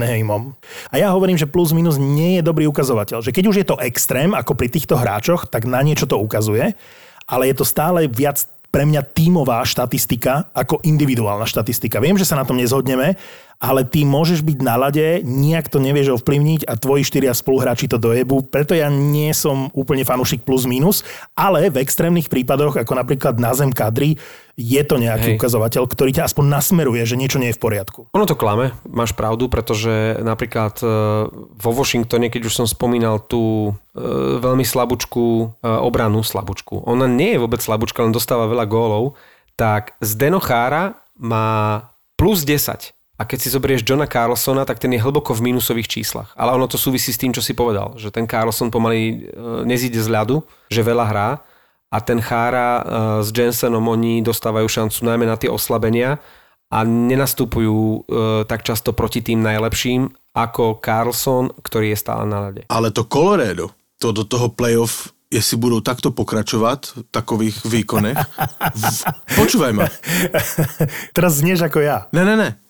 A 0.88 0.94
ja 0.96 1.10
hovorím, 1.10 1.34
že 1.34 1.50
plus 1.50 1.74
minus 1.74 1.98
nie 1.98 2.38
je 2.38 2.42
dobrý 2.46 2.70
ukazovateľ. 2.70 3.20
Že 3.20 3.34
keď 3.34 3.44
už 3.50 3.56
je 3.60 3.66
to 3.66 3.80
extrém, 3.82 4.30
ako 4.32 4.54
pri 4.54 4.70
týchto 4.70 4.94
hráčoch, 4.94 5.50
tak 5.50 5.66
na 5.66 5.82
niečo 5.82 6.06
to 6.06 6.16
ukazuje, 6.16 6.78
ale 7.26 7.42
je 7.50 7.56
to 7.58 7.66
stále 7.66 8.06
viac 8.06 8.46
pre 8.74 8.82
mňa 8.82 9.06
tímová 9.14 9.62
štatistika 9.62 10.50
ako 10.50 10.82
individuálna 10.82 11.46
štatistika. 11.46 12.02
Viem, 12.02 12.18
že 12.18 12.26
sa 12.26 12.34
na 12.34 12.42
tom 12.42 12.58
nezhodneme, 12.58 13.14
ale 13.58 13.86
ty 13.86 14.02
môžeš 14.02 14.42
byť 14.42 14.58
na 14.60 14.74
lade, 14.76 15.22
nijak 15.24 15.70
to 15.70 15.78
nevieš 15.80 16.20
ovplyvniť 16.20 16.66
a 16.66 16.76
tvoji 16.78 17.06
štyria 17.06 17.32
spoluhráči 17.32 17.90
to 17.90 17.98
dojebu, 17.98 18.46
preto 18.48 18.76
ja 18.76 18.90
nie 18.92 19.30
som 19.32 19.70
úplne 19.72 20.04
fanúšik 20.04 20.42
plus 20.42 20.68
minus, 20.68 21.02
ale 21.34 21.70
v 21.70 21.80
extrémnych 21.80 22.28
prípadoch, 22.28 22.76
ako 22.76 22.92
napríklad 22.94 23.38
na 23.40 23.54
zem 23.56 23.70
kadry, 23.70 24.18
je 24.54 24.82
to 24.86 25.02
nejaký 25.02 25.34
Hej. 25.34 25.36
ukazovateľ, 25.42 25.82
ktorý 25.82 26.14
ťa 26.14 26.30
aspoň 26.30 26.44
nasmeruje, 26.46 27.02
že 27.02 27.18
niečo 27.18 27.42
nie 27.42 27.50
je 27.50 27.58
v 27.58 27.62
poriadku. 27.62 28.06
Ono 28.14 28.26
to 28.26 28.38
klame, 28.38 28.70
máš 28.86 29.10
pravdu, 29.10 29.50
pretože 29.50 30.22
napríklad 30.22 30.78
e, 30.78 30.86
vo 31.58 31.70
Washingtone, 31.74 32.30
keď 32.30 32.46
už 32.46 32.62
som 32.62 32.66
spomínal 32.70 33.18
tú 33.18 33.74
e, 33.98 34.02
veľmi 34.38 34.62
slabúčku 34.62 35.58
e, 35.58 35.66
obranu, 35.66 36.22
slabúčku, 36.22 36.86
ona 36.86 37.10
nie 37.10 37.34
je 37.34 37.42
vôbec 37.42 37.58
slabúčka, 37.58 38.06
len 38.06 38.14
dostáva 38.14 38.46
veľa 38.46 38.66
gólov, 38.70 39.18
tak 39.58 39.98
Zdeno 39.98 40.38
Chára 40.38 41.02
má 41.18 41.90
plus 42.14 42.46
10. 42.46 42.93
A 43.14 43.22
keď 43.22 43.38
si 43.46 43.48
zoberieš 43.54 43.86
Johna 43.86 44.10
Carlsona, 44.10 44.66
tak 44.66 44.82
ten 44.82 44.90
je 44.90 44.98
hlboko 44.98 45.38
v 45.38 45.54
mínusových 45.54 45.86
číslach. 45.86 46.34
Ale 46.34 46.50
ono 46.50 46.66
to 46.66 46.74
súvisí 46.74 47.14
s 47.14 47.20
tým, 47.20 47.30
čo 47.30 47.38
si 47.38 47.54
povedal, 47.54 47.94
že 47.94 48.10
ten 48.10 48.26
Carlson 48.26 48.74
pomaly 48.74 49.00
e, 49.00 49.14
nezíde 49.62 50.02
z 50.02 50.10
ľadu, 50.10 50.42
že 50.66 50.82
veľa 50.82 51.04
hrá 51.06 51.30
a 51.94 51.98
ten 52.02 52.18
Chára 52.18 52.82
e, 52.82 52.82
s 53.22 53.30
Jensenom, 53.30 53.86
oni 53.86 54.18
dostávajú 54.18 54.66
šancu 54.66 55.06
najmä 55.06 55.30
na 55.30 55.38
tie 55.38 55.46
oslabenia 55.46 56.18
a 56.74 56.82
nenastupujú 56.82 57.78
e, 57.78 57.98
tak 58.50 58.66
často 58.66 58.90
proti 58.90 59.22
tým 59.22 59.46
najlepším 59.46 60.10
ako 60.34 60.82
Carlson, 60.82 61.54
ktorý 61.62 61.94
je 61.94 61.98
stále 62.02 62.26
na 62.26 62.50
ľade. 62.50 62.66
Ale 62.66 62.90
to 62.90 63.06
Colorado, 63.06 63.70
to 64.02 64.10
do 64.10 64.26
toho 64.26 64.50
playoff, 64.50 65.14
jestli 65.30 65.54
budou 65.54 65.78
takto 65.78 66.10
pokračovat 66.10 66.90
v 66.90 67.06
takových 67.14 67.62
výkonech, 67.62 68.18
v, 68.74 68.86
počúvaj 69.38 69.70
ma. 69.70 69.86
Teraz 71.16 71.38
znieš 71.38 71.70
ako 71.70 71.78
ja 71.78 72.10
Ne, 72.10 72.26
ne, 72.26 72.34
ne. 72.34 72.63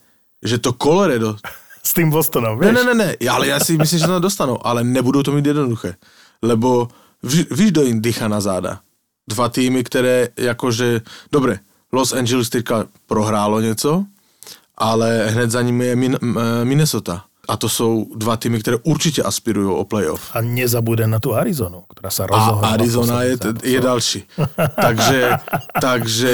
Že 0.45 0.59
to 0.59 0.73
Colorado 0.73 1.37
s 1.83 1.93
tým 1.93 2.11
Bostonom, 2.11 2.61
Ne, 2.61 2.73
vieš? 2.73 2.85
ne, 2.87 2.95
ne, 2.95 3.05
ne, 3.21 3.29
ale 3.31 3.47
já 3.47 3.61
si 3.61 3.79
myslím, 3.79 3.99
že 4.01 4.07
to 4.07 4.21
dostanou, 4.21 4.67
ale 4.67 4.85
nebudou 4.85 5.23
to 5.23 5.33
mít 5.33 5.47
jednoduché. 5.47 5.95
Lebo 6.43 6.89
ví- 7.23 7.47
víš, 7.51 7.71
kdo 7.71 7.83
jim 7.83 8.03
dýcha 8.03 8.29
na 8.29 8.41
záda. 8.41 8.81
Dva 9.29 9.49
týmy, 9.49 9.85
které 9.85 10.29
jakože, 10.37 11.01
dobre, 11.33 11.59
Los 11.93 12.13
Angeles 12.13 12.49
teďka 12.49 12.87
prohrálo 13.07 13.61
něco, 13.61 14.05
ale 14.79 15.27
hned 15.31 15.51
za 15.51 15.63
nimi 15.63 15.87
je 15.87 15.97
Min- 15.97 16.19
Minnesota. 16.65 17.25
A 17.49 17.57
to 17.57 17.69
jsou 17.69 18.07
dva 18.17 18.37
týmy, 18.37 18.61
které 18.61 18.77
určitě 18.83 19.23
aspirují 19.23 19.69
o 19.69 19.85
playoff. 19.85 20.31
A 20.35 20.41
nezabúdaj 20.41 21.07
na 21.07 21.21
tú 21.21 21.35
Arizonu, 21.37 21.85
ktorá 21.89 22.09
sa 22.11 22.25
A 22.25 22.31
rozohrala. 22.33 22.73
Arizona 22.75 23.17
v 23.17 23.25
je, 23.25 23.31
je 23.31 23.37
zápasoch. 23.37 23.85
další. 23.85 24.21
takže 24.75 25.19
takže 25.81 26.33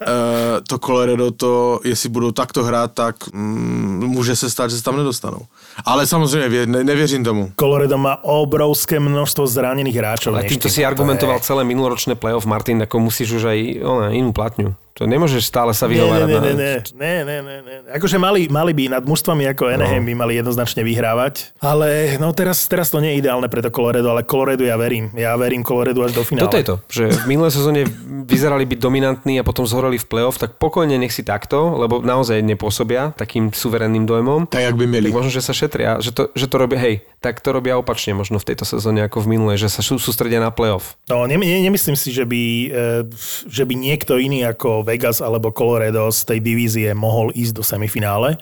uh, 0.00 0.60
to 0.68 0.78
Colorado, 0.78 1.30
to, 1.30 1.80
jestli 1.84 2.08
budou 2.08 2.30
takto 2.32 2.64
hrát, 2.64 2.92
tak 2.94 3.16
mm, 3.32 4.04
může 4.06 4.36
se 4.36 4.50
stát, 4.50 4.70
že 4.70 4.76
se 4.76 4.82
tam 4.82 4.96
nedostanou. 4.96 5.46
Ale 5.84 6.06
samozřejmě 6.06 6.48
vě- 6.48 6.66
ne, 6.66 6.84
nevěřím 6.84 7.24
tomu. 7.24 7.52
Colorado 7.60 7.98
má 7.98 8.24
obrovské 8.24 9.00
množstvo 9.00 9.46
zranených 9.46 9.96
hráčov. 9.96 10.34
Ale 10.34 10.42
než 10.42 10.48
týmto 10.52 10.68
ty. 10.68 10.74
si 10.74 10.80
To 10.82 10.86
argumentoval 10.86 11.36
je- 11.36 11.40
celé 11.48 11.64
minuloročné 11.64 12.14
playoff, 12.14 12.46
Martin, 12.46 12.82
ako 12.82 13.00
musíš 13.00 13.32
už 13.32 13.44
aj 13.44 13.58
ona, 13.84 14.06
inú 14.12 14.32
platňu. 14.32 14.74
To 14.92 15.08
nemôžeš 15.08 15.48
stále 15.48 15.72
sa 15.72 15.88
vyhovárať 15.88 16.28
nie, 16.28 16.36
na... 16.36 16.40
nie, 16.44 16.54
nie, 16.54 16.74
nie, 17.00 17.16
nie, 17.24 17.38
nie, 17.40 17.58
nie. 17.64 17.76
Akože 17.96 18.20
mali, 18.20 18.44
mali 18.52 18.76
by 18.76 19.00
nad 19.00 19.04
mužstvami 19.08 19.48
ako 19.56 19.72
Anaheim 19.72 20.04
by 20.04 20.14
mali 20.14 20.36
jednoznačne 20.36 20.84
vyhrávať, 20.84 21.56
ale 21.64 22.20
no 22.20 22.28
teraz, 22.36 22.68
teraz 22.68 22.92
to 22.92 23.00
nie 23.00 23.16
je 23.16 23.24
ideálne 23.24 23.48
pre 23.48 23.64
to 23.64 23.72
Colorado, 23.72 24.12
ale 24.12 24.28
Colorado 24.28 24.60
ja 24.60 24.76
verím. 24.76 25.08
Ja 25.16 25.32
verím 25.40 25.64
Colorado 25.64 26.04
až 26.04 26.12
do 26.12 26.22
finále. 26.22 26.44
Toto 26.44 26.60
je 26.60 26.66
to, 26.68 26.76
že 26.92 27.04
v 27.24 27.36
minulej 27.36 27.56
sezóne 27.56 27.88
vyzerali 28.28 28.68
byť 28.68 28.78
dominantní 28.78 29.40
a 29.40 29.46
potom 29.46 29.64
zhoreli 29.64 29.96
v 29.96 30.06
playoff, 30.06 30.36
tak 30.36 30.60
pokojne 30.60 31.00
nech 31.00 31.16
si 31.16 31.24
takto, 31.24 31.72
lebo 31.80 32.04
naozaj 32.04 32.44
nepôsobia 32.44 33.16
takým 33.16 33.48
suverenným 33.48 34.04
dojmom. 34.04 34.52
Tak, 34.52 34.60
jak 34.60 34.76
by 34.76 34.84
měli. 34.84 35.08
Tak 35.08 35.16
možno, 35.16 35.32
že 35.32 35.40
sa 35.40 35.56
šetria, 35.56 36.04
že 36.04 36.12
to, 36.12 36.28
že 36.36 36.46
to 36.52 36.56
robia, 36.60 36.78
hej, 36.78 37.00
tak 37.24 37.40
to 37.40 37.48
robia 37.54 37.80
opačne 37.80 38.12
možno 38.12 38.36
v 38.36 38.52
tejto 38.52 38.68
sezóne 38.68 39.06
ako 39.08 39.24
v 39.24 39.38
minulej, 39.38 39.56
že 39.64 39.68
sa 39.72 39.80
sú- 39.80 39.98
sústredia 40.02 40.42
na 40.42 40.52
playoff. 40.52 41.00
No, 41.08 41.24
ne, 41.24 41.40
ne, 41.40 41.58
nemyslím 41.64 41.96
si, 41.96 42.12
že 42.12 42.28
by, 42.28 42.42
e, 42.68 43.08
že 43.48 43.64
by 43.64 43.74
niekto 43.78 44.20
iný 44.20 44.44
ako 44.44 44.81
Vegas 44.82 45.24
alebo 45.24 45.54
Colorado 45.54 46.10
z 46.12 46.20
tej 46.28 46.38
divízie 46.42 46.90
mohol 46.94 47.30
ísť 47.32 47.54
do 47.56 47.64
semifinále. 47.64 48.38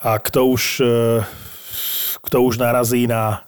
A 0.00 0.16
kto 0.18 0.50
už, 0.50 0.84
e, 0.84 1.22
kto 2.24 2.36
už 2.44 2.62
narazí 2.62 3.08
na 3.08 3.42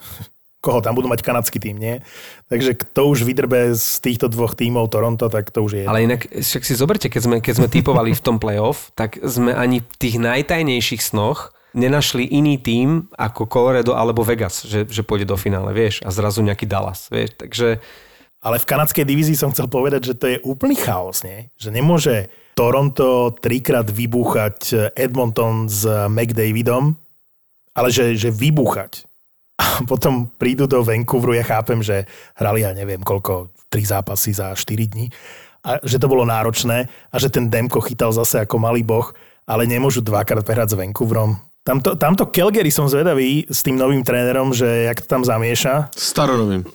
koho 0.63 0.79
tam 0.79 0.95
budú 0.95 1.11
mať 1.11 1.27
kanadský 1.27 1.59
tým, 1.59 1.75
nie? 1.75 1.99
Takže 2.47 2.79
kto 2.79 3.11
už 3.11 3.27
vydrbe 3.27 3.75
z 3.75 3.99
týchto 3.99 4.31
dvoch 4.31 4.55
tímov 4.55 4.95
Toronto, 4.95 5.27
tak 5.27 5.51
to 5.51 5.67
už 5.67 5.83
je. 5.83 5.85
Ale 5.91 6.07
inak, 6.07 6.31
však 6.31 6.63
si 6.63 6.79
zoberte, 6.79 7.11
keď 7.11 7.23
sme, 7.27 7.37
keď 7.43 7.55
sme 7.59 7.69
typovali 7.69 8.15
v 8.15 8.23
tom 8.23 8.39
playoff, 8.39 8.95
tak 8.95 9.19
sme 9.27 9.51
ani 9.51 9.83
v 9.83 9.97
tých 9.99 10.23
najtajnejších 10.23 11.03
snoch 11.03 11.51
nenašli 11.75 12.31
iný 12.31 12.63
tím 12.63 13.11
ako 13.19 13.51
Colorado 13.51 13.99
alebo 13.99 14.23
Vegas, 14.23 14.63
že, 14.63 14.87
že 14.87 15.03
pôjde 15.03 15.27
do 15.27 15.35
finále, 15.41 15.75
vieš, 15.75 16.05
a 16.07 16.15
zrazu 16.15 16.45
nejaký 16.47 16.69
Dallas, 16.69 17.11
vieš, 17.11 17.35
takže 17.35 17.83
Ale 18.43 18.59
v 18.59 18.69
kanadskej 18.69 19.07
divízii 19.07 19.39
som 19.39 19.55
chcel 19.55 19.71
povedať, 19.71 20.13
že 20.13 20.15
to 20.19 20.27
je 20.27 20.43
úplný 20.43 20.75
chaos, 20.75 21.23
nie? 21.23 21.47
Že 21.63 21.79
nemôže 21.79 22.15
Toronto 22.59 23.31
trikrát 23.39 23.87
vybúchať 23.87 24.91
Edmonton 24.99 25.71
s 25.71 25.87
McDavidom, 26.11 26.99
ale 27.73 27.89
že, 27.95 28.19
že 28.19 28.35
vybúchať. 28.35 29.07
A 29.63 29.87
potom 29.87 30.27
prídu 30.27 30.67
do 30.67 30.83
Vancouveru, 30.83 31.39
ja 31.39 31.47
chápem, 31.47 31.81
že 31.87 32.05
hrali, 32.35 32.67
ja 32.67 32.75
neviem 32.75 33.01
koľko, 33.01 33.55
tri 33.71 33.87
zápasy 33.87 34.35
za 34.35 34.53
4 34.53 34.91
dní, 34.91 35.07
a 35.63 35.79
že 35.87 36.03
to 36.03 36.11
bolo 36.11 36.27
náročné 36.27 36.91
a 36.91 37.17
že 37.23 37.31
ten 37.31 37.47
Demko 37.47 37.79
chytal 37.79 38.11
zase 38.11 38.43
ako 38.43 38.59
malý 38.59 38.83
boh, 38.83 39.15
ale 39.47 39.71
nemôžu 39.71 40.03
dvakrát 40.03 40.43
prehrať 40.43 40.75
s 40.75 40.79
Vancouverom. 40.83 41.39
Tamto, 41.63 41.95
tamto 41.95 42.27
Calgary 42.27 42.75
som 42.75 42.91
zvedavý 42.91 43.47
s 43.47 43.63
tým 43.63 43.79
novým 43.79 44.03
trénerom, 44.03 44.51
že 44.51 44.91
jak 44.91 44.99
to 44.99 45.07
tam 45.07 45.23
zamieša. 45.23 45.95
Staronovým. 45.95 46.67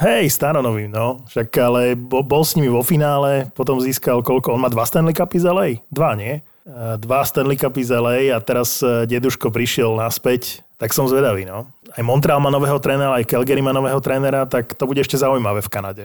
Hej, 0.00 0.32
Staronovým, 0.32 0.88
no. 0.88 1.20
Však 1.28 1.48
ale 1.60 1.92
bol, 1.92 2.42
s 2.42 2.56
nimi 2.56 2.72
vo 2.72 2.80
finále, 2.80 3.52
potom 3.52 3.76
získal 3.76 4.24
koľko? 4.24 4.56
On 4.56 4.62
má 4.64 4.72
dva 4.72 4.88
Stanley 4.88 5.12
Cupy 5.12 5.36
z 5.36 5.46
LA? 5.52 5.68
Dva, 5.92 6.16
nie? 6.16 6.40
E, 6.64 6.96
Dva 6.96 7.20
Stanley 7.20 7.60
Cupy 7.60 7.84
z 7.84 7.92
LA 8.00 8.32
a 8.32 8.40
teraz 8.40 8.80
e, 8.80 9.04
deduško 9.04 9.52
prišiel 9.52 9.92
naspäť, 9.92 10.64
tak 10.80 10.96
som 10.96 11.04
zvedavý, 11.04 11.44
no. 11.44 11.68
aj 11.92 12.00
Montreal 12.00 12.40
má 12.40 12.48
nového 12.48 12.80
trénera, 12.80 13.20
aj 13.20 13.28
Calgary 13.28 13.60
má 13.60 13.76
nového 13.76 14.00
trénera, 14.00 14.48
tak 14.48 14.72
to 14.72 14.88
bude 14.88 15.04
ešte 15.04 15.20
zaujímavé 15.20 15.60
v 15.60 15.70
Kanade. 15.70 16.04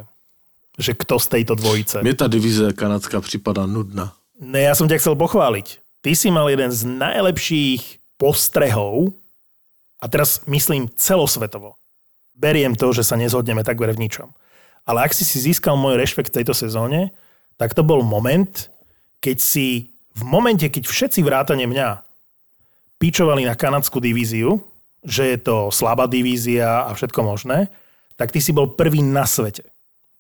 Že 0.76 1.00
kto 1.00 1.16
z 1.18 1.28
tejto 1.40 1.54
dvojice. 1.56 2.04
Mne 2.04 2.20
tá 2.20 2.28
divízia 2.28 2.76
kanadská 2.76 3.24
připadá 3.24 3.66
nudná. 3.66 4.14
Ne, 4.38 4.68
ja 4.68 4.78
som 4.78 4.86
ťa 4.86 5.02
chcel 5.02 5.16
pochváliť. 5.18 5.82
Ty 6.06 6.12
si 6.14 6.30
mal 6.30 6.46
jeden 6.52 6.70
z 6.70 6.86
najlepších 6.86 7.98
postrehov, 8.22 9.16
a 9.98 10.06
teraz 10.06 10.46
myslím 10.46 10.86
celosvetovo. 10.94 11.74
Beriem 12.38 12.78
to, 12.78 12.94
že 12.94 13.02
sa 13.02 13.18
nezhodneme 13.18 13.66
takmer 13.66 13.90
v 13.98 14.06
ničom. 14.06 14.30
Ale 14.86 15.04
ak 15.04 15.12
si 15.12 15.26
si 15.26 15.42
získal 15.42 15.74
môj 15.76 15.98
rešpekt 15.98 16.30
v 16.32 16.38
tejto 16.42 16.54
sezóne, 16.54 17.12
tak 17.58 17.74
to 17.74 17.82
bol 17.82 18.06
moment, 18.06 18.70
keď 19.20 19.38
si 19.42 19.92
v 20.14 20.24
momente, 20.24 20.70
keď 20.70 20.86
všetci 20.86 21.26
vrátane 21.26 21.66
mňa 21.66 22.06
pičovali 23.02 23.46
na 23.46 23.58
kanadskú 23.58 23.98
divíziu, 23.98 24.62
že 25.02 25.34
je 25.34 25.38
to 25.42 25.70
slabá 25.74 26.06
divízia 26.06 26.86
a 26.86 26.94
všetko 26.94 27.20
možné, 27.26 27.70
tak 28.18 28.34
ty 28.34 28.42
si 28.42 28.54
bol 28.54 28.74
prvý 28.74 29.06
na 29.06 29.26
svete. 29.26 29.66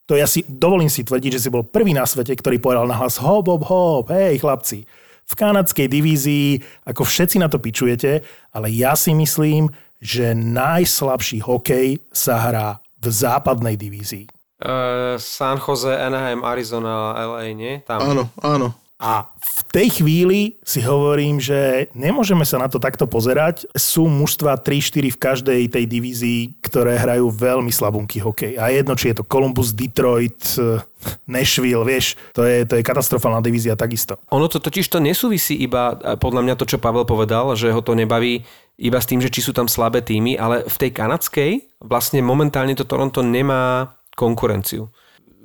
To 0.07 0.15
ja 0.15 0.29
si 0.29 0.45
dovolím 0.47 0.87
si 0.87 1.03
tvrdiť, 1.03 1.37
že 1.37 1.43
si 1.47 1.53
bol 1.53 1.67
prvý 1.67 1.91
na 1.91 2.07
svete, 2.07 2.31
ktorý 2.37 2.61
povedal 2.61 2.87
nahlas 2.87 3.19
hop, 3.19 3.49
hop, 3.51 3.63
hop, 3.67 4.05
hej 4.13 4.39
chlapci. 4.39 4.87
V 5.27 5.33
kanadskej 5.35 5.91
divízii, 5.91 6.63
ako 6.87 7.03
všetci 7.03 7.43
na 7.43 7.51
to 7.51 7.59
pičujete, 7.59 8.23
ale 8.55 8.71
ja 8.71 8.95
si 8.95 9.11
myslím, 9.11 9.67
že 10.01 10.37
najslabší 10.37 11.41
hokej 11.45 12.01
sa 12.13 12.37
hrá 12.49 12.69
v 12.97 13.05
západnej 13.09 13.77
divízii. 13.77 14.29
Uh, 14.57 15.21
San 15.21 15.61
Jose, 15.61 15.93
Anaheim, 15.93 16.41
Arizona, 16.41 17.13
LA, 17.13 17.53
nie? 17.53 17.77
Tam. 17.85 18.01
Áno, 18.01 18.33
áno. 18.41 18.73
A 18.97 19.29
v 19.37 19.61
tej 19.69 20.01
chvíli 20.01 20.57
si 20.65 20.81
hovorím, 20.81 21.37
že 21.37 21.85
nemôžeme 21.93 22.41
sa 22.41 22.57
na 22.57 22.65
to 22.65 22.81
takto 22.81 23.05
pozerať. 23.05 23.69
Sú 23.77 24.09
mužstva 24.09 24.57
3-4 24.57 25.13
v 25.13 25.21
každej 25.21 25.61
tej 25.69 25.85
divízii, 25.85 26.57
ktoré 26.65 26.97
hrajú 26.97 27.29
veľmi 27.29 27.69
slabunky 27.69 28.17
hokej. 28.17 28.57
A 28.57 28.73
jedno, 28.73 28.97
či 28.97 29.13
je 29.13 29.21
to 29.21 29.29
Columbus, 29.29 29.69
Detroit, 29.69 30.41
eh, 30.57 30.81
Nashville, 31.29 31.85
vieš, 31.85 32.17
to 32.33 32.41
je, 32.41 32.65
to 32.65 32.81
je 32.81 32.81
katastrofálna 32.81 33.37
divízia 33.45 33.77
takisto. 33.77 34.17
Ono 34.33 34.49
to 34.49 34.57
totiž 34.57 34.89
to 34.89 34.97
nesúvisí 34.97 35.53
iba, 35.61 35.93
eh, 35.93 36.17
podľa 36.17 36.41
mňa 36.49 36.55
to, 36.57 36.65
čo 36.65 36.81
Pavel 36.81 37.05
povedal, 37.05 37.53
že 37.53 37.69
ho 37.69 37.85
to 37.85 37.93
nebaví 37.93 38.49
iba 38.77 39.01
s 39.01 39.09
tým, 39.09 39.21
že 39.21 39.33
či 39.33 39.41
sú 39.41 39.51
tam 39.53 39.65
slabé 39.65 40.05
týmy, 40.05 40.37
ale 40.37 40.65
v 40.65 40.77
tej 40.77 40.91
kanadskej 40.93 41.51
vlastne 41.81 42.21
momentálne 42.21 42.77
to 42.77 42.85
Toronto 42.85 43.25
nemá 43.25 43.97
konkurenciu 44.13 44.89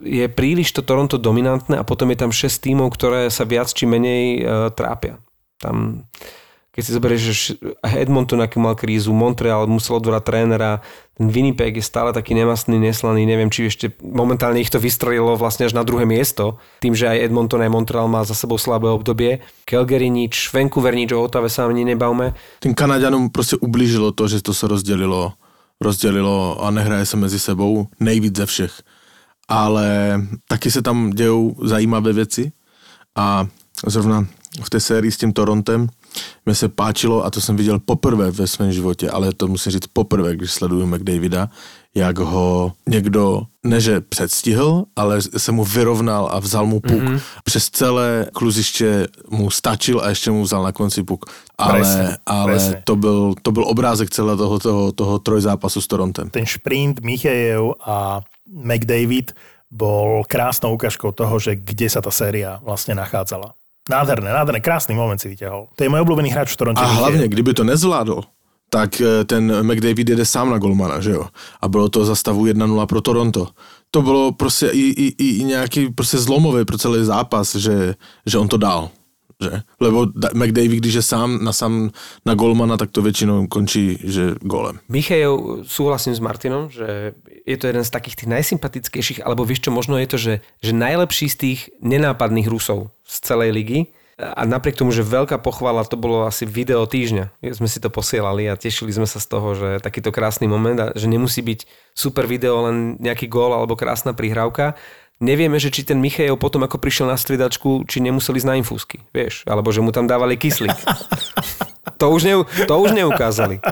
je 0.03 0.27
príliš 0.27 0.75
to 0.75 0.83
Toronto 0.83 1.15
dominantné 1.17 1.79
a 1.79 1.87
potom 1.87 2.11
je 2.11 2.19
tam 2.19 2.35
6 2.35 2.51
tímov, 2.51 2.91
ktoré 2.99 3.31
sa 3.31 3.47
viac 3.47 3.71
či 3.71 3.87
menej 3.87 4.43
uh, 4.43 4.69
trápia. 4.75 5.23
Tam, 5.63 6.05
keď 6.73 6.83
si 6.83 6.97
zoberieš, 6.97 7.23
že 7.23 7.35
Edmonton 7.85 8.41
aký 8.41 8.57
mal 8.57 8.73
krízu, 8.73 9.13
Montreal 9.13 9.69
musel 9.69 10.01
odvorať 10.01 10.23
trénera, 10.25 10.81
ten 11.13 11.29
Winnipeg 11.29 11.77
je 11.77 11.85
stále 11.85 12.17
taký 12.17 12.33
nemastný, 12.33 12.81
neslaný, 12.81 13.29
neviem, 13.29 13.53
či 13.53 13.69
ešte 13.69 13.93
momentálne 14.01 14.57
ich 14.57 14.73
to 14.73 14.81
vystrelilo 14.81 15.37
vlastne 15.37 15.69
až 15.69 15.77
na 15.77 15.85
druhé 15.85 16.09
miesto, 16.09 16.57
tým, 16.81 16.97
že 16.97 17.13
aj 17.13 17.29
Edmonton, 17.29 17.61
aj 17.61 17.71
Montreal 17.71 18.09
má 18.09 18.25
za 18.25 18.33
sebou 18.33 18.57
slabé 18.57 18.89
obdobie. 18.89 19.45
Calgary 19.69 20.09
nič, 20.09 20.49
Vancouver 20.49 20.97
nič, 20.97 21.13
o 21.13 21.21
Otave 21.23 21.53
sa 21.53 21.69
ani 21.69 21.85
nebavme. 21.85 22.33
Tým 22.65 22.75
Kanaďanom 22.75 23.31
prostě 23.31 23.57
ublížilo 23.57 24.13
to, 24.13 24.29
že 24.29 24.43
to 24.43 24.55
se 24.55 24.69
rozdělilo 24.69 25.33
rozdělilo 25.81 26.65
a 26.65 26.71
nehraje 26.71 27.07
se 27.07 27.17
mezi 27.17 27.39
sebou 27.39 27.87
nejvíc 28.01 28.37
ze 28.37 28.47
všech 28.47 28.73
ale 29.49 30.21
taky 30.49 30.71
se 30.71 30.83
tam 30.83 31.11
dějou 31.11 31.57
zajímavé 31.63 32.13
věci 32.13 32.53
a 33.17 33.47
zrovna 33.87 34.27
v 34.65 34.71
té 34.71 34.81
sérii 34.81 35.13
s 35.13 35.17
tím 35.17 35.33
Torontem 35.33 35.89
mi 36.47 36.55
se 36.55 36.69
páčilo, 36.69 37.25
a 37.25 37.31
to 37.31 37.41
jsem 37.41 37.57
viděl 37.57 37.79
poprvé 37.79 38.31
ve 38.31 38.47
svém 38.47 38.73
životě, 38.73 39.11
ale 39.11 39.33
to 39.33 39.49
musím 39.49 39.73
říct 39.73 39.87
poprvé, 39.93 40.37
když 40.37 40.51
sleduju 40.51 40.87
McDavida, 40.87 41.49
jak 41.95 42.19
ho 42.19 42.73
někdo, 42.89 43.43
neže 43.65 44.01
předstihl, 44.01 44.85
ale 44.97 45.23
se 45.23 45.53
mu 45.53 45.65
vyrovnal 45.65 46.29
a 46.33 46.39
vzal 46.39 46.67
mu 46.67 46.81
puk. 46.81 46.93
Mm-hmm. 46.93 47.21
Přes 47.45 47.71
celé 47.71 48.27
kluziště 48.33 49.09
mu 49.31 49.51
stačil 49.51 50.01
a 50.01 50.09
ještě 50.09 50.31
mu 50.31 50.43
vzal 50.43 50.63
na 50.63 50.73
konci 50.73 51.03
puk. 51.03 51.27
Ale, 51.59 51.79
presne, 51.79 52.17
ale 52.27 52.53
presne. 52.53 52.83
To, 52.85 52.97
byl, 52.97 53.35
to 53.43 53.53
byl 53.53 53.65
obrázek 53.69 54.11
celého 54.11 54.37
toho, 54.37 54.59
toho, 54.59 54.93
toho 54.93 55.19
trojzápasu 55.19 55.81
s 55.81 55.87
Torontem. 55.87 56.31
Ten 56.31 56.47
šprint 56.47 57.01
Michejev 57.01 57.77
a 57.85 58.21
McDavid 58.49 59.33
bol 59.71 60.25
krásnou 60.29 60.75
ukážkou 60.75 61.13
toho, 61.13 61.39
že 61.41 61.57
kde 61.57 61.89
sa 61.89 62.05
tá 62.05 62.13
séria 62.13 62.61
vlastne 62.61 62.93
nachádzala. 62.93 63.57
Nádherné, 63.91 64.31
nádherné, 64.31 64.61
krásny 64.63 64.95
moment 64.95 65.19
si 65.19 65.27
vyťahol. 65.27 65.75
To 65.75 65.81
je 65.83 65.91
môj 65.91 66.07
obľúbený 66.07 66.31
hráč 66.31 66.55
v 66.55 66.59
Toronte. 66.63 66.79
A 66.79 66.87
hlavne, 66.87 67.27
kdyby 67.27 67.51
to 67.51 67.67
nezvládol, 67.67 68.23
tak 68.71 69.03
e, 69.03 69.27
ten 69.27 69.51
McDavid 69.51 70.15
jede 70.15 70.23
sám 70.23 70.55
na 70.55 70.59
golmana, 70.63 71.03
že 71.03 71.11
jo? 71.11 71.27
A 71.61 71.69
bylo 71.69 71.89
to 71.89 72.05
za 72.07 72.15
stavu 72.15 72.47
1-0 72.47 72.87
pro 72.87 73.01
Toronto. 73.01 73.49
To 73.91 74.03
bylo 74.03 74.33
prostě 74.33 74.69
i, 74.69 74.81
i, 74.81 75.07
i 75.19 75.45
nějaký 75.45 75.91
prostě 75.91 76.19
zlomové 76.19 76.65
pro 76.65 76.79
celý 76.79 77.05
zápas, 77.05 77.57
že, 77.57 77.95
že 78.27 78.39
on 78.39 78.49
to 78.49 78.57
dal 78.57 78.91
že? 79.43 79.67
Lebo 79.81 80.07
McDavid, 80.35 80.79
když 80.79 80.95
je 80.95 81.03
sám 81.03 81.45
na, 81.45 81.53
sám 81.53 81.91
na 82.27 82.35
golmana, 82.35 82.79
tak 82.79 82.95
to 82.95 83.03
väčšinou 83.03 83.51
končí, 83.51 83.99
že 84.07 84.39
golem. 84.41 84.79
Michajov, 84.87 85.67
súhlasím 85.67 86.15
s 86.15 86.23
Martinom, 86.23 86.71
že 86.71 87.19
je 87.43 87.57
to 87.59 87.67
jeden 87.67 87.83
z 87.83 87.91
takých 87.91 88.17
tých 88.23 88.31
najsympatickejších, 88.31 89.27
alebo 89.27 89.43
vieš 89.43 89.67
čo, 89.67 89.75
možno 89.75 89.99
je 89.99 90.09
to, 90.09 90.19
že, 90.19 90.35
že 90.63 90.73
najlepší 90.73 91.27
z 91.27 91.37
tých 91.37 91.61
nenápadných 91.83 92.47
Rusov 92.47 92.95
z 93.13 93.17
celej 93.21 93.53
ligy, 93.53 93.81
a 94.23 94.47
napriek 94.47 94.79
tomu, 94.79 94.95
že 94.95 95.03
veľká 95.03 95.41
pochvala, 95.43 95.83
to 95.89 95.99
bolo 95.99 96.29
asi 96.29 96.47
video 96.47 96.87
týždňa. 96.87 97.33
Sme 97.57 97.67
si 97.67 97.83
to 97.83 97.91
posielali 97.91 98.47
a 98.47 98.61
tešili 98.61 98.95
sme 98.95 99.09
sa 99.09 99.19
z 99.19 99.27
toho, 99.27 99.57
že 99.57 99.69
takýto 99.83 100.15
krásny 100.15 100.47
moment 100.47 100.79
a 100.79 100.87
že 100.95 101.11
nemusí 101.11 101.43
byť 101.43 101.67
super 101.97 102.29
video, 102.31 102.63
len 102.71 103.01
nejaký 103.03 103.27
gól 103.27 103.51
alebo 103.51 103.75
krásna 103.75 104.15
prihrávka, 104.15 104.79
nevieme, 105.19 105.57
že 105.57 105.75
či 105.75 105.83
ten 105.83 105.99
Michajov 105.99 106.39
potom, 106.39 106.63
ako 106.67 106.83
prišiel 106.83 107.11
na 107.11 107.19
striedačku, 107.19 107.87
či 107.87 107.99
nemuseli 108.05 108.43
ísť 108.43 108.49
na 108.49 108.59
infúzky, 108.59 109.03
vieš, 109.11 109.47
alebo 109.49 109.71
že 109.75 109.83
mu 109.83 109.91
tam 109.91 110.07
dávali 110.07 110.39
kyslík. 110.39 110.75
To 111.99 112.11
už, 112.11 112.27
ne, 112.27 112.35
to 112.67 112.75
už 112.83 112.99
neukázali. 112.99 113.63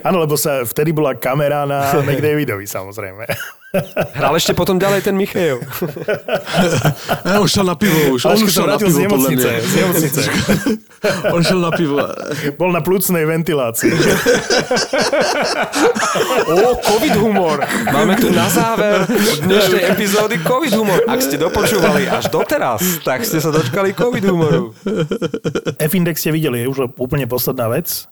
Áno, 0.00 0.24
lebo 0.24 0.40
sa 0.40 0.64
vtedy 0.64 0.88
bola 0.88 1.12
kamera 1.12 1.68
na 1.68 2.00
McDavidovi, 2.00 2.64
samozrejme. 2.64 3.28
Hral 4.16 4.32
ešte 4.38 4.54
potom 4.54 4.78
ďalej 4.78 5.10
ten 5.10 5.14
Michajov. 5.18 5.60
Ja, 7.26 7.42
on 7.42 7.48
šiel 7.50 7.66
na 7.66 7.74
pivo 7.74 8.14
už. 8.14 8.22
On 8.30 8.38
už 8.38 8.50
šiel 8.50 8.70
na 8.70 8.78
pivo, 8.78 8.94
z 8.94 8.98
nemocnice. 9.02 9.48
Z 9.60 9.74
nemocnice. 9.82 10.20
on 11.34 11.42
šiel 11.42 11.60
na 11.60 11.70
pivo. 11.74 11.98
Bol 12.54 12.70
na 12.70 12.80
plúcnej 12.80 13.26
ventilácii. 13.26 13.90
Ó, 16.46 16.78
covid 16.80 17.14
humor. 17.18 17.66
Máme 17.90 18.14
tu 18.16 18.30
na 18.30 18.46
záver 18.46 19.04
dnešnej 19.42 19.82
epizódy 19.90 20.38
covid 20.40 20.72
humor. 20.78 21.02
Ak 21.10 21.20
ste 21.20 21.36
dopočúvali 21.36 22.06
až 22.06 22.30
doteraz, 22.30 23.02
tak 23.02 23.26
ste 23.26 23.42
sa 23.42 23.50
dočkali 23.50 23.92
covid 23.92 24.24
humoru. 24.24 24.72
F-index 25.82 26.22
ste 26.22 26.30
videli, 26.30 26.62
je 26.64 26.70
už 26.70 26.94
úplne 26.96 27.26
posledná 27.26 27.68
vec 27.70 28.06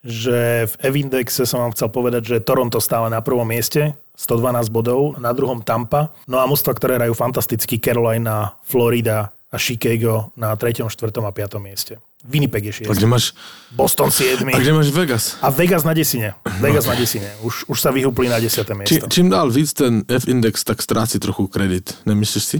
že 0.00 0.64
v 0.66 0.74
F-indexe 0.80 1.44
som 1.44 1.60
vám 1.64 1.72
chcel 1.76 1.92
povedať, 1.92 2.22
že 2.24 2.36
Toronto 2.44 2.80
stáva 2.80 3.12
na 3.12 3.20
prvom 3.20 3.44
mieste, 3.44 3.92
112 4.16 4.72
bodov, 4.72 5.16
na 5.16 5.32
druhom 5.32 5.64
Tampa. 5.64 6.12
No 6.28 6.40
a 6.40 6.48
mústva, 6.48 6.76
ktoré 6.76 7.00
hrajú 7.00 7.16
fantasticky, 7.16 7.80
Carolina, 7.80 8.56
Florida 8.64 9.32
a 9.50 9.56
Chicago 9.56 10.32
na 10.36 10.52
3., 10.56 10.88
4. 10.88 10.92
a 11.20 11.32
5. 11.32 11.60
mieste. 11.60 12.00
Winnipeg 12.20 12.68
je 12.68 12.84
6. 12.84 12.92
A 12.92 12.92
kde 12.92 13.08
máš... 13.08 13.32
Boston 13.72 14.12
7. 14.12 14.44
A 14.52 14.60
kde 14.60 14.76
máš 14.76 14.92
Vegas? 14.92 15.40
A 15.40 15.48
Vegas 15.48 15.88
na 15.88 15.96
desine. 15.96 16.36
Vegas 16.60 16.84
na 16.84 16.92
desine. 16.92 17.32
Už, 17.40 17.64
už 17.64 17.78
sa 17.80 17.88
vyhúpli 17.88 18.28
na 18.28 18.36
10. 18.36 18.60
miesto. 18.76 18.92
Či, 18.92 19.08
čím 19.08 19.32
dál 19.32 19.48
víc 19.48 19.72
ten 19.72 20.04
F-index, 20.04 20.60
tak 20.60 20.84
stráci 20.84 21.16
trochu 21.16 21.48
kredit. 21.48 21.96
Nemyslíš 22.04 22.44
si? 22.44 22.58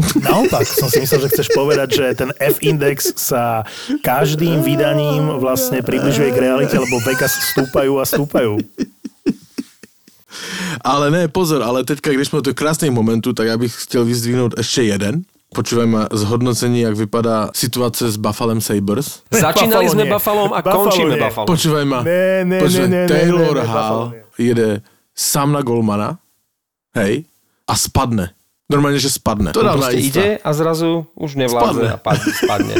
Naopak, 0.00 0.64
som 0.64 0.88
si 0.88 1.04
myslel, 1.04 1.28
že 1.28 1.32
chceš 1.36 1.48
povedať, 1.52 1.88
že 1.92 2.06
ten 2.16 2.30
F-index 2.40 3.12
sa 3.20 3.68
každým 4.00 4.64
vydaním 4.64 5.36
vlastne 5.36 5.84
približuje 5.84 6.32
k 6.32 6.42
realite, 6.48 6.80
lebo 6.80 6.96
Vegas 7.04 7.36
stúpajú 7.52 8.00
a 8.00 8.04
stúpajú. 8.08 8.56
Ale 10.80 11.12
ne, 11.12 11.28
pozor, 11.28 11.60
ale 11.60 11.84
teďka, 11.84 12.10
když 12.10 12.28
jsme 12.28 12.42
to 12.42 12.54
krásný 12.54 12.90
momentu, 12.90 13.32
tak 13.32 13.46
já 13.46 13.58
bych 13.58 13.82
chtěl 13.82 14.04
vyzdvihnout 14.04 14.54
ještě 14.56 14.82
jeden. 14.82 15.22
Počúvajme 15.52 16.08
zhodnocení, 16.12 16.80
jak 16.80 16.96
vypadá 16.96 17.50
situace 17.52 18.10
s 18.10 18.16
Buffalo 18.16 18.60
Sabres. 18.60 19.20
Začínali 19.30 19.84
sme 19.84 20.08
Buffalo 20.08 20.48
a 20.48 20.64
Buffalo 20.64 20.88
končíme 20.88 21.12
nie. 21.12 21.20
Buffalo. 21.20 21.46
Počúvaj 21.46 21.84
ma. 21.84 22.00
Ne, 22.00 22.44
ne, 22.48 22.58
Počúvaj, 22.64 22.88
ne, 22.88 23.00
ne, 23.04 23.08
Taylor 23.08 23.56
ne, 23.56 23.60
ne, 23.60 23.68
Hall 23.68 24.00
jede 24.40 24.80
sám 25.12 25.52
na 25.52 25.60
golmana, 25.60 26.16
hej, 26.96 27.28
a 27.68 27.74
spadne. 27.76 28.32
Normálne, 28.72 28.96
že 28.96 29.12
spadne. 29.12 29.52
To 29.52 29.60
dá 29.60 29.76
ide 29.92 30.40
a 30.40 30.50
zrazu 30.56 31.06
už 31.14 31.36
nevládze 31.36 31.84
spadne. 31.84 31.88
a 31.92 31.98
padne, 32.00 32.30
spadne. 32.32 32.74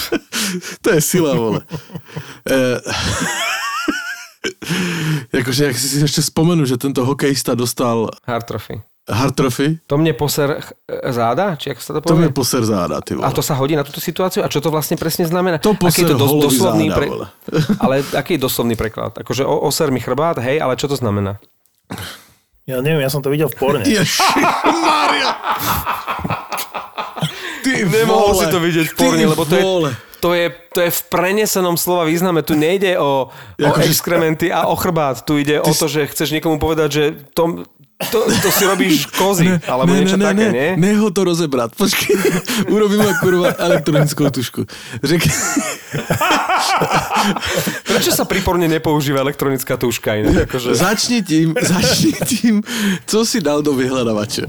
to 0.84 0.88
je 0.90 1.00
sila, 1.00 1.32
vole. 1.32 1.62
Eh, 2.44 2.78
Jakože, 5.32 5.72
jak 5.72 5.76
si 5.76 6.04
ešte 6.04 6.20
spomenu, 6.20 6.68
že 6.68 6.76
tento 6.76 7.00
hokejista 7.04 7.56
dostal 7.56 8.12
Hard 8.28 8.44
trophy. 8.44 8.76
hard 9.08 9.32
trophy, 9.36 9.80
To 9.88 9.96
mne 9.96 10.12
poser 10.12 10.60
záda? 10.88 11.56
Či 11.56 11.72
ako 11.72 11.80
sa 11.80 11.90
to 11.96 12.00
to 12.00 12.12
povie? 12.12 12.28
mi 12.28 12.32
poser 12.32 12.60
záda, 12.64 13.00
ty 13.00 13.16
vole. 13.16 13.24
A 13.24 13.32
to 13.32 13.40
sa 13.40 13.56
hodí 13.56 13.72
na 13.72 13.84
túto 13.84 14.00
situáciu? 14.00 14.44
A 14.44 14.48
čo 14.48 14.60
to 14.60 14.68
vlastne 14.68 14.96
presne 14.96 15.24
znamená? 15.28 15.60
To 15.60 15.72
aký 15.76 16.04
je 16.04 16.12
to 16.12 16.16
poser 16.16 16.28
holový 16.28 16.44
doslovný 16.44 16.86
záda, 16.88 17.04
vole. 17.08 17.26
Ale 17.84 17.94
aký 18.16 18.36
je 18.36 18.40
doslovný 18.40 18.74
preklad? 18.76 19.12
Akože 19.16 19.44
o, 19.44 19.64
oser 19.64 19.88
mi 19.88 20.00
chrbát, 20.00 20.40
hej, 20.40 20.60
ale 20.60 20.76
čo 20.76 20.88
to 20.88 20.96
znamená? 20.96 21.36
Ja 22.64 22.80
neviem, 22.80 23.04
ja 23.04 23.12
som 23.12 23.20
to 23.20 23.28
videl 23.28 23.52
v 23.52 23.56
porne. 23.60 23.84
Ježišmaria! 23.88 25.30
Ty 27.60 27.70
Nemohol 27.92 28.32
vole, 28.32 28.40
si 28.40 28.46
to 28.48 28.58
vidieť 28.60 28.86
v 28.88 28.94
ty 28.96 29.00
porne, 29.04 29.24
lebo 29.28 29.44
to 29.44 29.54
je, 29.56 29.64
to, 30.20 30.30
je, 30.32 30.46
to 30.72 30.78
je 30.88 30.90
v 30.92 31.00
prenesenom 31.12 31.76
slova 31.76 32.08
význame. 32.08 32.40
Tu 32.40 32.56
nejde 32.56 32.96
o, 32.96 33.28
o 33.28 33.68
Akože- 33.68 33.84
exkrementy 33.92 34.48
a 34.48 34.64
o 34.72 34.76
chrbát. 34.80 35.20
Tu 35.28 35.44
ide 35.44 35.60
o 35.60 35.68
to, 35.68 35.84
že 35.84 36.08
chceš 36.08 36.32
niekomu 36.32 36.56
povedať, 36.56 36.88
že 36.88 37.04
to, 37.36 37.68
to, 38.10 38.26
to 38.28 38.50
si 38.50 38.64
robíš 38.64 39.06
kozy, 39.14 39.60
alebo 39.68 39.92
ne, 39.92 39.98
niečo 40.02 40.18
ne, 40.18 40.24
také, 40.24 40.36
ne, 40.36 40.50
nie? 40.50 40.76
Neho 40.80 41.10
to 41.12 41.24
rozebrať. 41.24 41.70
Počkej, 41.78 42.16
urobím 42.74 43.04
ma 43.04 43.12
kurva 43.20 43.54
elektronickou 43.56 44.30
tušku. 44.30 44.64
Řek... 45.04 45.22
Prečo 47.88 48.10
sa 48.10 48.24
pri 48.26 48.42
porne 48.42 48.66
nepoužíva 48.66 49.22
elektronická 49.22 49.78
tuška? 49.78 50.24
Inak? 50.24 50.50
Akože... 50.50 50.74
Začni 50.74 51.22
tím, 51.22 51.54
začni 51.74 52.12
tím, 52.24 52.62
co 53.06 53.26
si 53.26 53.40
dal 53.40 53.62
do 53.62 53.76
vyhľadavače. 53.76 54.42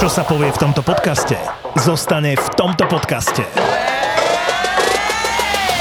Čo 0.00 0.08
sa 0.08 0.24
povie 0.24 0.48
v 0.48 0.58
tomto 0.58 0.80
podcaste, 0.80 1.36
zostane 1.76 2.32
v 2.32 2.48
tomto 2.56 2.88
podcaste. 2.88 3.44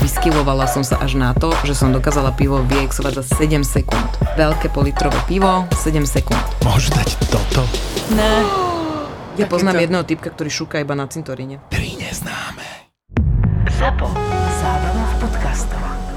Vyskilovala 0.00 0.66
som 0.66 0.82
sa 0.82 0.98
až 0.98 1.14
na 1.14 1.30
to, 1.32 1.52
že 1.62 1.74
som 1.74 1.90
dokázala 1.90 2.32
pivo 2.32 2.60
vyexovať 2.62 3.12
za 3.20 3.24
7 3.36 3.62
sekúnd. 3.62 4.08
Veľké 4.34 4.68
politrové 4.68 5.16
pivo, 5.24 5.66
7 5.72 6.02
sekúnd. 6.04 6.40
môžu 6.62 6.90
dať 6.90 7.08
toto. 7.28 7.62
Ne. 8.10 8.34
Ja 9.34 9.50
poznám 9.50 9.74
to- 9.74 9.82
jedného 9.82 10.04
typka, 10.06 10.30
ktorý 10.30 10.46
šúka 10.46 10.78
iba 10.78 10.94
na 10.94 11.10
cintoríne. 11.10 11.58
Tri 11.66 11.98
neznáme. 11.98 12.86
Zapo. 13.74 14.06
Zábrná 14.54 15.04
v 15.10 15.14
podcastovách. 15.18 16.13